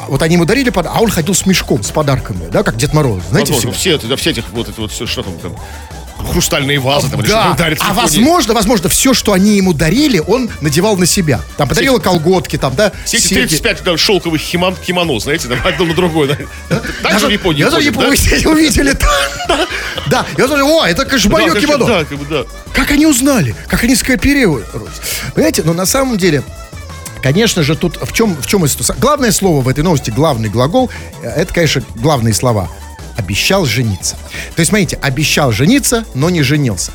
вот 0.08 0.22
они 0.22 0.34
ему 0.34 0.44
дарили 0.44 0.72
а 0.74 1.00
он 1.00 1.10
ходил 1.10 1.34
с 1.34 1.46
мешком, 1.46 1.82
с 1.82 1.90
подарками, 1.90 2.48
да, 2.50 2.62
как 2.62 2.76
Дед 2.76 2.92
Мороз. 2.92 3.22
Знаете, 3.30 3.52
Возможно, 3.52 3.78
все, 3.78 3.92
это, 3.94 4.06
да, 4.06 4.16
все 4.16 4.30
этих, 4.30 4.44
вот 4.50 4.68
это 4.68 4.80
вот 4.80 4.92
все, 4.92 5.06
что 5.06 5.22
там, 5.22 5.34
там, 5.38 5.56
хрустальные 6.18 6.78
вазы, 6.78 7.08
там, 7.10 7.22
Да, 7.22 7.54
в 7.54 7.60
а 7.60 7.70
Японии. 7.70 7.94
возможно, 7.94 8.54
возможно, 8.54 8.88
все, 8.88 9.14
что 9.14 9.32
они 9.32 9.56
ему 9.56 9.72
дарили, 9.72 10.18
он 10.18 10.50
надевал 10.60 10.96
на 10.96 11.06
себя. 11.06 11.40
Там 11.56 11.68
подарила 11.68 11.98
колготки, 11.98 12.56
там, 12.56 12.74
да, 12.74 12.92
Все 13.04 13.18
эти 13.18 13.26
серьги. 13.26 13.48
35 13.48 13.82
да, 13.84 13.96
шелковых 13.96 14.40
химон, 14.40 14.76
кимоно, 14.76 15.18
знаете, 15.20 15.48
там, 15.48 15.58
одно 15.64 15.84
на 15.86 15.94
другое. 15.94 16.38
Да. 16.68 16.80
Так 17.02 17.20
же 17.20 17.26
в 17.26 17.30
Японии 17.30 17.60
Я 17.60 17.70
ходят, 17.70 17.84
Японию, 17.86 18.42
да? 18.42 18.50
увидели. 18.50 18.96
Да, 20.06 20.26
я 20.36 20.48
тоже, 20.48 20.64
о, 20.64 20.84
это, 20.84 21.04
конечно, 21.04 21.30
мое 21.30 21.54
кимоно. 21.54 22.06
Как 22.72 22.90
они 22.90 23.06
узнали? 23.06 23.54
Как 23.68 23.84
они 23.84 23.94
скооперировались? 23.96 24.66
Понимаете, 25.34 25.62
но 25.64 25.72
на 25.72 25.86
самом 25.86 26.18
деле, 26.18 26.42
конечно 27.22 27.62
же, 27.62 27.74
тут 27.76 27.98
в 28.02 28.12
чем, 28.12 28.36
в 28.36 28.46
чем 28.46 28.66
история? 28.66 28.98
Главное 29.00 29.32
слово 29.32 29.60
в 29.62 29.68
этой 29.68 29.82
новости, 29.82 30.10
главный 30.10 30.48
глагол, 30.48 30.90
э, 31.22 31.28
это, 31.28 31.52
конечно, 31.54 31.82
главные 31.96 32.34
слова. 32.34 32.68
Обещал 33.16 33.64
жениться. 33.64 34.16
То 34.54 34.60
есть, 34.60 34.70
смотрите, 34.70 34.96
обещал 34.96 35.52
жениться, 35.52 36.04
но 36.14 36.30
не 36.30 36.42
женился. 36.42 36.92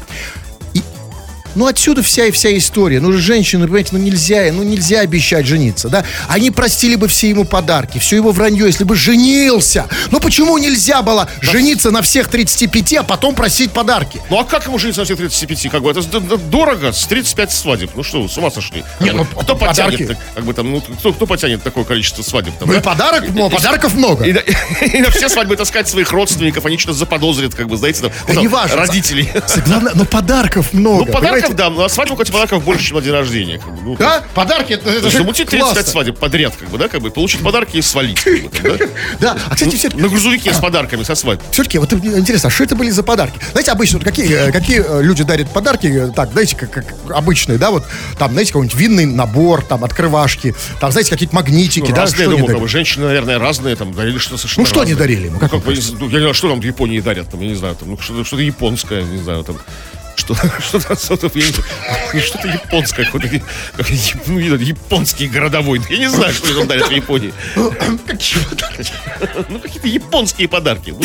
И, 1.55 1.59
ну, 1.59 1.67
отсюда 1.67 2.01
вся 2.03 2.25
и 2.25 2.31
вся 2.31 2.55
история. 2.57 2.99
Ну, 2.99 3.11
женщины, 3.13 3.65
понимаете, 3.65 3.89
ну 3.93 3.99
нельзя, 3.99 4.49
ну 4.51 4.63
нельзя 4.63 5.01
обещать 5.01 5.45
жениться, 5.45 5.89
да? 5.89 6.03
Они 6.27 6.51
простили 6.51 6.95
бы 6.95 7.07
все 7.07 7.29
ему 7.29 7.45
подарки, 7.45 7.97
все 7.99 8.15
его 8.15 8.31
вранье, 8.31 8.65
если 8.65 8.83
бы 8.83 8.95
женился. 8.95 9.85
Но 10.11 10.19
почему 10.19 10.57
нельзя 10.57 11.01
было 11.01 11.29
жениться 11.41 11.91
на 11.91 12.01
всех 12.01 12.27
35, 12.27 12.93
а 12.95 13.03
потом 13.03 13.35
просить 13.35 13.71
подарки? 13.71 14.21
Ну 14.29 14.39
а 14.39 14.43
как 14.45 14.65
ему 14.67 14.77
жить 14.79 14.95
со 14.95 15.03
всех 15.05 15.17
35? 15.17 15.69
Как 15.71 15.81
бы 15.83 15.91
это 15.91 16.01
дорого, 16.37 16.91
с 16.91 17.05
35 17.05 17.51
свадеб. 17.51 17.91
Ну 17.95 18.03
что, 18.03 18.27
с 18.27 18.37
ума 18.37 18.51
сошли? 18.51 18.83
Как 18.97 19.01
Не, 19.01 19.11
бы, 19.11 19.17
ну, 19.17 19.25
кто 19.41 19.55
подарки. 19.55 19.97
потянет, 20.03 20.17
как 20.35 20.45
бы 20.45 20.53
там, 20.53 20.71
ну, 20.71 20.81
кто, 20.81 21.13
кто 21.13 21.25
потянет 21.25 21.63
такое 21.63 21.83
количество 21.83 22.21
свадеб? 22.23 22.53
Там, 22.57 22.67
Ну 22.69 22.73
и 22.73 22.77
да? 22.77 22.81
подарок, 22.83 23.23
ну, 23.33 23.49
подарков 23.49 23.93
много. 23.95 24.25
И, 24.25 24.33
на- 24.33 24.39
и 24.85 25.01
на 25.01 25.09
все 25.11 25.29
свадьбы 25.29 25.55
таскать 25.55 25.87
своих 25.87 26.11
родственников, 26.11 26.65
они 26.65 26.77
что-то 26.77 26.97
заподозрят, 26.97 27.53
как 27.55 27.67
бы, 27.67 27.77
знаете, 27.77 28.01
там, 28.01 28.11
ну, 28.33 28.49
Да 28.49 28.67
родителей. 28.75 29.29
Главное, 29.65 29.93
но 29.95 30.05
подарков 30.05 30.73
много. 30.73 31.05
Ну, 31.05 31.11
подарков, 31.11 31.38
понимаете? 31.47 31.53
да, 31.55 31.69
ну, 31.69 31.83
а 31.83 31.89
свадьбу, 31.89 32.15
хоть 32.15 32.31
подарков 32.31 32.63
больше, 32.63 32.85
чем 32.85 32.97
на 32.97 33.03
день 33.03 33.13
рождения. 33.13 33.57
Как 33.59 33.73
бы, 33.73 33.81
ну, 33.83 33.95
Да, 33.97 34.23
подарки, 34.33 34.73
это, 34.73 34.89
это 34.89 35.09
Замутить 35.09 35.49
35 35.49 35.59
классно. 35.73 35.83
свадеб 35.91 36.17
подряд, 36.19 36.55
как 36.55 36.69
бы, 36.69 36.77
да, 36.77 36.87
как 36.87 37.01
бы, 37.01 37.09
получить 37.11 37.41
подарки 37.41 37.77
и 37.77 37.81
свалить. 37.81 38.19
как 38.21 38.41
бы, 38.43 38.77
да? 38.77 38.85
Да, 39.19 39.37
а, 39.49 39.55
кстати, 39.55 39.75
все, 39.75 39.89
На 39.89 40.07
грузовике 40.07 40.53
с 40.53 40.57
подарками, 40.59 41.03
со 41.03 41.15
свадьбы. 41.15 41.43
все-таки, 41.51 41.77
вот 41.77 41.91
интересно, 41.93 42.47
а 42.47 42.51
что 42.51 42.63
это 42.63 42.75
были 42.75 42.89
за 42.89 43.03
подарки? 43.03 43.39
Знаете, 43.51 43.71
обычно, 43.71 43.99
вот 43.99 44.05
какие, 44.05 44.31
э, 44.31 44.51
какие 44.51 44.83
э, 44.85 45.01
люди 45.03 45.23
дарят 45.23 45.51
подарки, 45.51 45.87
э, 45.87 46.11
так, 46.15 46.31
знаете, 46.31 46.55
как, 46.55 46.71
как 46.71 46.85
обычные, 47.09 47.57
да, 47.57 47.71
вот, 47.71 47.85
там, 48.17 48.31
знаете, 48.31 48.51
какой-нибудь 48.53 48.77
винный 48.77 49.05
набор, 49.05 49.63
там, 49.63 49.83
открывашки, 49.83 50.55
там, 50.79 50.91
знаете, 50.91 51.09
какие-то 51.11 51.35
магнитики, 51.35 51.91
да, 51.91 52.01
разные, 52.01 52.27
они 52.27 52.37
думаю, 52.37 52.53
как 52.53 52.59
бы, 52.61 52.67
женщины, 52.67 53.05
наверное, 53.05 53.39
разные, 53.39 53.75
там, 53.75 53.93
дарили 53.93 54.17
что-то 54.17 54.37
совершенно 54.37 54.63
Ну, 54.63 54.69
что 54.69 54.81
они 54.81 54.91
разное. 54.93 55.07
дарили 55.07 55.25
ему? 55.27 55.33
Ну, 55.35 55.39
Как 55.39 55.51
как 55.51 55.65
ну, 55.65 55.71
я 56.09 56.13
не 56.15 56.19
знаю, 56.19 56.33
что 56.33 56.49
там 56.49 56.59
в 56.61 56.63
Японии 56.63 56.99
дарят, 56.99 57.29
там, 57.29 57.41
я 57.41 57.47
не 57.49 57.55
знаю, 57.55 57.75
там, 57.75 57.89
ну, 57.89 57.97
что-то, 57.99 58.23
что-то 58.23 58.41
японское, 58.41 59.03
не 59.03 59.21
знаю, 59.21 59.43
там, 59.43 59.57
что, 60.19 60.35
что-то, 60.59 60.95
что-то, 60.95 61.31
не 61.33 62.21
что-то 62.21 62.47
японское, 62.47 63.05
какой-то, 63.05 63.29
как 63.75 63.87
ну, 64.27 64.39
японский 64.39 65.27
городовой. 65.27 65.81
Я 65.89 65.97
не 65.97 66.09
знаю, 66.09 66.33
что 66.33 66.49
им 66.49 66.67
дарят 66.67 66.87
в 66.89 66.91
Японии. 66.91 67.33
Ну, 67.55 67.71
какие-то 69.59 69.87
японские 69.87 70.47
подарки. 70.47 70.91
Ну, 70.91 70.99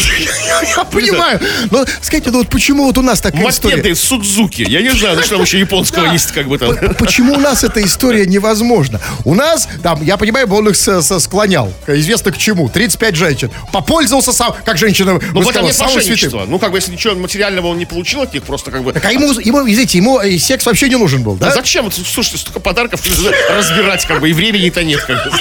Я 0.77 0.85
понимаю. 0.85 1.41
Но 1.71 1.85
скажите, 2.03 2.31
ну 2.31 2.39
вот 2.39 2.49
почему 2.49 2.85
вот 2.85 2.99
у 2.99 3.03
нас 3.03 3.21
такая 3.21 3.49
история? 3.49 3.77
Мопеды 3.77 3.95
Судзуки. 3.95 4.63
Я 4.69 4.83
не 4.83 4.91
знаю, 4.91 5.21
что 5.23 5.31
там 5.37 5.43
еще 5.43 5.59
японского 5.59 6.13
есть, 6.13 6.33
как 6.33 6.49
бы 6.49 6.59
там. 6.59 6.75
Почему 6.97 7.35
у 7.35 7.39
нас 7.39 7.65
эта 7.65 7.83
история 7.83 8.27
невозможна? 8.27 9.01
У 9.25 9.35
нас, 9.35 9.69
там, 9.83 10.03
я 10.03 10.17
понимаю, 10.17 10.53
он 10.53 10.69
их 10.69 10.77
склонял. 10.77 11.73
Известно 11.87 12.33
к 12.33 12.39
чему. 12.39 12.69
35 12.69 13.17
женщин. 13.17 13.51
Попользовался 13.73 14.33
сам, 14.33 14.55
как 14.65 14.79
женщина 14.79 15.13
Ну, 15.13 15.19
в 15.19 15.49
этом 15.49 15.65
высказала, 15.65 15.67
нет 15.67 15.75
самым 15.75 15.93
святым. 15.93 16.11
мошенничества. 16.11 16.45
Ну, 16.49 16.59
как 16.59 16.73
бы, 16.73 16.79
если 16.79 16.93
ничего 16.93 17.15
материального 17.15 17.69
он 17.69 17.79
не 17.79 17.87
получил 17.87 18.23
от 18.23 18.35
них, 18.35 18.43
просто 18.43 18.71
как 18.71 18.83
бы... 18.83 18.93
Так, 19.05 19.11
а 19.11 19.13
ему, 19.13 19.33
ему, 19.39 19.71
извините, 19.71 19.99
ему 19.99 20.19
э, 20.19 20.39
секс 20.39 20.65
вообще 20.65 20.89
не 20.89 20.97
нужен 20.97 21.23
был, 21.23 21.35
А 21.35 21.37
да? 21.37 21.51
зачем? 21.51 21.85
Вот, 21.85 21.95
Слушайте, 21.95 22.39
столько 22.39 22.59
подарков 22.59 23.03
разбирать, 23.51 24.07
как 24.07 24.21
бы, 24.21 24.31
и 24.31 24.33
времени-то 24.33 24.83
нет. 24.83 25.03
Как 25.05 25.25
бы. 25.25 25.39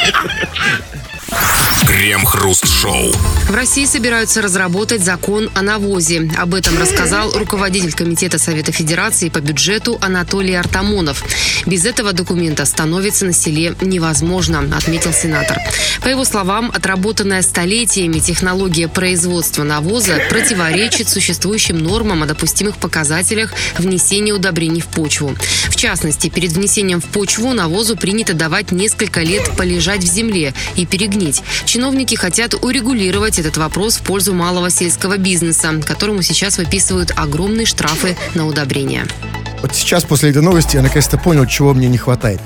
Крем-хруст-шоу. 1.88 3.12
В 3.48 3.54
России 3.54 3.86
собираются 3.86 4.42
разработать 4.42 5.04
закон 5.04 5.50
о 5.54 5.62
навозе. 5.62 6.30
Об 6.38 6.54
этом 6.54 6.78
рассказал 6.80 7.32
руководитель 7.32 7.94
Комитета 7.94 8.40
Совета 8.40 8.72
Федерации 8.72 9.30
по 9.30 9.40
бюджету 9.40 9.98
Анатолий 10.02 10.56
Артамонов. 10.56 11.24
Без 11.66 11.86
этого 11.86 12.14
документа 12.14 12.66
становится 12.66 13.26
на 13.26 13.34
селе 13.34 13.76
невозможно, 13.82 14.66
отметил 14.76 15.14
сенатор. 15.14 15.60
По 16.02 16.08
его 16.08 16.26
словам, 16.26 16.72
отработанная 16.74 17.42
столетиями 17.42 18.20
технология 18.20 18.88
производства 18.88 19.64
навоза 19.64 20.20
противоречит 20.30 21.10
существующим 21.10 21.78
нормам 21.78 22.24
о 22.24 22.26
допустимых 22.26 22.78
показателях 22.78 23.54
внесения 23.78 24.34
удобрений 24.34 24.82
в 24.82 24.88
почву. 24.88 25.36
В 25.70 25.76
частности, 25.76 26.30
перед 26.30 26.52
внесением 26.52 27.02
в 27.02 27.06
почву 27.06 27.54
навозу 27.54 27.96
принято 27.96 28.34
давать 28.34 28.72
несколько 28.72 29.22
лет 29.22 29.50
полежать 29.58 30.04
в 30.04 30.08
земле 30.12 30.54
и 30.76 30.86
перегнить. 30.86 31.23
Чиновники 31.66 32.16
хотят 32.16 32.54
урегулировать 32.54 33.40
этот 33.40 33.58
вопрос 33.58 33.98
в 33.98 34.02
пользу 34.02 34.34
малого 34.34 34.70
сельского 34.70 35.18
бизнеса, 35.18 35.82
которому 35.86 36.22
сейчас 36.22 36.58
выписывают 36.58 37.12
огромные 37.16 37.66
штрафы 37.66 38.18
на 38.34 38.48
удобрения. 38.48 39.06
Вот 39.62 39.76
сейчас, 39.76 40.04
после 40.04 40.32
этой 40.32 40.42
новости, 40.42 40.76
я 40.76 40.82
наконец-то 40.82 41.18
понял, 41.18 41.46
чего 41.46 41.74
мне 41.74 41.88
не 41.88 41.98
хватает. 41.98 42.42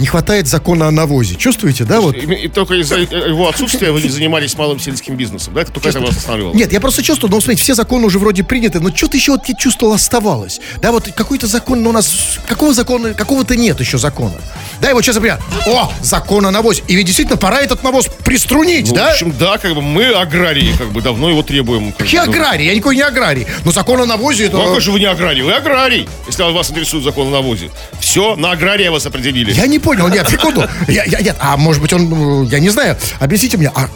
Не 0.00 0.06
хватает 0.06 0.48
закона 0.48 0.88
о 0.88 0.90
навозе. 0.90 1.36
Чувствуете, 1.36 1.84
да? 1.84 2.00
Вот. 2.00 2.16
И, 2.16 2.20
и 2.20 2.48
только 2.48 2.74
из-за 2.74 2.96
его 2.98 3.48
отсутствия 3.48 3.92
вы 3.92 4.00
не 4.00 4.08
занимались 4.08 4.56
малым 4.56 4.80
сельским 4.80 5.14
бизнесом, 5.14 5.54
да? 5.54 5.60
Это 5.60 5.72
только 5.72 5.90
это 5.90 6.00
вас 6.00 6.16
останавливало. 6.16 6.54
Нет, 6.54 6.72
я 6.72 6.80
просто 6.80 7.02
чувствую, 7.02 7.30
ну, 7.30 7.40
смотрите, 7.40 7.62
все 7.62 7.74
законы 7.74 8.06
уже 8.06 8.18
вроде 8.18 8.42
приняты, 8.42 8.80
но 8.80 8.94
что-то 8.94 9.16
еще 9.18 9.32
вот 9.32 9.46
я 9.46 9.54
чувствовал 9.54 9.92
оставалось. 9.94 10.60
Да, 10.80 10.90
вот 10.90 11.10
какой-то 11.14 11.46
закон, 11.46 11.82
но 11.82 11.90
у 11.90 11.92
нас, 11.92 12.38
какого 12.48 12.72
закона, 12.72 13.12
какого-то 13.12 13.56
нет 13.56 13.78
еще 13.78 13.98
закона. 13.98 14.34
Да, 14.80 14.90
и 14.90 14.94
вот 14.94 15.02
сейчас, 15.04 15.16
например, 15.16 15.38
о, 15.66 15.92
закон 16.02 16.46
о 16.46 16.50
навозе. 16.50 16.82
И 16.88 16.94
ведь 16.96 17.06
действительно 17.06 17.36
пора 17.36 17.60
этот 17.60 17.82
навоз 17.82 18.06
приструнить, 18.24 18.88
Ну, 18.88 18.94
да? 18.94 19.08
В 19.08 19.12
общем, 19.12 19.34
да, 19.38 19.58
как 19.58 19.74
бы 19.74 19.82
мы 19.82 20.06
аграрии, 20.06 20.72
как 20.78 20.90
бы 20.92 21.02
давно 21.02 21.28
его 21.28 21.42
требуем. 21.42 21.92
как 21.92 22.10
Я 22.10 22.22
бы, 22.24 22.26
ну. 22.28 22.32
аграрий, 22.32 22.66
я 22.66 22.74
никакой 22.74 22.96
не 22.96 23.02
аграрий. 23.02 23.46
Но 23.66 23.72
закон 23.72 24.00
о 24.00 24.06
навозе 24.06 24.46
это... 24.46 24.56
Ну, 24.56 24.62
а 24.62 24.66
какой 24.66 24.80
же 24.80 24.92
вы 24.92 25.00
не 25.00 25.04
аграрий? 25.06 25.42
Вы 25.42 25.52
аграрий, 25.52 26.08
если 26.26 26.42
вас 26.50 26.70
интересует 26.70 27.04
закон 27.04 27.28
о 27.28 27.30
навозе. 27.30 27.70
Все, 28.00 28.34
на 28.36 28.52
агрария 28.52 28.90
вас 28.90 29.04
определили. 29.04 29.52
Я 29.52 29.66
не 29.66 29.78
понял, 29.78 29.89
нет, 29.94 30.28
секунду. 30.28 30.68
Я, 30.88 31.04
я, 31.04 31.20
нет, 31.20 31.36
а 31.40 31.56
может 31.56 31.80
быть 31.82 31.92
он, 31.92 32.08
ну, 32.08 32.44
я 32.44 32.58
не 32.58 32.68
знаю, 32.70 32.96
объясните 33.18 33.56
мне, 33.56 33.70
а 33.74 33.88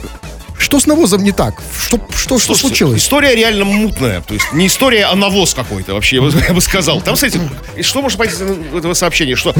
что 0.59 0.79
с 0.79 0.87
навозом 0.87 1.23
не 1.23 1.33
так? 1.33 1.55
Что, 1.79 2.01
что, 2.15 2.39
что 2.39 2.55
случилось? 2.55 3.03
История 3.03 3.35
реально 3.35 3.65
мутная. 3.65 4.21
То 4.21 4.35
есть 4.35 4.53
не 4.53 4.69
история, 4.69 5.07
а 5.07 5.15
навоз 5.17 5.53
какой-то 5.55 5.95
вообще, 5.95 6.17
я 6.17 6.23
бы, 6.23 6.33
я 6.49 6.55
бы 6.55 6.61
сказал. 6.61 7.01
Там, 7.01 7.15
кстати, 7.15 7.41
что 7.83 8.03
можно 8.03 8.19
понять 8.19 8.35
из 8.35 8.41
этого 8.41 8.95
сообщения? 8.95 9.35
Что 9.35 9.53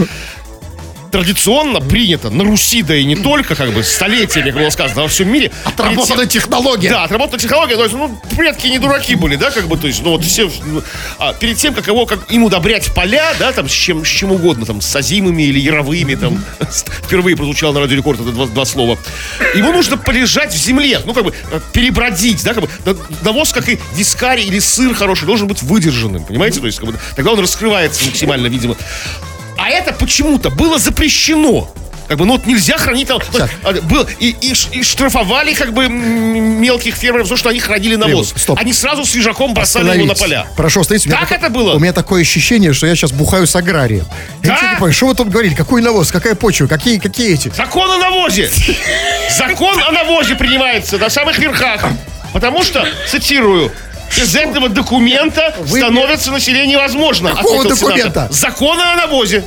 традиционно 1.15 1.81
принято 1.81 2.29
на 2.29 2.43
Руси, 2.43 2.83
да 2.83 2.97
и 2.97 3.05
не 3.05 3.15
только, 3.15 3.55
как 3.55 3.73
бы, 3.73 3.85
столетиями, 3.85 4.51
как 4.51 4.61
было 4.61 4.71
сказано, 4.71 5.03
во 5.03 5.09
всем 5.09 5.33
мире. 5.33 5.53
Отработана 5.63 6.27
технология. 6.27 6.91
Да, 6.91 7.05
отработана 7.05 7.39
технология, 7.39 7.77
то 7.77 7.85
есть, 7.85 7.95
ну, 7.95 8.21
предки 8.37 8.67
не 8.67 8.81
дураки 8.81 9.15
были, 9.15 9.37
да, 9.37 9.53
как 9.53 9.69
бы, 9.69 9.77
то 9.77 9.87
есть, 9.87 10.03
ну, 10.03 10.11
вот 10.11 10.25
все, 10.25 10.51
ну, 10.67 10.83
а, 11.21 11.33
перед 11.33 11.57
тем, 11.57 11.73
как 11.73 11.87
его, 11.87 12.05
как 12.05 12.33
им 12.33 12.43
удобрять 12.43 12.93
поля, 12.93 13.33
да, 13.39 13.53
там, 13.53 13.69
с 13.69 13.73
чем, 13.73 14.05
с 14.05 14.09
чем 14.09 14.33
угодно, 14.33 14.67
там, 14.67 14.81
с 14.81 14.97
озимыми 14.97 15.45
или 15.45 15.61
яровыми, 15.61 16.17
там, 16.17 16.45
впервые 17.07 17.37
прозвучало 17.37 17.75
на 17.75 17.81
радио 17.81 17.97
рекорд 17.97 18.21
это 18.21 18.33
два, 18.33 18.47
два 18.47 18.65
слова, 18.65 18.99
ему 19.55 19.73
нужно 19.73 19.97
полежать 19.97 20.53
в 20.53 20.57
земле, 20.57 21.01
ну, 21.05 21.15
как 21.15 21.27
бы, 21.27 21.33
э, 21.53 21.61
перебродить, 21.73 22.43
да, 22.43 22.55
как 22.55 22.65
бы, 22.65 22.69
на- 22.85 22.97
навоз, 23.23 23.53
как 23.53 23.69
и 23.69 23.79
вискарий 23.95 24.47
или 24.47 24.59
сыр 24.59 24.97
хороший, 24.97 25.27
должен 25.27 25.47
быть 25.47 25.63
выдержанным, 25.63 26.25
понимаете, 26.25 26.59
то 26.59 26.67
есть, 26.67 26.81
как 26.81 26.89
бы, 26.91 26.99
тогда 27.15 27.31
он 27.31 27.39
раскрывается 27.39 28.05
максимально, 28.05 28.49
видимо. 28.49 28.75
А 29.65 29.71
это 29.71 29.95
почему-то 29.95 30.51
было 30.51 30.79
запрещено. 30.79 31.71
Как 32.07 32.19
бы, 32.19 32.27
ну 32.27 32.35
вот 32.35 32.45
нельзя 32.45 32.77
хранить 32.77 33.09
там. 33.09 33.19
А, 33.63 33.73
Был, 33.73 34.07
и, 34.19 34.37
и 34.39 34.53
и 34.73 34.83
штрафовали 34.83 35.55
как 35.55 35.73
бы 35.73 35.89
мелких 35.89 36.97
фермеров, 36.97 37.27
за 37.27 37.35
то, 37.35 37.39
что 37.39 37.49
они 37.49 37.61
хранили 37.61 37.97
навоз. 37.97 38.27
Требуют. 38.29 38.43
Стоп. 38.43 38.59
Они 38.61 38.75
сразу 38.75 39.07
свежаком 39.07 39.55
бросали 39.55 39.97
его 39.97 40.05
на 40.05 40.15
поля. 40.15 40.47
Прошу, 40.55 40.83
меня 40.91 41.19
Так 41.19 41.33
это 41.33 41.49
было? 41.49 41.73
У 41.73 41.79
меня 41.79 41.95
такое 41.95 42.21
ощущение, 42.21 42.75
что 42.75 42.87
я 42.87 42.95
сейчас 42.95 43.13
бухаю 43.13 43.47
с 43.47 43.57
аграрием. 43.57 44.05
Я 44.43 44.49
Да? 44.49 44.55
ничего 44.55 44.69
не 44.69 44.75
понимаю, 44.75 44.93
что 44.93 45.07
вы 45.07 45.15
тут 45.15 45.29
говорили? 45.31 45.55
Какой 45.55 45.81
навоз? 45.81 46.13
Какая 46.13 46.35
почва? 46.35 46.67
Какие, 46.67 46.99
какие 46.99 47.33
эти? 47.33 47.49
Закон 47.49 47.91
о 47.91 47.97
навозе! 47.97 48.51
Закон 49.31 49.83
о 49.83 49.91
навозе 49.93 50.35
принимается 50.35 50.99
на 50.99 51.09
самых 51.09 51.39
верхах. 51.39 51.87
Потому 52.35 52.63
что, 52.63 52.87
цитирую, 53.09 53.73
из 54.19 54.35
этого 54.37 54.69
документа 54.69 55.55
становится 55.67 56.31
население 56.31 56.79
возможно. 56.79 57.35
Какого 57.35 57.65
документа? 57.65 58.29
Закона 58.31 58.93
о 58.93 58.97
навозе. 58.97 59.45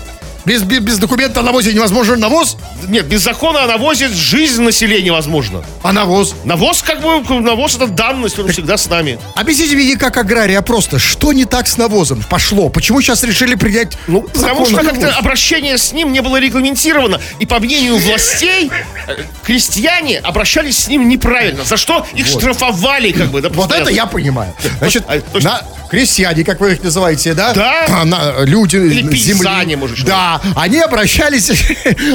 Без, 0.48 0.64
без, 0.64 0.80
без 0.80 0.98
документа 0.98 1.42
о 1.42 1.44
навозе 1.44 1.74
невозможен 1.74 2.22
навоз? 2.22 2.56
Нет, 2.88 3.06
без 3.06 3.22
закона 3.22 3.66
о 3.66 3.68
навозе 3.68 4.08
жизнь 4.08 4.62
населения 4.62 5.12
возможна. 5.12 5.62
А 5.84 5.92
навоз? 5.92 6.36
Навоз, 6.46 6.82
как 6.82 7.02
бы, 7.02 7.42
навоз 7.42 7.76
это 7.76 7.88
данность, 7.88 8.40
он 8.40 8.48
всегда 8.48 8.78
с 8.78 8.88
нами. 8.88 9.20
Объясните 9.36 9.76
мне 9.76 9.84
не 9.84 9.96
как 9.98 10.16
аграрий, 10.16 10.58
а 10.58 10.62
просто, 10.62 11.00
что 11.00 11.34
не 11.34 11.44
так 11.44 11.68
с 11.68 11.76
навозом? 11.76 12.24
Пошло. 12.30 12.70
Почему 12.70 13.02
сейчас 13.02 13.26
решили 13.26 13.56
принять 13.56 13.98
ну, 14.08 14.22
Потому 14.22 14.66
что 14.66 14.78
как-то 14.78 15.10
обращение 15.18 15.78
с 15.78 15.92
ним 15.92 16.14
не 16.14 16.22
было 16.22 16.40
регламентировано. 16.40 17.20
И 17.40 17.46
по 17.46 17.60
мнению 17.60 17.98
властей, 17.98 18.72
э, 19.08 19.18
крестьяне 19.44 20.20
обращались 20.20 20.78
с 20.78 20.88
ним 20.88 21.10
неправильно. 21.10 21.66
За 21.66 21.76
что 21.76 22.08
их 22.14 22.26
штрафовали, 22.26 23.12
как 23.12 23.32
бы. 23.32 23.42
да, 23.42 23.50
Вот 23.50 23.74
это 23.74 23.92
я 23.92 24.06
понимаю. 24.06 24.54
Значит, 24.80 25.04
а, 25.10 25.22
на 25.42 25.62
крестьяне, 25.90 26.44
как 26.44 26.60
вы 26.60 26.74
их 26.74 26.84
называете, 26.84 27.34
да? 27.34 27.54
Да. 27.54 27.86
А, 27.90 28.06
на- 28.06 28.42
люди 28.46 28.76
Или 28.78 29.16
земли. 29.16 29.76
может. 29.76 30.06
Да, 30.06 30.42
они 30.56 30.80
обращались... 30.80 31.48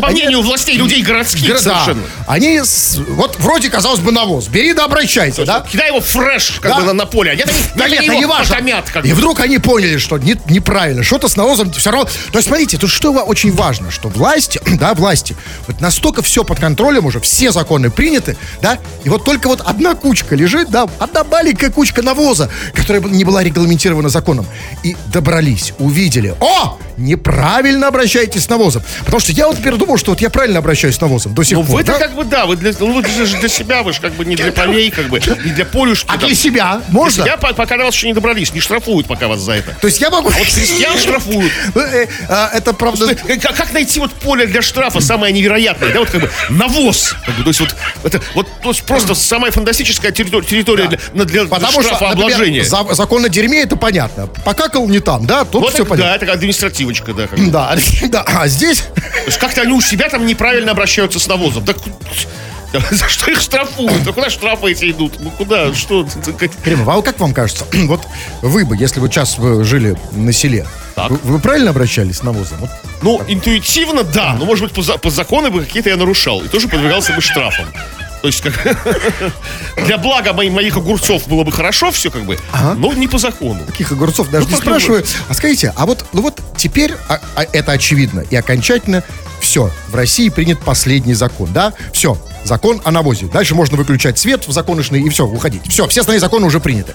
По 0.00 0.08
они- 0.08 0.20
мнению 0.22 0.42
властей, 0.42 0.76
людей 0.76 1.02
городских 1.02 1.48
Да, 1.48 1.58
совершенно. 1.58 2.02
они, 2.26 2.60
вот 3.08 3.36
вроде, 3.38 3.70
казалось 3.70 4.00
бы, 4.00 4.12
навоз. 4.12 4.48
Бери 4.48 4.72
да 4.74 4.84
обращайся, 4.84 5.44
да? 5.44 5.60
Кидай 5.70 5.88
его 5.88 6.00
фреш, 6.00 6.58
как 6.60 6.72
Да. 6.72 6.80
бы, 6.80 6.86
на, 6.86 6.92
на 6.92 7.06
поле. 7.06 7.30
А 7.30 7.32
они, 7.34 7.44
Да 7.74 7.88
нет, 7.88 8.02
его 8.04 8.14
не 8.18 8.26
важно. 8.26 8.54
потомят, 8.56 8.90
как 8.90 9.04
И 9.06 9.12
вдруг 9.12 9.40
они 9.40 9.58
поняли, 9.58 9.96
что 9.98 10.18
не- 10.18 10.36
неправильно. 10.48 11.02
Что-то 11.02 11.28
с 11.28 11.36
навозом 11.36 11.72
все 11.72 11.90
равно... 11.90 12.04
То 12.30 12.38
есть, 12.38 12.48
смотрите, 12.48 12.76
тут 12.78 12.90
что 12.90 13.10
очень 13.12 13.52
важно, 13.52 13.90
что 13.90 14.08
власти, 14.08 14.60
да, 14.66 14.94
власти, 14.94 15.36
вот 15.66 15.80
настолько 15.80 16.22
все 16.22 16.44
под 16.44 16.60
контролем 16.60 17.06
уже, 17.06 17.20
все 17.20 17.50
законы 17.52 17.90
приняты, 17.90 18.36
да, 18.60 18.78
и 19.04 19.08
вот 19.08 19.24
только 19.24 19.48
вот 19.48 19.60
одна 19.64 19.94
кучка 19.94 20.34
лежит, 20.36 20.70
да, 20.70 20.88
одна 20.98 21.24
маленькая 21.24 21.70
кучка 21.70 22.02
навоза, 22.02 22.50
которая 22.74 23.02
не 23.02 23.24
была 23.24 23.42
регламентирована 23.42 23.61
законом. 24.08 24.46
И 24.82 24.96
добрались, 25.12 25.72
увидели. 25.78 26.34
О! 26.40 26.78
Неправильно 26.96 27.88
обращаетесь 27.88 28.44
с 28.44 28.48
навозом. 28.48 28.82
Потому 29.04 29.20
что 29.20 29.32
я 29.32 29.46
вот 29.46 29.56
теперь 29.58 29.74
думал, 29.76 29.96
что 29.98 30.10
вот 30.12 30.20
я 30.20 30.30
правильно 30.30 30.58
обращаюсь 30.58 30.96
с 30.96 31.00
навозом 31.00 31.34
до 31.34 31.42
сих 31.44 31.58
Ну, 31.58 31.64
пор. 31.64 31.76
вы-то 31.76 31.92
да? 31.92 31.98
как 31.98 32.14
бы, 32.14 32.24
да, 32.24 32.46
вы 32.46 32.56
для, 32.56 32.72
ну, 32.78 32.92
вы 32.92 33.26
же 33.26 33.36
для 33.38 33.48
себя, 33.48 33.82
вы 33.82 33.92
же 33.92 34.00
как 34.00 34.12
бы 34.14 34.24
не 34.24 34.36
для 34.36 34.52
полей, 34.52 34.90
как 34.90 35.08
бы, 35.08 35.20
не 35.44 35.50
для 35.52 35.64
полюшки. 35.64 36.06
А 36.08 36.18
там. 36.18 36.26
для 36.28 36.34
себя 36.36 36.80
можно? 36.88 37.24
Я 37.24 37.36
пока 37.36 37.76
до 37.76 37.84
вас 37.84 37.94
еще 37.94 38.06
не 38.08 38.14
добрались, 38.14 38.52
не 38.54 38.60
штрафуют 38.60 39.06
пока 39.06 39.28
вас 39.28 39.40
за 39.40 39.52
это. 39.52 39.74
То 39.80 39.86
есть 39.86 40.00
я 40.00 40.10
могу... 40.10 40.28
А 40.28 40.32
вот 40.32 40.46
крестьян 40.46 40.96
штрафуют. 40.98 41.52
Э, 41.74 42.04
э, 42.04 42.06
а, 42.28 42.50
Это 42.54 42.72
правда... 42.72 43.14
Как, 43.14 43.56
как- 43.56 43.72
найти 43.72 43.98
вот 44.00 44.12
поле 44.12 44.46
для 44.46 44.62
штрафа 44.62 45.00
самое 45.00 45.32
невероятное, 45.32 45.92
да, 45.92 46.00
вот 46.00 46.10
как 46.10 46.20
бы 46.20 46.30
навоз, 46.50 47.14
то 47.26 47.48
есть 47.48 47.60
вот 47.60 47.74
это 48.04 48.20
вот 48.34 48.46
просто 48.86 49.14
самая 49.14 49.50
фантастическая 49.50 50.12
территория, 50.12 50.88
для, 50.88 50.98
на- 51.14 51.24
для, 51.24 51.44
Потому 51.44 51.72
что, 51.72 51.82
штрафообложения. 51.82 52.62
например, 52.62 52.88
за- 52.88 52.94
закон 52.94 53.24
о 53.24 53.28
дерьме, 53.28 53.62
это 53.62 53.76
понятно. 53.76 54.26
Покакал 54.44 54.86
не 54.88 55.00
там, 55.00 55.26
да, 55.26 55.44
тут 55.44 55.72
все 55.72 55.84
понятно. 55.84 56.10
да, 56.10 56.16
это 56.16 56.26
административочка, 56.82 57.14
да. 57.14 57.28
Да, 57.36 57.76
да, 58.08 58.24
а 58.26 58.48
здесь... 58.48 58.78
То 58.94 59.26
есть 59.26 59.38
как-то 59.38 59.62
они 59.62 59.72
у 59.72 59.80
себя 59.80 60.08
там 60.08 60.26
неправильно 60.26 60.72
обращаются 60.72 61.18
с 61.18 61.26
навозом. 61.26 61.64
Так 61.64 61.76
за 62.90 63.08
что 63.08 63.30
их 63.30 63.40
штрафуют? 63.40 64.06
А 64.06 64.12
куда 64.12 64.30
штрафы 64.30 64.72
эти 64.72 64.90
идут? 64.90 65.14
Ну 65.20 65.30
куда? 65.30 65.74
Что? 65.74 66.06
Кремов, 66.64 66.88
а 66.88 67.02
как 67.02 67.18
вам 67.20 67.34
кажется, 67.34 67.66
вот 67.72 68.02
вы 68.40 68.64
бы, 68.64 68.76
если 68.76 69.00
бы 69.00 69.08
час 69.08 69.38
вы 69.38 69.64
жили 69.64 69.96
на 70.12 70.32
селе, 70.32 70.66
Так. 70.94 71.10
вы, 71.10 71.18
вы 71.22 71.38
правильно 71.38 71.70
обращались 71.70 72.18
с 72.18 72.22
навозом? 72.22 72.58
Вот 72.58 72.70
Ну, 73.02 73.22
интуитивно, 73.28 74.02
да. 74.04 74.34
Но, 74.38 74.44
может 74.44 74.64
быть, 74.72 74.86
по, 74.86 74.98
по 74.98 75.10
закону 75.10 75.50
бы 75.50 75.64
какие-то 75.64 75.90
я 75.90 75.96
нарушал. 75.96 76.40
И 76.42 76.48
тоже 76.48 76.68
подвергался 76.68 77.12
бы 77.12 77.20
штрафам. 77.20 77.66
То 78.22 78.28
есть, 78.28 78.40
как 78.40 78.54
для 79.84 79.98
блага 79.98 80.32
моих, 80.32 80.52
моих 80.52 80.76
огурцов 80.76 81.26
было 81.26 81.42
бы 81.42 81.50
хорошо 81.50 81.90
все, 81.90 82.10
как 82.10 82.22
бы, 82.22 82.38
но 82.76 82.92
не 82.92 83.08
по 83.08 83.18
закону. 83.18 83.64
Таких 83.66 83.90
огурцов 83.90 84.30
даже 84.30 84.46
Ну, 84.46 84.52
не 84.52 84.56
спрашиваю. 84.56 85.04
А 85.28 85.34
скажите, 85.34 85.72
а 85.76 85.86
вот, 85.86 86.04
ну 86.12 86.22
вот 86.22 86.40
теперь 86.56 86.94
а, 87.08 87.20
а, 87.34 87.42
это 87.52 87.72
очевидно 87.72 88.20
и 88.20 88.36
окончательно 88.36 89.02
все. 89.40 89.70
В 89.88 89.94
России 89.96 90.28
принят 90.28 90.60
последний 90.60 91.14
закон, 91.14 91.52
да? 91.52 91.72
Все. 91.92 92.16
Закон 92.44 92.80
о 92.84 92.92
навозе. 92.92 93.26
Дальше 93.26 93.56
можно 93.56 93.76
выключать 93.76 94.18
свет 94.18 94.46
в 94.46 94.52
законышный 94.52 95.02
и 95.02 95.08
все, 95.08 95.26
уходить. 95.26 95.62
Все, 95.68 95.88
все 95.88 96.00
остальные 96.00 96.20
законы 96.20 96.46
уже 96.46 96.60
приняты. 96.60 96.94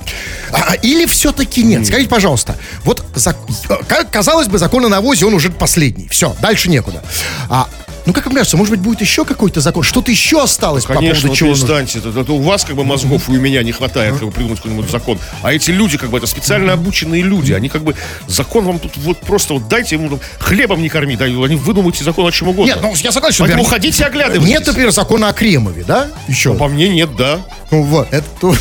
А, 0.51 0.71
а, 0.71 0.73
или 0.75 1.05
все-таки 1.05 1.61
нет? 1.63 1.86
Скажите, 1.86 2.09
пожалуйста, 2.09 2.55
вот 2.84 3.03
зак- 3.15 3.36
э, 3.69 4.03
казалось 4.09 4.47
бы, 4.47 4.57
закон 4.59 4.86
о 4.86 4.89
навозе, 4.89 5.25
он 5.25 5.34
уже 5.34 5.49
последний. 5.49 6.07
Все, 6.07 6.36
дальше 6.41 6.69
некуда. 6.69 7.03
А, 7.49 7.67
ну, 8.07 8.13
как 8.13 8.25
вам 8.25 8.35
кажется, 8.35 8.55
может 8.55 8.71
быть, 8.71 8.79
будет 8.79 9.01
еще 9.01 9.25
какой-то 9.25 9.59
закон? 9.59 9.83
Что-то 9.83 10.11
еще 10.11 10.41
осталось 10.41 10.85
по 10.85 10.93
Конечно, 10.93 11.13
поводу 11.13 11.27
вот 11.27 11.37
чего? 11.37 11.49
нужно? 11.49 11.67
перестаньте. 11.67 12.09
Это, 12.21 12.31
у 12.31 12.41
вас 12.41 12.63
как 12.63 12.77
бы 12.77 12.85
мозгов, 12.85 13.27
и 13.27 13.33
у 13.33 13.41
меня 13.41 13.61
не 13.63 13.73
хватает 13.73 14.13
как 14.13 14.23
бы, 14.23 14.31
придумать 14.31 14.59
какой-нибудь 14.59 14.89
закон. 14.89 15.19
А 15.41 15.53
эти 15.53 15.71
люди, 15.71 15.97
как 15.97 16.09
бы, 16.09 16.17
это 16.17 16.25
специально 16.25 16.71
обученные 16.71 17.21
люди. 17.21 17.51
Они 17.51 17.67
как 17.67 17.83
бы, 17.83 17.95
закон 18.27 18.63
вам 18.63 18.79
тут 18.79 18.95
вот 18.95 19.19
просто 19.19 19.55
вот 19.55 19.67
дайте 19.67 19.95
ему 19.95 20.09
там, 20.09 20.19
хлебом 20.39 20.81
не 20.81 20.87
корми, 20.87 21.17
да, 21.17 21.25
они 21.25 21.55
выдумайте 21.57 22.05
закон 22.05 22.25
о 22.25 22.31
чем 22.31 22.47
угодно. 22.47 22.71
Нет, 22.71 22.79
ну, 22.81 22.93
я 22.95 23.11
согласен, 23.11 23.39
Поэтому 23.39 23.63
например, 23.63 23.81
ходите 23.81 24.03
и 24.03 24.05
оглядывайтесь. 24.05 24.47
Нет, 24.47 24.65
например, 24.65 24.91
закона 24.91 25.27
о 25.27 25.33
Кремове, 25.33 25.83
да? 25.83 26.07
Еще. 26.29 26.53
По 26.53 26.69
мне 26.69 26.87
нет, 26.87 27.13
да. 27.17 27.41
Ну, 27.71 27.83
вот, 27.83 28.07
это... 28.11 28.25
то- 28.39 28.55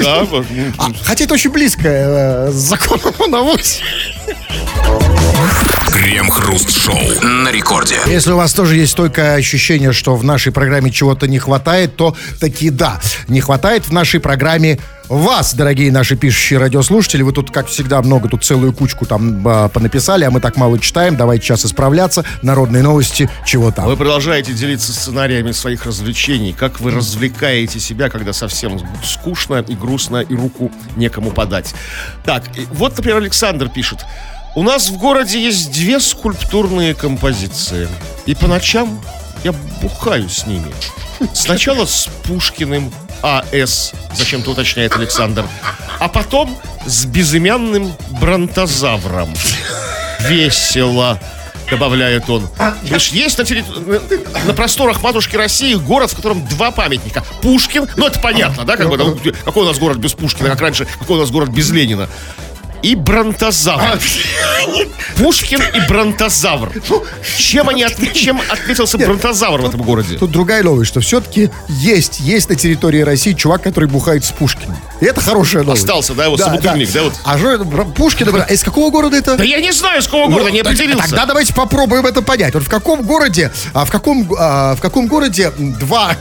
Да, 0.00 0.26
ну, 0.30 0.44
А, 0.78 0.88
хотя 1.04 1.24
это 1.24 1.34
очень 1.34 1.50
близко 1.50 1.86
э, 1.86 2.50
с 2.50 2.54
законом 2.54 3.12
о 3.18 3.26
навозе. 3.26 3.82
Крем-хруст-шоу 6.06 7.20
на 7.20 7.50
рекорде. 7.50 7.96
Если 8.06 8.30
у 8.30 8.36
вас 8.36 8.52
тоже 8.52 8.76
есть 8.76 8.94
только 8.94 9.34
ощущение, 9.34 9.90
что 9.90 10.14
в 10.14 10.22
нашей 10.22 10.52
программе 10.52 10.92
чего-то 10.92 11.26
не 11.26 11.40
хватает, 11.40 11.96
то 11.96 12.16
таки 12.38 12.70
да, 12.70 13.00
не 13.26 13.40
хватает 13.40 13.88
в 13.88 13.92
нашей 13.92 14.20
программе 14.20 14.78
вас, 15.08 15.54
дорогие 15.54 15.90
наши 15.90 16.14
пишущие 16.14 16.60
радиослушатели. 16.60 17.22
Вы 17.22 17.32
тут, 17.32 17.50
как 17.50 17.66
всегда, 17.66 18.00
много, 18.02 18.28
тут 18.28 18.44
целую 18.44 18.72
кучку 18.72 19.04
там 19.04 19.42
а, 19.48 19.68
понаписали, 19.68 20.22
а 20.22 20.30
мы 20.30 20.40
так 20.40 20.56
мало 20.56 20.78
читаем. 20.78 21.16
Давайте 21.16 21.44
сейчас 21.44 21.66
исправляться. 21.66 22.24
Народные 22.40 22.84
новости, 22.84 23.28
чего 23.44 23.72
там. 23.72 23.86
Вы 23.86 23.96
продолжаете 23.96 24.52
делиться 24.52 24.92
сценариями 24.92 25.50
своих 25.50 25.86
развлечений. 25.86 26.52
Как 26.52 26.78
вы 26.78 26.92
развлекаете 26.92 27.80
себя, 27.80 28.10
когда 28.10 28.32
совсем 28.32 28.80
скучно 29.04 29.64
и 29.66 29.74
грустно, 29.74 30.18
и 30.18 30.36
руку 30.36 30.70
некому 30.94 31.32
подать. 31.32 31.74
Так, 32.24 32.44
вот, 32.70 32.96
например, 32.96 33.18
Александр 33.18 33.68
пишет. 33.68 34.04
У 34.56 34.62
нас 34.62 34.88
в 34.88 34.96
городе 34.96 35.38
есть 35.38 35.70
две 35.70 36.00
скульптурные 36.00 36.94
композиции. 36.94 37.88
И 38.24 38.34
по 38.34 38.46
ночам 38.46 39.02
я 39.44 39.52
бухаю 39.82 40.30
с 40.30 40.46
ними. 40.46 40.72
Сначала 41.34 41.84
с 41.84 42.08
Пушкиным 42.24 42.90
А.С., 43.22 43.92
зачем-то 44.14 44.52
уточняет 44.52 44.96
Александр, 44.96 45.44
а 46.00 46.08
потом 46.08 46.56
с 46.86 47.04
безымянным 47.04 47.92
бронтозавром. 48.18 49.28
Весело, 50.20 51.20
добавляет 51.70 52.30
он. 52.30 52.48
Видишь, 52.82 53.08
есть 53.08 53.36
на, 53.36 53.42
терри- 53.42 54.46
на 54.46 54.54
просторах 54.54 55.02
матушки 55.02 55.36
России 55.36 55.74
город, 55.74 56.12
в 56.12 56.16
котором 56.16 56.46
два 56.46 56.70
памятника. 56.70 57.22
Пушкин, 57.42 57.88
ну 57.96 58.06
это 58.06 58.20
понятно, 58.20 58.64
да, 58.64 58.78
как 58.78 58.88
бы, 58.88 58.96
ну, 58.96 59.18
какой 59.44 59.64
у 59.64 59.66
нас 59.66 59.78
город 59.78 59.98
без 59.98 60.14
Пушкина, 60.14 60.48
как 60.48 60.60
раньше, 60.62 60.86
какой 60.98 61.18
у 61.18 61.20
нас 61.20 61.30
город 61.30 61.50
без 61.50 61.70
Ленина. 61.70 62.08
И 62.82 62.94
бронтозавр. 62.94 63.98
Пушкин 65.16 65.60
и 65.74 65.88
бронтозавр. 65.88 66.70
Чем, 67.38 67.68
они 67.68 67.82
от- 67.84 68.12
чем 68.12 68.40
отметился 68.48 68.98
бронтозавр 68.98 69.60
в 69.62 69.66
этом 69.68 69.82
городе? 69.82 70.16
Тут 70.18 70.30
другая 70.30 70.62
новость, 70.62 70.90
что 70.90 71.00
все-таки 71.00 71.50
есть, 71.68 72.20
есть 72.20 72.48
на 72.48 72.54
территории 72.54 73.00
России 73.00 73.32
чувак, 73.32 73.62
который 73.62 73.88
бухает 73.88 74.24
с 74.24 74.30
Пушкиным. 74.30 74.76
И 75.00 75.04
это 75.04 75.20
хорошая 75.20 75.62
новость. 75.62 75.82
Остался, 75.84 76.14
да, 76.14 76.28
вот 76.30 76.40
собутыльник, 76.40 76.90
да, 76.92 77.02
вот. 77.04 77.14
А 77.24 77.38
что 77.38 77.50
это, 77.50 77.64
Пушкин, 77.64 78.28
а 78.34 78.52
из 78.52 78.62
какого 78.62 78.90
города 78.90 79.16
это? 79.16 79.36
Да 79.36 79.44
я 79.44 79.60
не 79.60 79.72
знаю, 79.72 80.00
с 80.02 80.06
какого 80.06 80.28
города, 80.30 80.50
не 80.50 80.58
Ну, 80.58 80.64
так- 80.64 80.74
определился. 80.74 81.08
Тогда 81.08 81.26
давайте 81.26 81.54
попробуем 81.54 82.06
это 82.06 82.22
понять. 82.22 82.54
Вот 82.54 82.62
в 82.64 82.68
каком 82.68 83.02
городе, 83.02 83.52
а, 83.74 83.84
в 83.84 83.90
каком, 83.90 84.28
а, 84.38 84.74
в 84.76 84.80
каком 84.80 85.06
городе 85.06 85.50
два, 85.58 86.16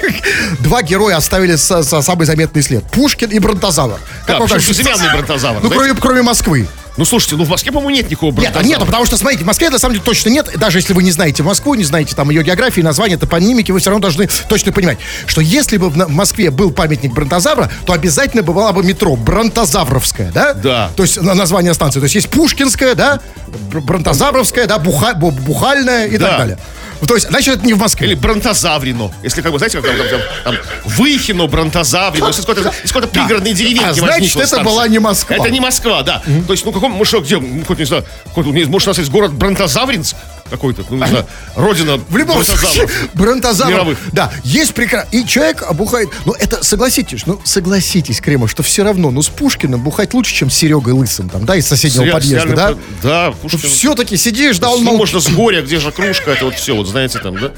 два 0.60 0.82
героя 0.82 1.16
оставили 1.16 1.56
самый 1.56 2.26
заметный 2.26 2.62
след? 2.62 2.84
Пушкин 2.90 3.30
и 3.30 3.38
Бронтозавр. 3.38 3.98
Да, 4.26 4.38
вам 4.38 4.48
кажется? 4.48 4.82
бронтозавр, 5.12 5.60
Ну? 5.62 5.70
Кроме, 5.74 5.94
кроме 5.94 6.22
Москвы. 6.22 6.66
Ну, 6.96 7.04
слушайте, 7.04 7.34
ну 7.34 7.42
в 7.42 7.48
Москве, 7.48 7.72
по-моему, 7.72 7.90
нет 7.96 8.08
никакого 8.08 8.30
Нет, 8.30 8.36
бронтозавра. 8.52 8.66
нет, 8.68 8.78
потому 8.78 9.04
что, 9.04 9.16
смотрите, 9.16 9.42
в 9.42 9.46
Москве 9.48 9.68
на 9.68 9.80
самом 9.80 9.94
деле 9.94 10.04
точно 10.04 10.28
нет. 10.28 10.48
Даже 10.56 10.78
если 10.78 10.92
вы 10.92 11.02
не 11.02 11.10
знаете 11.10 11.42
Москву, 11.42 11.74
не 11.74 11.82
знаете 11.82 12.14
там 12.14 12.30
ее 12.30 12.44
географии, 12.44 12.82
название, 12.82 13.18
топонимики, 13.18 13.72
вы 13.72 13.80
все 13.80 13.90
равно 13.90 14.00
должны 14.00 14.28
точно 14.48 14.70
понимать, 14.70 14.98
что 15.26 15.40
если 15.40 15.76
бы 15.76 15.90
в 15.90 15.96
Москве 16.08 16.52
был 16.52 16.70
памятник 16.70 17.12
Бронтозавра, 17.12 17.68
то 17.84 17.92
обязательно 17.94 18.44
бы 18.44 18.52
была 18.52 18.72
бы 18.72 18.84
метро 18.84 19.16
Бронтозавровская, 19.16 20.30
да? 20.30 20.54
Да. 20.54 20.90
То 20.96 21.02
есть 21.02 21.20
на- 21.20 21.34
название 21.34 21.74
станции. 21.74 21.98
То 21.98 22.04
есть 22.04 22.14
есть 22.14 22.28
Пушкинская, 22.28 22.94
да, 22.94 23.18
Бр- 23.72 23.80
Бронтозавровская, 23.80 24.66
да, 24.68 24.78
Буха- 24.78 25.14
Бу- 25.18 25.32
Бухальная 25.32 26.06
и 26.06 26.16
Да. 26.16 26.28
так 26.28 26.38
далее. 26.38 26.58
Ну, 27.00 27.06
То 27.06 27.14
есть, 27.14 27.28
значит, 27.28 27.56
это 27.56 27.66
не 27.66 27.74
в 27.74 27.78
Москве. 27.78 28.06
Или 28.06 28.14
бронтозаврино. 28.14 29.12
Если, 29.22 29.42
как 29.42 29.52
бы, 29.52 29.58
знаете, 29.58 29.80
как 29.80 29.86
там, 29.86 29.96
там, 30.08 30.20
там, 30.44 30.56
Выхино, 30.84 31.46
бронтозаврино. 31.46 32.28
Из 32.28 32.36
какой-то, 32.36 32.72
из 32.82 32.92
какой-то 32.92 33.08
пригородной 33.08 33.52
деревеньки 33.52 33.84
А, 33.84 33.92
значит, 33.94 34.36
это 34.36 34.46
станция. 34.46 34.64
была 34.64 34.88
не 34.88 34.98
Москва. 34.98 35.36
Это 35.36 35.50
не 35.50 35.60
Москва, 35.60 36.02
да. 36.02 36.22
То 36.46 36.52
есть, 36.52 36.64
ну, 36.64 36.72
каком, 36.72 36.92
мы 36.92 37.04
что, 37.04 37.20
где, 37.20 37.40
хоть 37.66 37.78
не 37.78 37.84
знаю, 37.84 38.04
не- 38.36 38.64
может, 38.64 38.88
у 38.88 38.90
нас 38.90 38.98
есть 38.98 39.10
город 39.10 39.32
Бронтозавринск 39.32 40.16
какой-то, 40.50 40.84
ну, 40.90 40.96
не 40.98 41.06
знаю, 41.06 41.26
родина 41.56 41.96
В 42.08 42.16
любом 42.16 42.44
случае, 42.44 42.86
бронтозавров. 42.86 43.14
бронтозавр. 43.14 43.70
Мировых. 43.72 43.98
Да, 44.12 44.30
есть 44.44 44.74
прекрасно. 44.74 45.08
И 45.16 45.26
человек 45.26 45.64
бухает. 45.72 46.08
Ну, 46.24 46.32
это 46.32 46.62
согласитесь, 46.62 47.26
ну, 47.26 47.40
согласитесь, 47.44 48.20
Кремов, 48.20 48.50
что 48.50 48.62
все 48.62 48.84
равно, 48.84 49.10
ну, 49.10 49.22
с 49.22 49.28
Пушкиным 49.28 49.80
бухать 49.82 50.14
лучше, 50.14 50.34
чем 50.34 50.50
с 50.50 50.54
Серегой 50.54 50.92
Лысым, 50.92 51.28
там, 51.28 51.44
да, 51.44 51.56
из 51.56 51.66
соседнего 51.66 52.12
подъезда, 52.12 52.54
да? 52.54 52.74
Да, 53.02 53.30
Пушкин. 53.32 53.58
Все-таки 53.60 54.16
сидишь, 54.16 54.58
да, 54.58 54.70
он 54.70 54.80
Ну, 54.80 54.90
мол... 54.90 54.96
можно 54.98 55.20
с 55.20 55.28
горя, 55.28 55.62
где 55.62 55.80
же 55.80 55.90
кружка, 55.90 56.32
это 56.32 56.44
вот 56.44 56.54
все, 56.54 56.74
вот 56.74 56.86
знаете, 56.86 57.18
там, 57.18 57.38
да? 57.38 57.50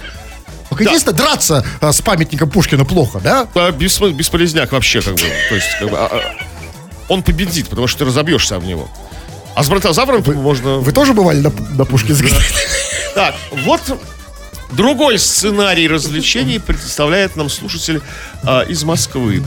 Только 0.68 0.84
единственное, 0.84 1.16
драться 1.16 1.64
а, 1.80 1.93
с 1.93 2.01
памятником 2.03 2.51
Пушкина 2.51 2.84
плохо, 2.84 3.20
да? 3.22 3.47
А, 3.55 3.70
бессмы- 3.70 4.12
бесполезняк 4.12 4.72
вообще, 4.72 5.01
как 5.01 5.14
бы. 5.14 5.20
То 5.49 5.55
есть, 5.55 5.66
как 5.80 5.91
бы, 5.91 5.97
а- 5.97 6.09
а, 6.12 6.20
он 7.09 7.22
победит, 7.22 7.68
потому 7.68 7.87
что 7.87 8.01
ты 8.01 8.05
разобьешься 8.07 8.57
об 8.57 8.64
него. 8.64 8.89
А 9.55 9.62
с 9.62 9.68
бронтозавром 9.68 10.22
можно... 10.43 10.78
Вы 10.80 10.93
тоже 10.93 11.14
бывали 11.14 11.39
на, 11.41 11.51
на 11.70 11.84
Пушкинской? 11.87 12.30
Так, 13.17 13.35
вот 13.51 13.81
другой 14.73 15.19
сценарий 15.19 15.89
развлечений 15.89 16.59
представляет 16.59 17.35
нам 17.35 17.49
слушатель 17.49 18.03
а, 18.43 18.61
из 18.61 18.85
Москвы. 18.85 19.43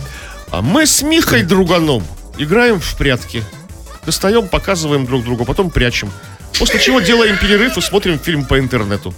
А 0.49 0.63
мы 0.63 0.87
с 0.87 1.03
Михой 1.03 1.43
Друганом 1.43 2.03
играем 2.39 2.79
в 2.79 2.97
прятки. 2.97 3.43
Достаем, 4.03 4.47
показываем 4.47 5.05
друг 5.05 5.23
другу, 5.23 5.45
потом 5.45 5.69
прячем. 5.69 6.11
После 6.57 6.79
чего 6.79 6.99
делаем 6.99 7.37
перерыв 7.37 7.77
и 7.77 7.81
смотрим 7.81 8.17
фильм 8.17 8.43
по 8.43 8.57
интернету. 8.57 9.13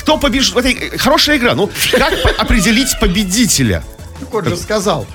Кто 0.00 0.16
побежит 0.16 0.54
в 0.54 0.58
этой... 0.58 0.72
э, 0.72 0.96
Хорошая 0.96 1.38
игра. 1.38 1.56
Ну, 1.56 1.68
как 1.90 2.12
определить 2.38 2.96
победителя? 3.00 3.82
Он 4.32 4.44
же 4.44 4.56
сказал. 4.56 5.08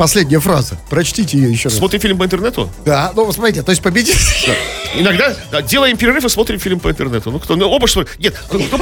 Последняя 0.00 0.40
фраза. 0.40 0.78
Прочтите 0.88 1.36
ее 1.36 1.50
еще 1.52 1.68
раз. 1.68 1.76
Смотрим 1.76 2.00
фильм 2.00 2.16
по 2.16 2.24
интернету? 2.24 2.70
Да, 2.86 3.12
ну, 3.14 3.30
смотрите, 3.32 3.62
то 3.62 3.68
есть 3.70 3.82
победитель... 3.82 4.16
Иногда 4.94 5.36
да, 5.52 5.62
делаем 5.62 5.96
перерыв 5.96 6.24
и 6.24 6.28
смотрим 6.28 6.58
фильм 6.58 6.80
по 6.80 6.88
интернету. 6.88 7.30
Ну 7.30 7.38
кто? 7.38 7.54
Ну 7.54 7.68
оба 7.68 7.86
что 7.86 8.00
ли? 8.00 8.08
Нет, 8.18 8.34
кто- 8.48 8.58
кто 8.58 8.78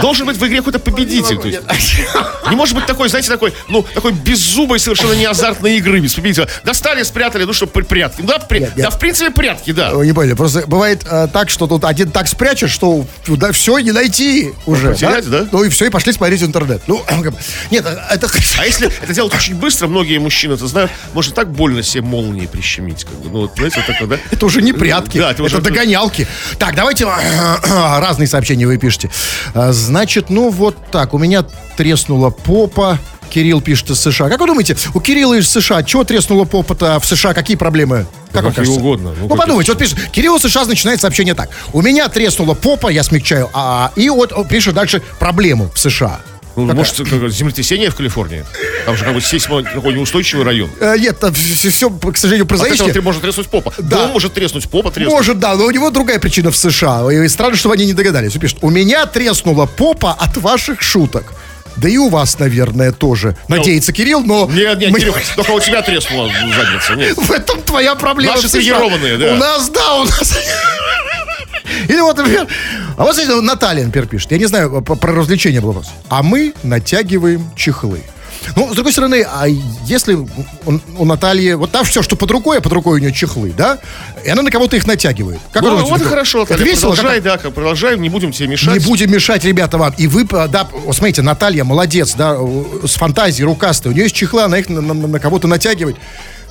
должен 0.00 0.26
быть 0.26 0.36
в 0.36 0.44
игре 0.46 0.56
какой-то 0.56 0.78
победитель. 0.80 1.38
То 1.38 1.46
есть. 1.46 1.60
Не 2.50 2.56
может 2.56 2.74
быть 2.74 2.86
такой, 2.86 3.08
знаете, 3.08 3.28
такой, 3.28 3.52
ну, 3.68 3.84
такой 3.94 4.12
беззубой, 4.12 4.80
совершенно 4.80 5.12
не 5.12 5.24
азартной 5.24 5.76
игры 5.76 6.00
без 6.00 6.14
победителя. 6.14 6.48
Достали, 6.64 7.02
спрятали, 7.04 7.44
ну 7.44 7.52
что, 7.52 7.66
прятки. 7.66 8.22
Ну, 8.22 8.26
да, 8.28 8.38
при- 8.38 8.60
Нет, 8.60 8.76
нет. 8.76 8.86
да, 8.86 8.90
в 8.90 8.98
принципе, 8.98 9.30
прятки, 9.30 9.70
да. 9.72 9.94
Вы 9.94 10.06
не 10.06 10.12
поняли, 10.12 10.34
просто 10.34 10.66
бывает 10.66 11.02
э, 11.08 11.28
так, 11.32 11.48
что 11.50 11.66
тут 11.66 11.84
один 11.84 12.10
так 12.10 12.26
спрячешь, 12.26 12.72
что 12.72 13.06
да, 13.28 13.52
все, 13.52 13.78
не 13.78 13.92
найти 13.92 14.52
уже. 14.66 14.92
потерять, 14.92 15.30
да? 15.30 15.46
Ну 15.52 15.62
и 15.64 15.68
все, 15.68 15.84
и 15.84 15.90
пошли 15.90 16.12
смотреть 16.12 16.42
интернет. 16.42 16.82
Ну, 16.88 17.04
нет, 17.70 17.86
это... 18.10 18.28
А 18.58 18.66
если 18.66 18.90
это 19.02 19.14
делать 19.14 19.34
очень 19.34 19.54
быстро, 19.54 19.86
многие 19.86 20.18
мужчины 20.18 20.56
это 20.62 20.68
знают, 20.70 20.90
может 21.12 21.34
так 21.34 21.50
больно 21.50 21.82
себе 21.82 22.02
молнии 22.02 22.46
прищемить. 22.46 23.04
Как 23.04 23.14
бы. 23.18 23.30
Ну, 23.30 23.40
вот, 23.42 23.52
знаете, 23.56 23.76
вот 23.78 23.86
такое, 23.86 24.08
да? 24.08 24.16
Это 24.30 24.46
уже 24.46 24.62
не 24.62 24.72
прятки, 24.72 25.18
Да, 25.18 25.32
это 25.32 25.42
уже- 25.42 25.60
догонялки. 25.60 26.26
Так, 26.58 26.74
давайте 26.74 27.06
разные 27.66 28.28
сообщения 28.28 28.66
вы 28.66 28.78
пишете. 28.78 29.10
А, 29.54 29.72
Значит, 29.72 30.30
ну 30.30 30.50
вот 30.50 30.76
так, 30.90 31.14
у 31.14 31.18
меня 31.18 31.44
треснула 31.76 32.30
попа. 32.30 32.98
Кирилл 33.30 33.62
пишет 33.62 33.88
из 33.90 33.98
США. 34.00 34.28
Как 34.28 34.40
вы 34.40 34.46
думаете, 34.46 34.76
у 34.92 35.00
Кирилла 35.00 35.34
из 35.38 35.48
США, 35.48 35.82
чего 35.82 36.04
треснула 36.04 36.44
попа-то 36.44 37.00
в 37.00 37.06
США? 37.06 37.32
Какие 37.32 37.56
проблемы? 37.56 38.06
Как 38.30 38.42
вам 38.42 38.52
какие 38.52 38.56
кажется? 38.66 38.78
угодно. 38.78 39.14
Ну, 39.18 39.26
Ну, 39.28 39.36
подумайте, 39.36 39.72
вот 39.72 39.78
пишет, 39.78 39.98
Кирилл 40.10 40.36
из 40.36 40.42
США 40.42 40.66
начинает 40.66 41.00
сообщение 41.00 41.32
так. 41.34 41.48
У 41.72 41.80
меня 41.80 42.08
треснула 42.10 42.52
попа, 42.52 42.88
я 42.88 43.02
смягчаю, 43.02 43.48
а, 43.54 43.90
и 43.96 44.10
вот 44.10 44.34
пишет 44.48 44.74
дальше 44.74 45.00
проблему 45.18 45.70
в 45.74 45.78
США. 45.78 46.20
Ну, 46.56 46.72
может, 46.74 46.96
как, 46.96 47.30
землетрясение 47.30 47.90
в 47.90 47.94
Калифорнии? 47.94 48.44
Там 48.84 48.96
же 48.96 49.04
как 49.04 49.14
бы 49.14 49.20
сейсмо 49.20 49.62
такой 49.62 49.94
неустойчивый 49.94 50.44
район. 50.44 50.70
Э, 50.80 50.96
нет, 50.98 51.16
все, 51.54 51.90
к 51.90 52.16
сожалению, 52.16 52.46
От 52.52 52.88
этого 52.88 53.02
может 53.02 53.22
треснуть 53.22 53.48
попа. 53.48 53.72
Да. 53.78 53.98
Дом 53.98 54.10
может 54.12 54.34
треснуть, 54.34 54.68
попа 54.68 54.90
треснуть. 54.90 55.14
Может, 55.14 55.38
да, 55.38 55.54
но 55.54 55.64
у 55.64 55.70
него 55.70 55.90
другая 55.90 56.18
причина 56.18 56.50
в 56.50 56.56
США. 56.56 57.10
И 57.10 57.28
странно, 57.28 57.56
что 57.56 57.70
они 57.70 57.86
не 57.86 57.94
догадались. 57.94 58.34
Он 58.34 58.40
пишет, 58.40 58.58
у 58.60 58.70
меня 58.70 59.06
треснула 59.06 59.66
попа 59.66 60.12
от 60.12 60.36
ваших 60.36 60.82
шуток. 60.82 61.32
Да 61.76 61.88
и 61.88 61.96
у 61.96 62.08
вас, 62.08 62.38
наверное, 62.38 62.92
тоже. 62.92 63.36
Надеется 63.48 63.92
Кирилл, 63.92 64.22
но... 64.22 64.46
Нет, 64.52 64.78
нет, 64.78 64.90
мы- 64.90 65.00
Кирюха, 65.00 65.20
только 65.36 65.52
у 65.52 65.60
тебя 65.60 65.82
треснула 65.82 66.30
задница. 66.30 66.94
Нет. 66.94 67.16
В 67.16 67.30
этом 67.30 67.62
твоя 67.62 67.94
проблема. 67.94 68.36
Наши 68.36 68.48
тренированные, 68.48 69.16
да. 69.16 69.34
У 69.34 69.36
нас, 69.36 69.68
да, 69.70 69.94
у 69.94 70.04
нас... 70.04 70.38
Или 71.88 72.00
вот, 72.00 72.16
например, 72.16 72.46
а 72.96 73.04
вот 73.04 73.14
смотрите, 73.14 73.40
Наталья, 73.40 73.84
например, 73.84 74.08
пишет. 74.08 74.30
Я 74.32 74.38
не 74.38 74.46
знаю, 74.46 74.82
по- 74.82 74.96
про 74.96 75.12
развлечения 75.12 75.60
был 75.60 75.68
вопрос. 75.72 75.90
А 76.08 76.22
мы 76.22 76.54
натягиваем 76.62 77.50
чехлы. 77.56 78.02
Ну, 78.56 78.72
с 78.72 78.74
другой 78.74 78.90
стороны, 78.92 79.24
а 79.32 79.46
если 79.86 80.14
у, 80.14 80.26
у 80.98 81.04
Натальи, 81.04 81.52
вот 81.52 81.70
там 81.70 81.84
все, 81.84 82.02
что 82.02 82.16
под 82.16 82.28
рукой, 82.32 82.58
а 82.58 82.60
под 82.60 82.72
рукой 82.72 82.98
у 82.98 83.00
нее 83.00 83.12
чехлы, 83.12 83.52
да? 83.56 83.78
И 84.24 84.28
она 84.30 84.42
на 84.42 84.50
кого-то 84.50 84.74
их 84.74 84.84
натягивает. 84.84 85.38
Как 85.52 85.62
Ну, 85.62 85.76
вот 85.84 86.00
и 86.00 86.04
хорошо, 86.04 86.42
это 86.42 86.54
Наталья, 86.54 86.72
весело, 86.72 86.90
продолжай, 86.90 87.14
как- 87.20 87.24
да, 87.24 87.38
как- 87.38 87.54
продолжаем, 87.54 88.02
не 88.02 88.08
будем 88.08 88.32
тебе 88.32 88.48
мешать. 88.48 88.74
не 88.74 88.80
будем 88.84 89.12
мешать, 89.12 89.44
ребята, 89.44 89.78
вам. 89.78 89.94
И 89.96 90.08
вы, 90.08 90.24
да, 90.24 90.66
вот 90.72 90.96
смотрите, 90.96 91.22
Наталья 91.22 91.62
молодец, 91.62 92.14
да, 92.14 92.36
с 92.84 92.94
фантазией 92.94 93.44
рукастой. 93.44 93.92
У 93.92 93.94
нее 93.94 94.04
есть 94.04 94.16
чехлы, 94.16 94.42
она 94.42 94.58
их 94.58 94.68
на, 94.68 94.80
на- 94.80 94.94
на 94.94 95.20
кого-то 95.20 95.46
натягивает. 95.46 95.96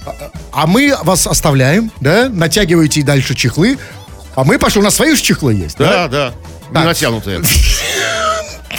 А- 0.06 0.32
А 0.54 0.68
мы 0.68 0.96
вас 1.04 1.28
оставляем, 1.28 1.92
да, 2.00 2.30
натягиваете 2.30 3.02
и 3.02 3.04
дальше 3.04 3.36
чехлы. 3.36 3.78
А 4.36 4.44
мы 4.44 4.58
пошли, 4.58 4.82
у 4.82 4.84
нас 4.84 4.96
свои 4.96 5.16
же 5.16 5.22
чехлы 5.22 5.54
есть, 5.54 5.78
да? 5.78 6.08
Да, 6.08 6.34
да. 6.72 6.80
Не 6.82 6.86
натянутые. 6.86 7.42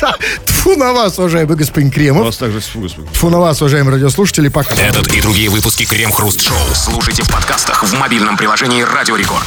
Да. 0.01 0.17
Тьфу 0.47 0.75
на 0.75 0.93
вас, 0.93 1.17
уважаемый 1.17 1.55
господин 1.55 1.89
У 1.91 1.93
Кремов. 1.93 2.25
вас 2.25 2.37
также, 2.37 2.59
фу, 2.59 2.81
господи. 2.81 3.07
Тьфу 3.13 3.31
на 3.31 3.39
вас, 3.39 3.61
уважаемые 3.61 3.95
радиослушатели, 3.95 4.49
пока. 4.49 4.75
Этот 4.75 5.07
и 5.13 5.21
другие 5.21 5.49
выпуски 5.49 5.85
Крем 5.85 6.11
Хруст 6.11 6.41
Шоу 6.41 6.57
слушайте 6.75 7.23
в 7.23 7.29
подкастах 7.31 7.85
в 7.85 7.93
мобильном 8.01 8.37
приложении 8.37 8.83
Радио 8.83 9.15
Рекорд. 9.15 9.47